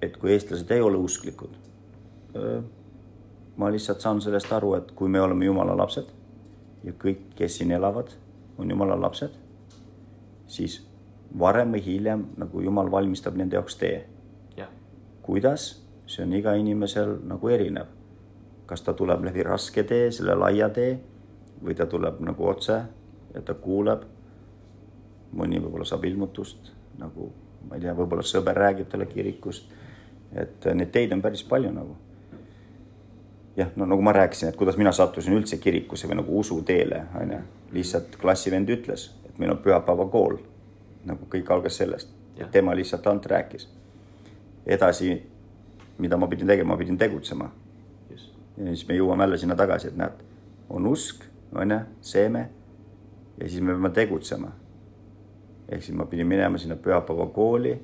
et 0.02 0.16
kui 0.20 0.34
eestlased 0.34 0.70
ei 0.70 0.82
ole 0.82 0.98
usklikud. 1.00 1.60
ma 3.56 3.70
lihtsalt 3.70 4.00
saan 4.02 4.20
sellest 4.20 4.52
aru, 4.52 4.72
et 4.74 4.90
kui 4.98 5.08
me 5.08 5.20
oleme 5.20 5.44
jumala 5.46 5.76
lapsed 5.78 6.08
ja 6.84 6.92
kõik, 6.98 7.28
kes 7.38 7.60
siin 7.60 7.70
elavad, 7.70 8.10
on 8.58 8.70
jumala 8.70 8.96
lapsed, 9.00 9.36
siis 10.46 10.80
varem 11.38 11.72
või 11.74 11.82
hiljem 11.84 12.26
nagu 12.36 12.60
jumal 12.60 12.90
valmistab 12.90 13.36
nende 13.36 13.56
jaoks 13.56 13.76
tee 13.76 14.04
jah, 14.56 14.70
kuidas, 15.22 15.82
see 16.06 16.24
on 16.24 16.32
iga 16.32 16.54
inimesel 16.54 17.18
nagu 17.26 17.48
erinev. 17.48 17.86
kas 18.66 18.82
ta 18.82 18.94
tuleb 18.96 19.24
läbi 19.24 19.42
raske 19.42 19.82
tee, 19.84 20.10
selle 20.10 20.34
laia 20.34 20.70
tee 20.72 20.94
või 21.64 21.74
ta 21.76 21.86
tuleb 21.86 22.20
nagu 22.24 22.46
otse 22.48 22.78
ja 23.34 23.42
ta 23.42 23.54
kuuleb. 23.54 24.02
mõni 25.34 25.58
võib-olla 25.58 25.84
saab 25.84 26.04
ilmutust 26.04 26.70
nagu, 26.98 27.32
ma 27.68 27.74
ei 27.74 27.80
tea, 27.82 27.94
võib-olla 27.94 28.22
sõber 28.22 28.54
räägib 28.54 28.88
talle 28.88 29.06
kirikust. 29.06 29.70
et 30.32 30.64
neid 30.74 30.90
teid 30.90 31.12
on 31.12 31.22
päris 31.22 31.42
palju 31.42 31.72
nagu. 31.72 31.96
jah, 33.56 33.70
no 33.76 33.86
nagu 33.86 34.02
ma 34.02 34.12
rääkisin, 34.12 34.48
et 34.48 34.56
kuidas 34.56 34.76
mina 34.76 34.92
sattusin 34.92 35.34
üldse 35.34 35.58
kirikusse 35.58 36.08
või 36.08 36.16
nagu 36.22 36.38
usuteele, 36.38 37.06
onju. 37.20 37.38
lihtsalt 37.72 38.16
klassivend 38.16 38.68
ütles, 38.68 39.10
et 39.26 39.38
meil 39.38 39.50
on 39.50 39.58
pühapäevakool. 39.58 40.38
Nagu 41.04 41.26
kõik 41.30 41.50
algas 41.50 41.76
sellest, 41.76 42.10
et 42.38 42.50
tema 42.50 42.74
lihtsalt 42.74 43.06
ainult 43.06 43.26
rääkis 43.26 43.68
edasi, 44.66 45.22
mida 45.98 46.16
ma 46.16 46.26
pidin 46.26 46.46
tegema, 46.46 46.72
ma 46.72 46.78
pidin 46.78 46.98
tegutsema. 46.98 47.50
just, 48.10 48.32
ja 48.56 48.66
siis 48.66 48.88
me 48.88 48.94
jõuame 48.94 49.24
jälle 49.24 49.38
sinna 49.38 49.56
tagasi, 49.56 49.88
et 49.88 49.96
näed, 49.96 50.22
on 50.70 50.86
usk, 50.86 51.24
on 51.54 51.70
ju, 51.70 51.80
seeme 52.00 52.48
ja 53.38 53.48
siis 53.48 53.60
me 53.60 53.72
peame 53.72 53.90
tegutsema. 53.90 54.52
ehk 55.68 55.82
siis 55.82 55.96
ma 55.96 56.06
pidin 56.06 56.26
minema 56.26 56.58
sinna 56.58 56.76
pühapäevakooli. 56.76 57.80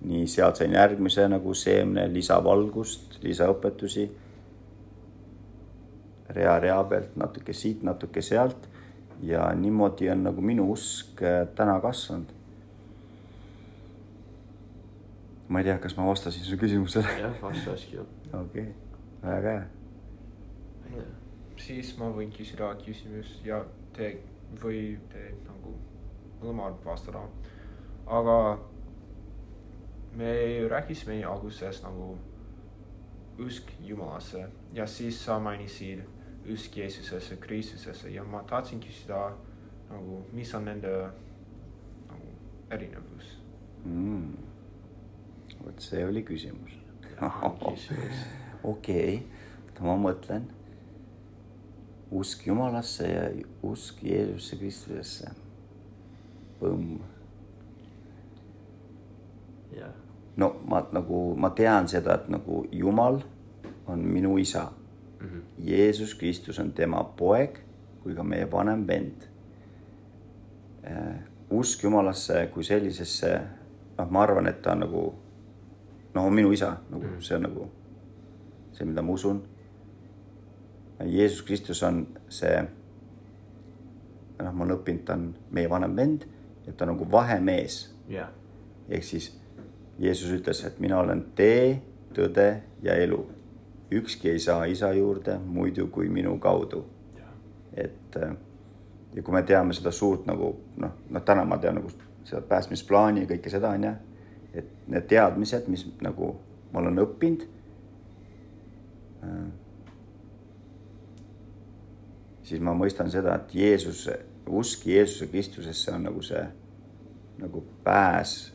nii 0.00 0.26
sealt 0.26 0.56
sain 0.56 0.72
järgmise 0.72 1.28
nagu 1.28 1.54
seemne, 1.54 2.12
lisavalgust, 2.12 3.22
lisaõpetusi. 3.22 4.10
rea 6.28 6.58
rea 6.58 6.84
pealt 6.84 7.16
natuke 7.16 7.52
siit, 7.52 7.82
natuke 7.82 8.22
sealt 8.22 8.68
ja 9.22 9.54
niimoodi 9.54 10.10
on 10.10 10.22
nagu 10.22 10.40
minu 10.40 10.70
usk 10.72 11.22
äh, 11.22 11.46
täna 11.54 11.80
kasvanud. 11.80 12.34
ma 15.48 15.58
ei 15.58 15.64
tea, 15.64 15.78
kas 15.78 15.96
ma 15.96 16.06
vastasin 16.06 16.44
su 16.44 16.56
küsimusele. 16.56 17.18
jah, 17.20 17.42
vastu 17.42 17.70
hästi 17.70 17.96
jah. 17.96 18.06
okei 18.40 18.62
okay., 18.62 18.74
väga 19.22 19.50
hea. 19.50 21.04
siis 21.56 21.94
ma 21.98 22.10
võin 22.14 22.32
küsida 22.32 22.74
küsimust 22.84 23.46
ja 23.46 23.64
te 23.96 24.18
või 24.62 24.98
te 25.12 25.30
nagu 25.46 25.74
mõlemad 26.40 26.78
vastada. 26.84 27.22
aga 28.06 28.58
me 30.16 30.34
rääkisime 30.68 31.24
alguses 31.24 31.82
nagu 31.82 32.16
usk 33.38 33.72
Jumalasse 33.80 34.48
ja 34.74 34.86
siis 34.86 35.24
sa 35.24 35.38
mainisid 35.38 36.04
usk 36.52 36.76
Jeesusesse, 36.76 37.36
Kristusesse 37.36 38.10
ja 38.10 38.24
ma 38.24 38.42
tahtsin 38.42 38.80
küsida 38.80 39.32
nagu, 39.90 40.22
mis 40.32 40.54
on 40.54 40.64
nende 40.64 40.92
nagu 42.08 42.30
erinevus? 42.70 43.38
mm.. 43.84 44.36
vot 45.64 45.80
see 45.80 46.04
oli 46.06 46.22
küsimus. 46.22 46.76
okei, 48.72 49.18
oota 49.66 49.84
ma 49.84 49.96
mõtlen. 50.08 50.48
usk 52.10 52.46
Jumalasse 52.46 53.08
ja 53.08 53.28
usk 53.62 54.02
Jeesuse 54.02 54.56
Kristusesse. 54.56 55.32
Põmm. 56.60 56.98
jah, 59.76 59.94
no 60.36 60.54
ma 60.66 60.82
nagu, 60.92 61.34
ma 61.36 61.50
tean 61.50 61.88
seda, 61.88 62.18
et 62.18 62.28
nagu 62.32 62.64
Jumal 62.72 63.20
on 63.88 64.04
minu 64.04 64.38
isa 64.38 64.68
Mhm. 65.20 65.40
Jeesus 65.58 66.14
Kristus 66.14 66.58
on 66.58 66.72
tema 66.72 67.02
poeg 67.04 67.58
kui 68.02 68.14
ka 68.14 68.22
meie 68.22 68.50
vanem 68.50 68.86
vend. 68.86 69.26
usk 71.50 71.82
Jumalasse 71.82 72.46
kui 72.52 72.64
sellisesse, 72.64 73.40
noh, 73.98 74.10
ma 74.10 74.22
arvan, 74.22 74.46
et 74.46 74.62
ta 74.62 74.72
on 74.72 74.80
nagu, 74.80 75.02
noh, 76.14 76.24
on 76.24 76.32
minu 76.34 76.52
isa, 76.52 76.76
nagu 76.90 77.04
Mhm. 77.04 77.20
see 77.20 77.36
on 77.36 77.42
nagu 77.42 77.68
see, 78.72 78.86
mida 78.86 79.02
ma 79.02 79.12
usun. 79.12 79.42
Jeesus 81.04 81.42
Kristus 81.42 81.82
on 81.82 82.06
see, 82.28 82.62
noh, 84.42 84.52
ma 84.52 84.64
olen 84.64 84.76
õppinud, 84.78 85.04
ta 85.04 85.12
on 85.14 85.34
meie 85.50 85.70
vanem 85.70 85.96
vend 85.96 86.24
ja 86.66 86.72
ta 86.72 86.84
on 86.84 86.92
nagu 86.96 87.10
vahemees 87.10 87.94
jah, 88.08 88.28
ehk 88.88 89.02
siis 89.04 89.32
Jeesus 89.98 90.30
ütles, 90.30 90.64
et 90.66 90.78
mina 90.80 90.98
olen 90.98 91.24
tee, 91.34 91.82
tõde 92.14 92.60
ja 92.82 92.94
elu. 92.94 93.26
Ükski 93.90 94.30
ei 94.30 94.38
saa 94.38 94.64
isa 94.64 94.92
juurde 94.92 95.38
muidu 95.38 95.86
kui 95.86 96.08
minu 96.08 96.38
kaudu. 96.38 96.84
et 97.74 98.16
äh, 98.16 98.36
ja 99.14 99.22
kui 99.22 99.34
me 99.34 99.42
teame 99.42 99.72
seda 99.72 99.90
suurt 99.90 100.26
nagu 100.26 100.56
noh, 100.76 100.90
noh, 101.10 101.22
täna 101.22 101.44
ma 101.44 101.58
tean 101.58 101.78
nagu 101.78 101.90
seda 102.24 102.40
päästmisplaani 102.40 103.24
ja 103.24 103.30
kõike 103.30 103.50
seda 103.50 103.70
onju, 103.76 103.92
et 104.54 104.68
need 104.86 105.06
teadmised, 105.08 105.68
mis 105.68 105.86
nagu 106.02 106.34
ma 106.72 106.82
olen 106.82 107.00
õppinud 107.04 107.46
äh,. 109.22 109.48
siis 112.42 112.60
ma 112.60 112.74
mõistan 112.74 113.10
seda, 113.12 113.36
et 113.36 113.54
Jeesus, 113.54 114.08
usk 114.48 114.86
Jeesuse 114.86 115.26
Kristusesse 115.30 115.92
on 115.92 116.08
nagu 116.08 116.22
see 116.24 116.44
nagu 117.38 117.64
pääs 117.84 118.52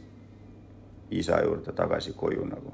isa 1.11 1.41
juurde 1.43 1.71
tagasi 1.71 2.13
koju 2.17 2.45
nagu. 2.45 2.73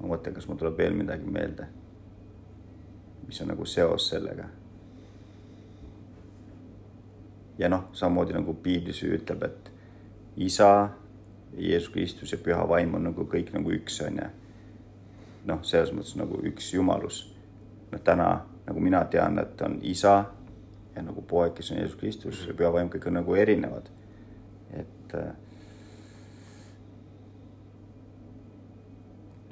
Ma 0.00 0.14
mõtlen, 0.14 0.34
kas 0.34 0.48
mul 0.48 0.58
tuleb 0.60 0.78
veel 0.78 0.96
midagi 0.96 1.28
meelde, 1.28 1.66
mis 3.26 3.40
on 3.42 3.52
nagu 3.52 3.66
seos 3.68 4.08
sellega. 4.08 4.48
ja 7.60 7.68
noh, 7.68 7.90
samamoodi 7.92 8.32
nagu 8.32 8.54
piiblis 8.54 9.02
ütleb, 9.04 9.42
et 9.44 9.70
isa, 10.40 10.88
Jeesus 11.58 11.90
Kristus 11.92 12.32
ja 12.32 12.38
püha 12.38 12.62
vaim 12.68 12.94
on 12.94 13.04
nagu 13.10 13.26
kõik 13.28 13.52
nagu 13.52 13.72
üks 13.74 14.00
onju. 14.06 14.28
noh, 15.44 15.60
selles 15.62 15.92
mõttes 15.92 16.16
nagu 16.16 16.40
üks 16.48 16.72
jumalus. 16.74 17.26
noh, 17.92 18.00
täna 18.00 18.30
nagu 18.66 18.80
mina 18.80 19.04
tean, 19.04 19.38
et 19.38 19.62
on 19.62 19.78
isa 19.82 20.24
ja 20.96 21.02
nagu 21.02 21.22
poeg, 21.22 21.54
kes 21.54 21.70
on 21.72 21.78
Jeesus 21.78 21.96
Kristus 21.96 22.46
ja 22.46 22.54
püha 22.54 22.72
vaim, 22.72 22.88
kõik 22.88 23.06
on 23.06 23.20
nagu 23.20 23.34
erinevad. 23.34 23.90
et 24.72 25.14
äh, 25.14 25.34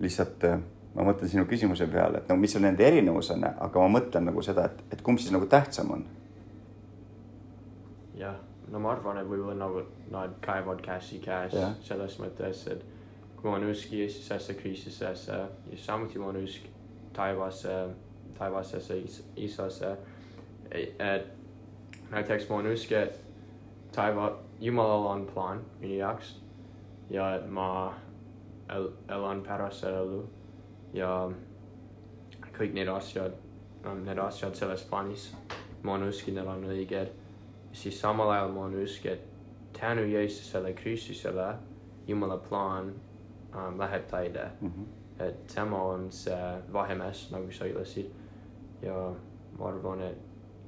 lihtsalt 0.01 0.45
äh, 0.45 0.59
ma 0.95 1.05
mõtlen 1.07 1.31
sinu 1.31 1.45
küsimuse 1.47 1.87
peale, 1.91 2.19
et 2.23 2.29
no 2.31 2.37
mis 2.37 2.53
seal 2.55 2.65
nende 2.65 2.85
erinevus 2.87 3.31
on, 3.35 3.45
aga 3.49 3.85
ma 3.85 3.99
mõtlen 3.99 4.29
nagu 4.31 4.43
seda, 4.43 4.65
et, 4.71 4.81
et 4.93 5.03
kumb 5.07 5.21
siis 5.23 5.33
nagu 5.35 5.47
tähtsam 5.51 5.91
on. 5.95 6.05
jah, 8.19 8.35
no 8.73 8.81
ma 8.83 8.93
arvan, 8.93 9.21
et 9.21 9.29
võib-olla 9.29 9.55
nagu 9.61 9.85
nad 10.11 10.35
käivad 10.43 10.81
käsikäes 10.85 11.55
Jah. 11.55 11.77
selles 11.85 12.19
mõttes, 12.19 12.65
et 12.73 12.85
kui 13.39 13.51
on 13.53 13.69
usk 13.71 13.93
Jeesusesse, 13.95 14.55
Kristusesse 14.59 15.39
ja 15.71 15.79
samuti 15.79 16.19
on 16.19 16.37
usk 16.43 16.67
taevasse, 17.15 17.77
taevasesse 18.39 18.99
is- 18.99 19.23
isasse. 19.37 19.97
et 20.73 21.27
näiteks 22.11 22.49
ma 22.51 22.59
usk, 22.73 22.93
et 22.93 23.21
taeva, 23.93 24.33
Jumalal 24.61 25.07
on 25.07 25.27
plaan 25.27 25.61
minu 25.81 25.95
jaoks 25.95 26.35
ja 27.11 27.35
et 27.37 27.47
ma 27.51 27.95
elan 28.69 29.43
pärast 29.43 29.85
seda 29.85 30.03
elu 30.03 30.23
ja 30.93 31.13
kõik 32.59 32.75
need 32.75 32.89
asjad, 32.91 33.35
need 34.03 34.19
asjad 34.19 34.57
selles 34.59 34.83
plaanis, 34.89 35.31
ma 35.83 35.95
olen 35.95 36.09
usk, 36.09 36.29
et 36.29 36.35
need 36.35 36.47
on 36.47 36.65
õiged 36.69 37.17
siis 37.73 38.01
samal 38.01 38.31
ajal 38.31 38.53
ma 38.53 38.65
olen 38.65 38.83
usk, 38.83 39.07
et 39.07 39.21
tänu 39.81 40.07
Jeesusele 40.07 40.73
Kristusele 40.73 41.55
Jumala 42.07 42.37
plaan 42.37 42.95
um, 43.55 43.79
läheb 43.79 44.07
täide 44.07 44.51
mm. 44.61 44.69
-hmm. 44.69 45.23
et 45.23 45.47
tema 45.55 45.83
on 45.83 46.11
see 46.11 46.63
vahemees, 46.73 47.31
nagu 47.31 47.53
sa 47.53 47.65
ütlesid. 47.65 48.07
ja 48.83 49.15
ma 49.59 49.69
arvan, 49.69 50.03
et 50.03 50.19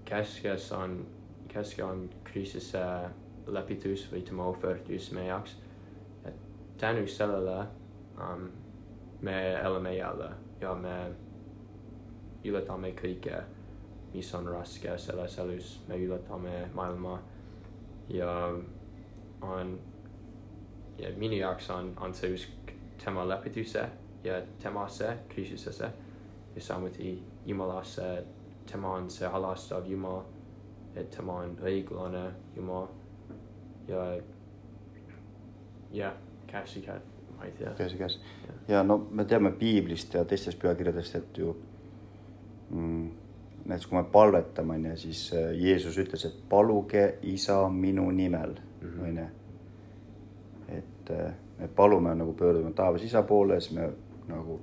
keskes 0.05 0.73
on, 0.73 1.07
keskel 1.49 1.85
on 1.85 2.11
Kristuse 2.25 2.85
lepitus 3.47 4.13
või 4.13 4.23
tema 4.23 4.45
ohverdus 4.45 5.13
meie 5.13 5.27
jaoks. 5.27 5.57
et 6.25 6.35
tänu 6.79 7.07
sellele 7.07 7.67
um, 8.21 8.51
me 9.21 9.53
elame 9.53 9.95
jälle 9.97 10.31
ja 10.61 10.75
me 10.75 10.95
ületame 12.45 12.93
kõike, 12.97 13.43
mis 14.15 14.35
on 14.35 14.49
raske 14.49 14.97
selles 14.99 15.39
elus, 15.39 15.75
me 15.89 15.99
ületame 16.01 16.69
maailma 16.75 17.19
ja 18.09 18.33
on 19.43 19.79
ja 20.99 21.11
minu 21.17 21.35
jaoks 21.41 21.71
on, 21.71 21.93
on 22.01 22.15
see 22.15 22.33
usk 22.35 22.73
tema 23.05 23.25
lepituse 23.29 23.89
ja 24.25 24.41
temasse, 24.63 25.17
Kristusesse 25.29 25.93
ja 26.55 26.63
samuti 26.63 27.23
Jumalasse, 27.47 28.19
et 28.19 28.67
tema 28.73 28.95
on 28.95 29.11
see 29.11 29.29
halastav 29.29 29.87
Jumal, 29.89 30.23
et 30.95 31.11
tema 31.11 31.41
on 31.45 31.57
õiglane 31.65 32.27
Jumal 32.57 32.89
ja 33.89 34.05
jah, 35.93 36.15
käsikäed, 36.47 37.07
ma 37.41 37.47
ei 37.49 37.53
tea. 37.59 37.73
käsikäes 37.79 38.21
ja 38.69 38.83
no 38.85 38.99
me 39.11 39.25
teame 39.25 39.51
piiblist 39.57 40.15
ja 40.15 40.25
teistest 40.25 40.59
pühakirjadest, 40.61 41.15
et 41.17 41.39
ju 41.39 41.57
mm, 42.71 43.11
näiteks 43.65 43.87
kui 43.87 43.99
me 43.99 44.05
palvetame 44.13 44.75
onju, 44.75 44.97
siis 44.97 45.31
äh, 45.35 45.51
Jeesus 45.57 45.99
ütles, 45.99 46.25
et 46.29 46.37
paluge 46.49 47.15
isa 47.23 47.63
minu 47.69 48.11
nimel 48.11 48.55
Mhm. 48.81 49.05
onju. 49.05 49.27
et 50.69 51.11
äh, 51.11 51.33
me 51.59 51.69
palume 51.69 52.15
nagu 52.15 52.33
pöördume 52.33 52.73
taevas 52.73 53.03
isa 53.03 53.23
poole, 53.23 53.61
siis 53.61 53.73
me 53.75 53.91
nagu 54.29 54.61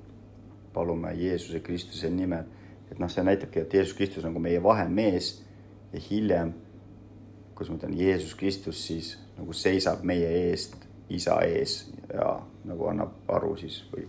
palume 0.73 1.13
Jeesuse 1.13 1.59
Kristuse 1.59 2.09
nimel. 2.09 2.43
et 2.91 2.99
noh, 2.99 3.09
see 3.11 3.23
näitabki, 3.23 3.59
et 3.59 3.73
Jeesus 3.73 3.93
Kristus 3.93 4.23
on 4.23 4.31
nagu 4.31 4.39
meie 4.39 4.63
vahemees 4.63 5.43
ja 5.93 5.99
hiljem, 5.99 6.53
kuidas 7.55 7.69
ma 7.71 7.77
ütlen, 7.77 7.97
Jeesus 7.99 8.35
Kristus 8.35 8.87
siis 8.87 9.17
nagu 9.37 9.53
seisab 9.53 10.03
meie 10.03 10.29
eest 10.49 10.86
isa 11.09 11.39
ees 11.45 11.93
ja 12.13 12.39
nagu 12.65 12.87
annab 12.89 13.13
aru 13.27 13.55
siis 13.57 13.81
või 13.93 14.07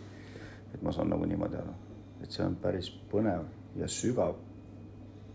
et 0.74 0.82
ma 0.82 0.92
saan 0.92 1.10
nagu 1.10 1.26
niimoodi 1.26 1.56
aru, 1.56 1.74
et 2.22 2.30
see 2.30 2.44
on 2.44 2.56
päris 2.62 2.90
põnev 3.10 3.46
ja 3.76 3.88
sügav. 3.88 4.34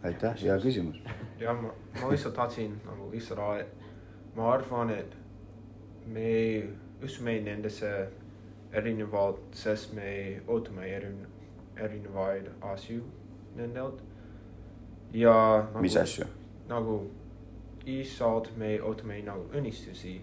aitäh, 0.03 0.35
hea 0.41 0.57
küsimus. 0.59 0.99
ja 1.39 1.53
ma, 1.53 1.71
ma 2.01 2.09
lihtsalt 2.11 2.35
tahtsin 2.35 2.75
nagu 2.85 3.09
lisada, 3.11 3.59
et 3.59 4.35
ma 4.35 4.51
arvan, 4.53 4.89
et 4.89 5.15
me 6.07 6.63
usume 7.03 7.39
nendesse 7.41 8.09
erinevalt, 8.73 9.39
sest 9.55 9.93
me 9.93 10.41
ootame 10.47 10.87
erin-, 10.87 11.27
erinevaid 11.77 12.49
asju 12.61 13.03
nendelt. 13.55 14.03
ja 15.13 15.33
nagu, 15.71 15.81
mis 15.81 15.97
asju? 15.97 16.25
nagu 16.67 16.99
isalt 17.85 18.51
me 18.57 18.75
ootame 18.81 19.21
nagu 19.21 19.47
õnnistusi 19.53 20.19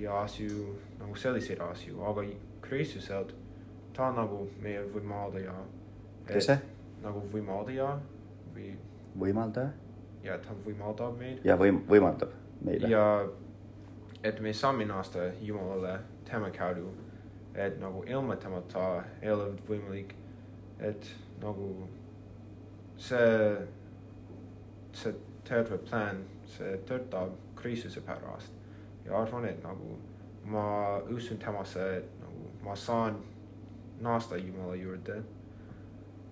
ja 0.00 0.20
asju 0.22 0.74
nagu 0.98 1.16
selliseid 1.16 1.60
asju, 1.60 2.02
aga 2.04 2.24
Kristuselt 2.60 3.34
ta 3.96 4.10
nagu 4.14 4.46
meie 4.62 4.82
võimaldaja. 4.94 5.54
kes 6.26 6.46
see? 6.50 6.58
nagu 7.02 7.22
võimaldaja 7.32 7.92
või 8.54 8.72
võimaldaja 9.18 9.70
ja 10.22 10.38
ta 10.42 10.54
võimaldab 10.66 11.18
meid 11.18 11.44
ja 11.46 11.56
võim-, 11.58 11.84
võimaldab 11.88 12.34
meile. 12.66 12.90
ja 12.90 13.04
et 14.22 14.40
me 14.40 14.52
saame 14.52 14.86
naasta 14.86 15.30
Jumalale 15.40 15.98
tema 16.28 16.50
kaudu, 16.50 16.90
et 17.54 17.78
nagu 17.80 18.02
ilma 18.06 18.36
temata 18.36 19.04
ei 19.22 19.30
ole 19.32 19.52
võimalik, 19.68 20.14
et 20.78 21.10
nagu 21.42 21.70
see, 22.98 23.56
see 24.92 25.14
terve 25.48 25.78
plaan, 25.88 26.24
see 26.50 26.76
töötab 26.86 27.34
Kristuse 27.58 28.02
pärast 28.04 28.57
ja 29.08 29.22
arvan, 29.22 29.48
et 29.48 29.62
nagu 29.64 29.96
ma 30.44 30.98
usun 31.14 31.40
temasse, 31.40 31.84
et 31.96 32.20
nagu 32.20 32.50
ma 32.64 32.76
saan 32.76 33.18
naasta 34.00 34.36
Jumala 34.36 34.76
juurde. 34.76 35.22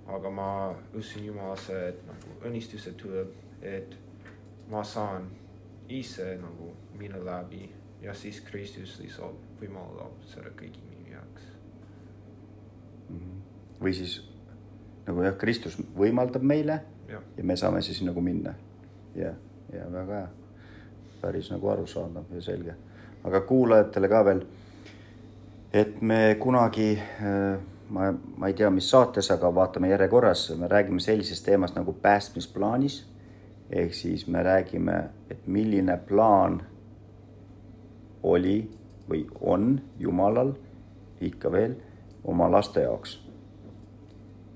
aga 0.07 0.31
ma 0.31 0.75
usun 0.95 1.25
Jumalasse, 1.25 1.89
et 1.89 2.03
nagu 2.07 2.37
õnnistused 2.47 2.95
tuleb, 3.01 3.33
et 3.63 3.97
ma 4.71 4.85
saan 4.85 5.27
ise 5.89 6.37
nagu 6.39 6.71
minna 6.99 7.19
läbi 7.25 7.73
ja 8.03 8.15
siis 8.15 8.41
Kristus 8.41 9.01
lihtsalt 9.01 9.59
võimaldab 9.61 10.15
seda 10.31 10.53
kõigi 10.55 10.83
minu 10.91 11.11
jaoks. 11.11 11.51
Mhm. 13.09 13.43
või 13.81 13.93
siis 13.95 14.21
nagu 15.07 15.23
jah, 15.23 15.37
Kristus 15.39 15.77
võimaldab 15.99 16.43
meile 16.43 16.81
jah, 17.09 17.23
ja 17.37 17.45
me 17.45 17.57
saame 17.57 17.83
siis 17.83 18.03
nagu 18.03 18.21
minna. 18.21 18.55
ja, 19.15 19.35
ja 19.73 19.93
väga 19.93 20.21
hea. 20.21 20.46
Päris 21.21 21.51
nagu 21.51 21.69
arusaadav 21.69 22.25
ja 22.35 22.43
selge. 22.43 22.75
aga 23.25 23.41
kuulajatele 23.41 24.09
ka 24.09 24.25
veel 24.25 24.45
et 25.73 26.01
me 26.03 26.37
kunagi, 26.41 26.95
ma, 27.91 28.09
ma 28.37 28.49
ei 28.49 28.55
tea, 28.57 28.71
mis 28.73 28.89
saates, 28.91 29.29
aga 29.35 29.51
vaatame 29.55 29.91
järjekorras, 29.91 30.49
me 30.59 30.69
räägime 30.71 31.03
sellisest 31.03 31.45
teemast 31.45 31.77
nagu 31.77 31.93
päästmisplaanis. 32.03 33.05
ehk 33.71 33.95
siis 33.95 34.27
me 34.27 34.43
räägime, 34.43 35.11
et 35.31 35.47
milline 35.47 35.97
plaan 36.09 36.61
oli 38.23 38.71
või 39.11 39.25
on 39.41 39.81
Jumalal 39.99 40.53
ikka 41.21 41.53
veel 41.53 41.75
oma 42.25 42.51
laste 42.51 42.81
jaoks. 42.87 43.21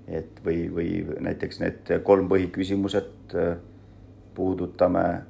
et 0.07 0.41
või, 0.45 0.71
või 0.75 1.21
näiteks 1.21 1.61
need 1.61 1.91
kolm 2.03 2.29
põhiküsimused 2.29 3.35
äh, 3.35 3.59
puudutame 4.35 5.23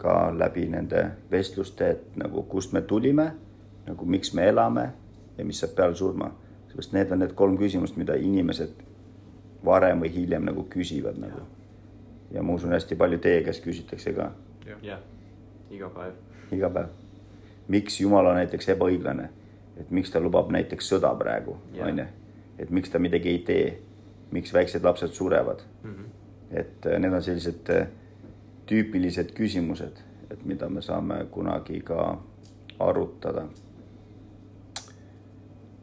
ka 0.00 0.32
läbi 0.38 0.66
nende 0.72 1.04
vestluste, 1.30 1.90
et 1.90 2.16
nagu 2.16 2.42
kust 2.48 2.72
me 2.72 2.80
tulime, 2.82 3.30
nagu 3.86 4.06
miks 4.06 4.32
me 4.34 4.48
elame 4.48 4.90
ja 5.38 5.44
mis 5.44 5.60
saab 5.60 5.74
peale 5.76 5.94
surma. 5.94 6.30
sest 6.70 6.92
need 6.92 7.10
on 7.12 7.18
need 7.18 7.32
kolm 7.34 7.56
küsimust, 7.58 7.96
mida 7.98 8.14
inimesed 8.14 8.84
varem 9.64 10.00
või 10.00 10.12
hiljem 10.14 10.44
nagu 10.46 10.64
küsivad 10.70 11.18
nagu. 11.20 11.42
ja 12.30 12.42
ma 12.42 12.54
usun, 12.54 12.72
hästi 12.72 12.96
palju 12.96 13.18
teie 13.18 13.42
käest 13.44 13.64
küsitakse 13.64 14.12
ka. 14.14 14.30
jah, 14.82 15.00
iga 15.70 15.88
päev. 15.88 16.14
iga 16.52 16.70
päev. 16.70 16.88
miks 17.68 18.00
Jumal 18.00 18.26
on 18.26 18.40
näiteks 18.40 18.68
ebaõiglane, 18.68 19.28
et 19.76 19.90
miks 19.90 20.10
ta 20.10 20.20
lubab 20.20 20.50
näiteks 20.50 20.92
sõda 20.92 21.12
praegu, 21.18 21.56
onju, 21.80 22.06
et 22.58 22.70
miks 22.70 22.90
ta 22.90 22.98
midagi 22.98 23.28
ei 23.28 23.38
tee, 23.38 23.78
miks 24.30 24.54
väiksed 24.54 24.84
lapsed 24.84 25.12
surevad 25.12 25.62
mm. 25.82 25.90
-hmm. 25.90 26.58
et 26.58 26.86
äh, 26.86 26.98
need 26.98 27.12
on 27.12 27.22
sellised 27.22 27.70
äh, 27.70 27.88
tüüpilised 28.70 29.32
küsimused, 29.34 29.96
et 30.30 30.44
mida 30.46 30.68
me 30.70 30.82
saame 30.82 31.24
kunagi 31.34 31.80
ka 31.82 32.18
arutada. 32.78 33.48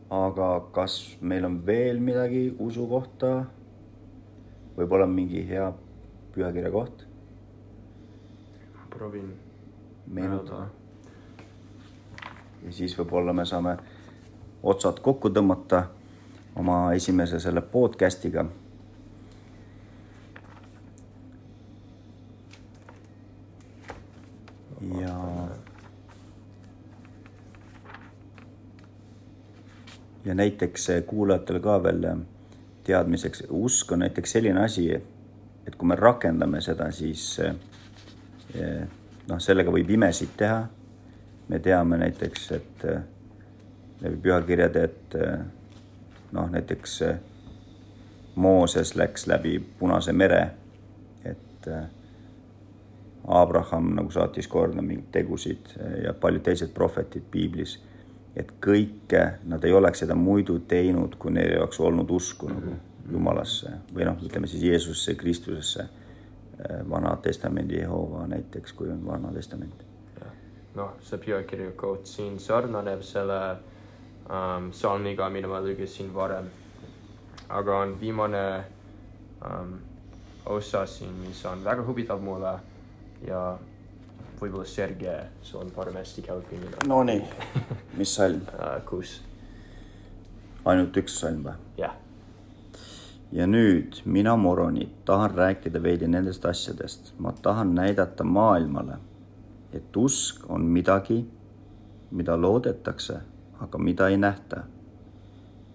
aga 0.10 0.48
kas 0.72 1.18
meil 1.22 1.46
on 1.46 1.66
veel 1.66 2.00
midagi 2.00 2.56
usu 2.60 2.88
kohta? 2.88 3.46
võib-olla 4.78 5.08
mingi 5.08 5.42
hea 5.50 5.66
pühakirja 6.36 6.72
koht? 6.72 7.04
proovin 8.90 9.34
meenutada. 10.08 10.70
ja 12.64 12.72
siis 12.72 12.96
võib-olla 13.00 13.34
me 13.34 13.46
saame 13.46 13.76
otsad 14.64 15.04
kokku 15.04 15.30
tõmmata 15.30 15.84
oma 16.56 16.94
esimese 16.94 17.40
selle 17.40 17.62
podcast'iga 17.62 18.46
ja. 25.00 25.48
ja 30.26 30.36
näiteks 30.36 30.88
kuulajatele 31.08 31.60
ka 31.60 31.84
veel 31.84 32.06
teadmiseks, 32.88 33.44
usk 33.50 33.92
on 33.92 34.00
näiteks 34.00 34.32
selline 34.32 34.64
asi, 34.64 34.90
et 35.68 35.76
kui 35.76 35.88
me 35.88 35.96
rakendame 36.00 36.62
seda, 36.64 36.88
siis 36.96 37.26
eh, 37.44 38.84
noh, 39.28 39.42
sellega 39.44 39.72
võib 39.74 39.92
imesid 39.98 40.36
teha. 40.40 40.66
me 41.48 41.60
teame 41.64 41.98
näiteks, 41.98 42.52
et 42.52 42.86
eh, 42.86 43.02
läbi 44.02 44.18
pühakirjade, 44.24 44.84
et 44.84 45.16
eh, 45.16 45.40
noh, 46.32 46.50
näiteks 46.52 47.02
Mooses 48.36 48.96
läks 48.96 49.28
läbi 49.28 49.60
Punase 49.80 50.14
mere, 50.14 50.42
et 51.26 51.68
Abraham 53.28 53.92
nagu 53.96 54.12
saatis 54.12 54.48
korda 54.48 54.82
mingeid 54.82 55.12
tegusid 55.12 55.74
ja 56.04 56.14
paljud 56.14 56.44
teised 56.44 56.72
prohvetid 56.74 57.28
piiblis. 57.32 57.80
et 58.38 58.52
kõike 58.62 59.22
nad 59.50 59.64
ei 59.66 59.74
oleks 59.74 60.00
seda 60.00 60.16
muidu 60.16 60.60
teinud, 60.60 61.16
kui 61.18 61.32
neil 61.32 61.52
ei 61.52 61.58
oleks 61.58 61.80
olnud 61.80 62.12
usku 62.12 62.50
nagu 62.52 62.76
Jumalasse 63.12 63.72
või 63.96 64.06
noh, 64.06 64.20
ütleme 64.22 64.48
siis 64.48 64.64
Jeesusesse, 64.64 65.16
Kristusesse. 65.16 65.88
Vana 66.90 67.16
Testamendi 67.22 67.78
Jehova 67.78 68.28
näiteks, 68.28 68.74
kui 68.74 68.90
on 68.90 69.06
Vana 69.06 69.32
Testament. 69.34 69.84
noh, 70.76 70.94
see 71.02 71.18
pealkirja 71.18 71.72
koht 71.78 72.06
siin 72.06 72.40
sarnaneb 72.40 73.02
selle 73.02 73.40
ähm, 74.30 74.72
salmiga, 74.72 75.30
mida 75.30 75.48
ma 75.48 75.62
lugesin 75.62 76.14
varem. 76.14 76.50
aga 77.50 77.78
on 77.80 78.00
viimane 78.00 78.64
ähm, 79.46 79.74
osa 80.46 80.86
siin, 80.86 81.14
mis 81.14 81.46
on 81.46 81.64
väga 81.64 81.86
huvitav 81.86 82.22
mulle 82.22 82.60
ja 83.26 83.58
võib-olla 84.42 84.66
Sergei, 84.66 85.24
sul 85.42 85.64
on 85.64 85.72
parem 85.74 85.98
keelt 85.98 86.50
kui 86.50 86.60
mina. 86.62 86.84
Nonii, 86.88 87.24
mis 87.98 88.14
salm 88.16 88.44
uh,? 88.54 88.78
kus? 88.90 89.22
ainult 90.68 90.98
üks 91.00 91.16
salm 91.22 91.46
või? 91.48 91.56
jah. 91.80 91.96
ja 93.32 93.48
nüüd 93.48 94.02
mina, 94.06 94.36
Moroni, 94.38 94.90
tahan 95.06 95.34
rääkida 95.36 95.82
veidi 95.84 96.08
nendest 96.08 96.46
asjadest. 96.46 97.14
ma 97.18 97.32
tahan 97.32 97.74
näidata 97.76 98.24
maailmale, 98.24 99.00
et 99.74 99.98
usk 99.98 100.46
on 100.50 100.66
midagi, 100.66 101.24
mida 102.12 102.38
loodetakse, 102.38 103.20
aga 103.60 103.78
mida 103.78 104.08
ei 104.08 104.18
nähta. 104.18 104.64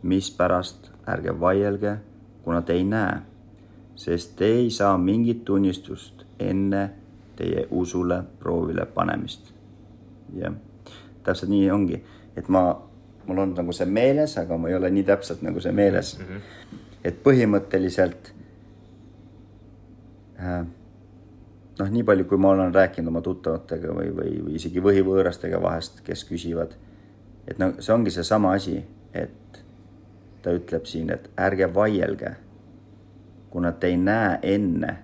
mispärast 0.03 0.91
ärge 1.07 1.41
vaielge, 1.41 1.97
kuna 2.43 2.63
te 2.63 2.73
ei 2.73 2.85
näe, 2.85 3.21
sest 3.95 4.37
te 4.37 4.47
ei 4.47 4.71
saa 4.71 4.99
mingit 4.99 5.45
tunnistust 5.45 6.25
enne 6.39 7.02
teie 7.43 7.67
usule 7.71 8.23
proovile 8.39 8.87
panemist. 8.87 9.53
jah, 10.37 10.55
täpselt 11.23 11.51
nii 11.53 11.71
ongi, 11.71 11.99
et 12.37 12.47
ma, 12.49 12.63
mul 13.27 13.41
on 13.43 13.51
nagu 13.57 13.75
see 13.77 13.87
meeles, 13.87 14.37
aga 14.41 14.57
ma 14.59 14.71
ei 14.71 14.79
ole 14.79 14.91
nii 14.95 15.05
täpselt 15.05 15.43
nagu 15.45 15.61
see 15.61 15.73
meeles 15.77 16.15
mm. 16.19 16.25
-hmm. 16.29 16.79
et 17.05 17.19
põhimõtteliselt 17.27 18.33
äh, 20.41 20.63
noh, 21.79 21.93
nii 21.99 22.07
palju, 22.09 22.25
kui 22.31 22.39
ma 22.39 22.55
olen 22.55 22.75
rääkinud 22.75 23.13
oma 23.13 23.21
tuttavatega 23.21 23.93
või, 23.99 24.09
või, 24.17 24.33
või 24.47 24.57
isegi 24.61 24.83
võhivõõrastega 24.89 25.61
vahest, 25.63 26.01
kes 26.07 26.25
küsivad, 26.25 26.73
et 27.47 27.59
no 27.59 27.75
see 27.79 27.95
ongi 27.95 28.11
seesama 28.11 28.57
asi, 28.57 28.81
et 29.13 29.63
ta 30.43 30.57
ütleb 30.57 30.89
siin, 30.89 31.11
et 31.11 31.31
ärge 31.37 31.75
vaielge, 31.75 32.37
kuna 33.51 33.73
te 33.73 33.93
ei 33.93 33.97
näe 34.01 34.39
enne 34.43 34.99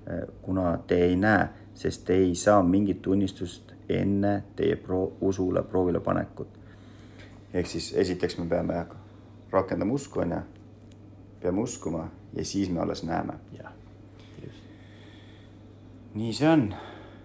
kuna 0.41 0.77
te 0.87 0.95
ei 1.05 1.15
näe, 1.15 1.49
sest 1.73 2.05
te 2.05 2.13
ei 2.13 2.35
saa 2.35 2.63
mingit 2.63 3.01
tunnistust 3.01 3.73
enne 3.89 4.43
teie 4.55 4.75
pro-, 4.75 5.11
usule 5.21 5.63
proovile 5.63 5.99
panekut. 5.99 6.47
ehk 7.53 7.67
siis 7.67 7.93
esiteks 7.97 8.37
me 8.37 8.45
peame 8.45 8.85
rakendama 9.51 9.93
usku, 9.93 10.19
onju. 10.19 10.39
peame 11.39 11.61
uskuma 11.61 12.09
ja 12.33 12.45
siis 12.45 12.69
me 12.69 12.79
alles 12.79 13.03
näeme. 13.03 13.33
jah, 13.57 13.71
just. 14.43 14.63
nii 16.13 16.33
see 16.33 16.49
on. 16.49 16.73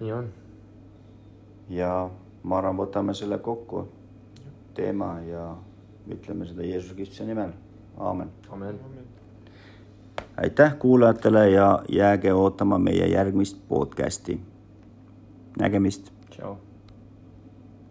nii 0.00 0.12
on. 0.12 0.32
ja 1.68 2.10
ma 2.42 2.58
arvan, 2.58 2.76
võtame 2.76 3.14
selle 3.14 3.38
kokku, 3.38 3.88
teema 4.74 5.20
ja 5.26 5.56
ütleme 6.10 6.46
seda 6.46 6.62
Jeesuse 6.62 6.94
Kristuse 6.94 7.26
nimel, 7.26 7.52
aamen. 7.98 8.30
amen, 8.50 8.80
amen 8.84 9.05
aitäh 10.36 10.78
kuulajatele 10.78 11.50
ja 11.50 11.82
jääge 11.88 12.32
ootama 12.32 12.78
meie 12.78 13.06
järgmist 13.06 13.68
podcasti. 13.68 14.40
nägemist. 15.58 16.12
tšau 16.30 16.65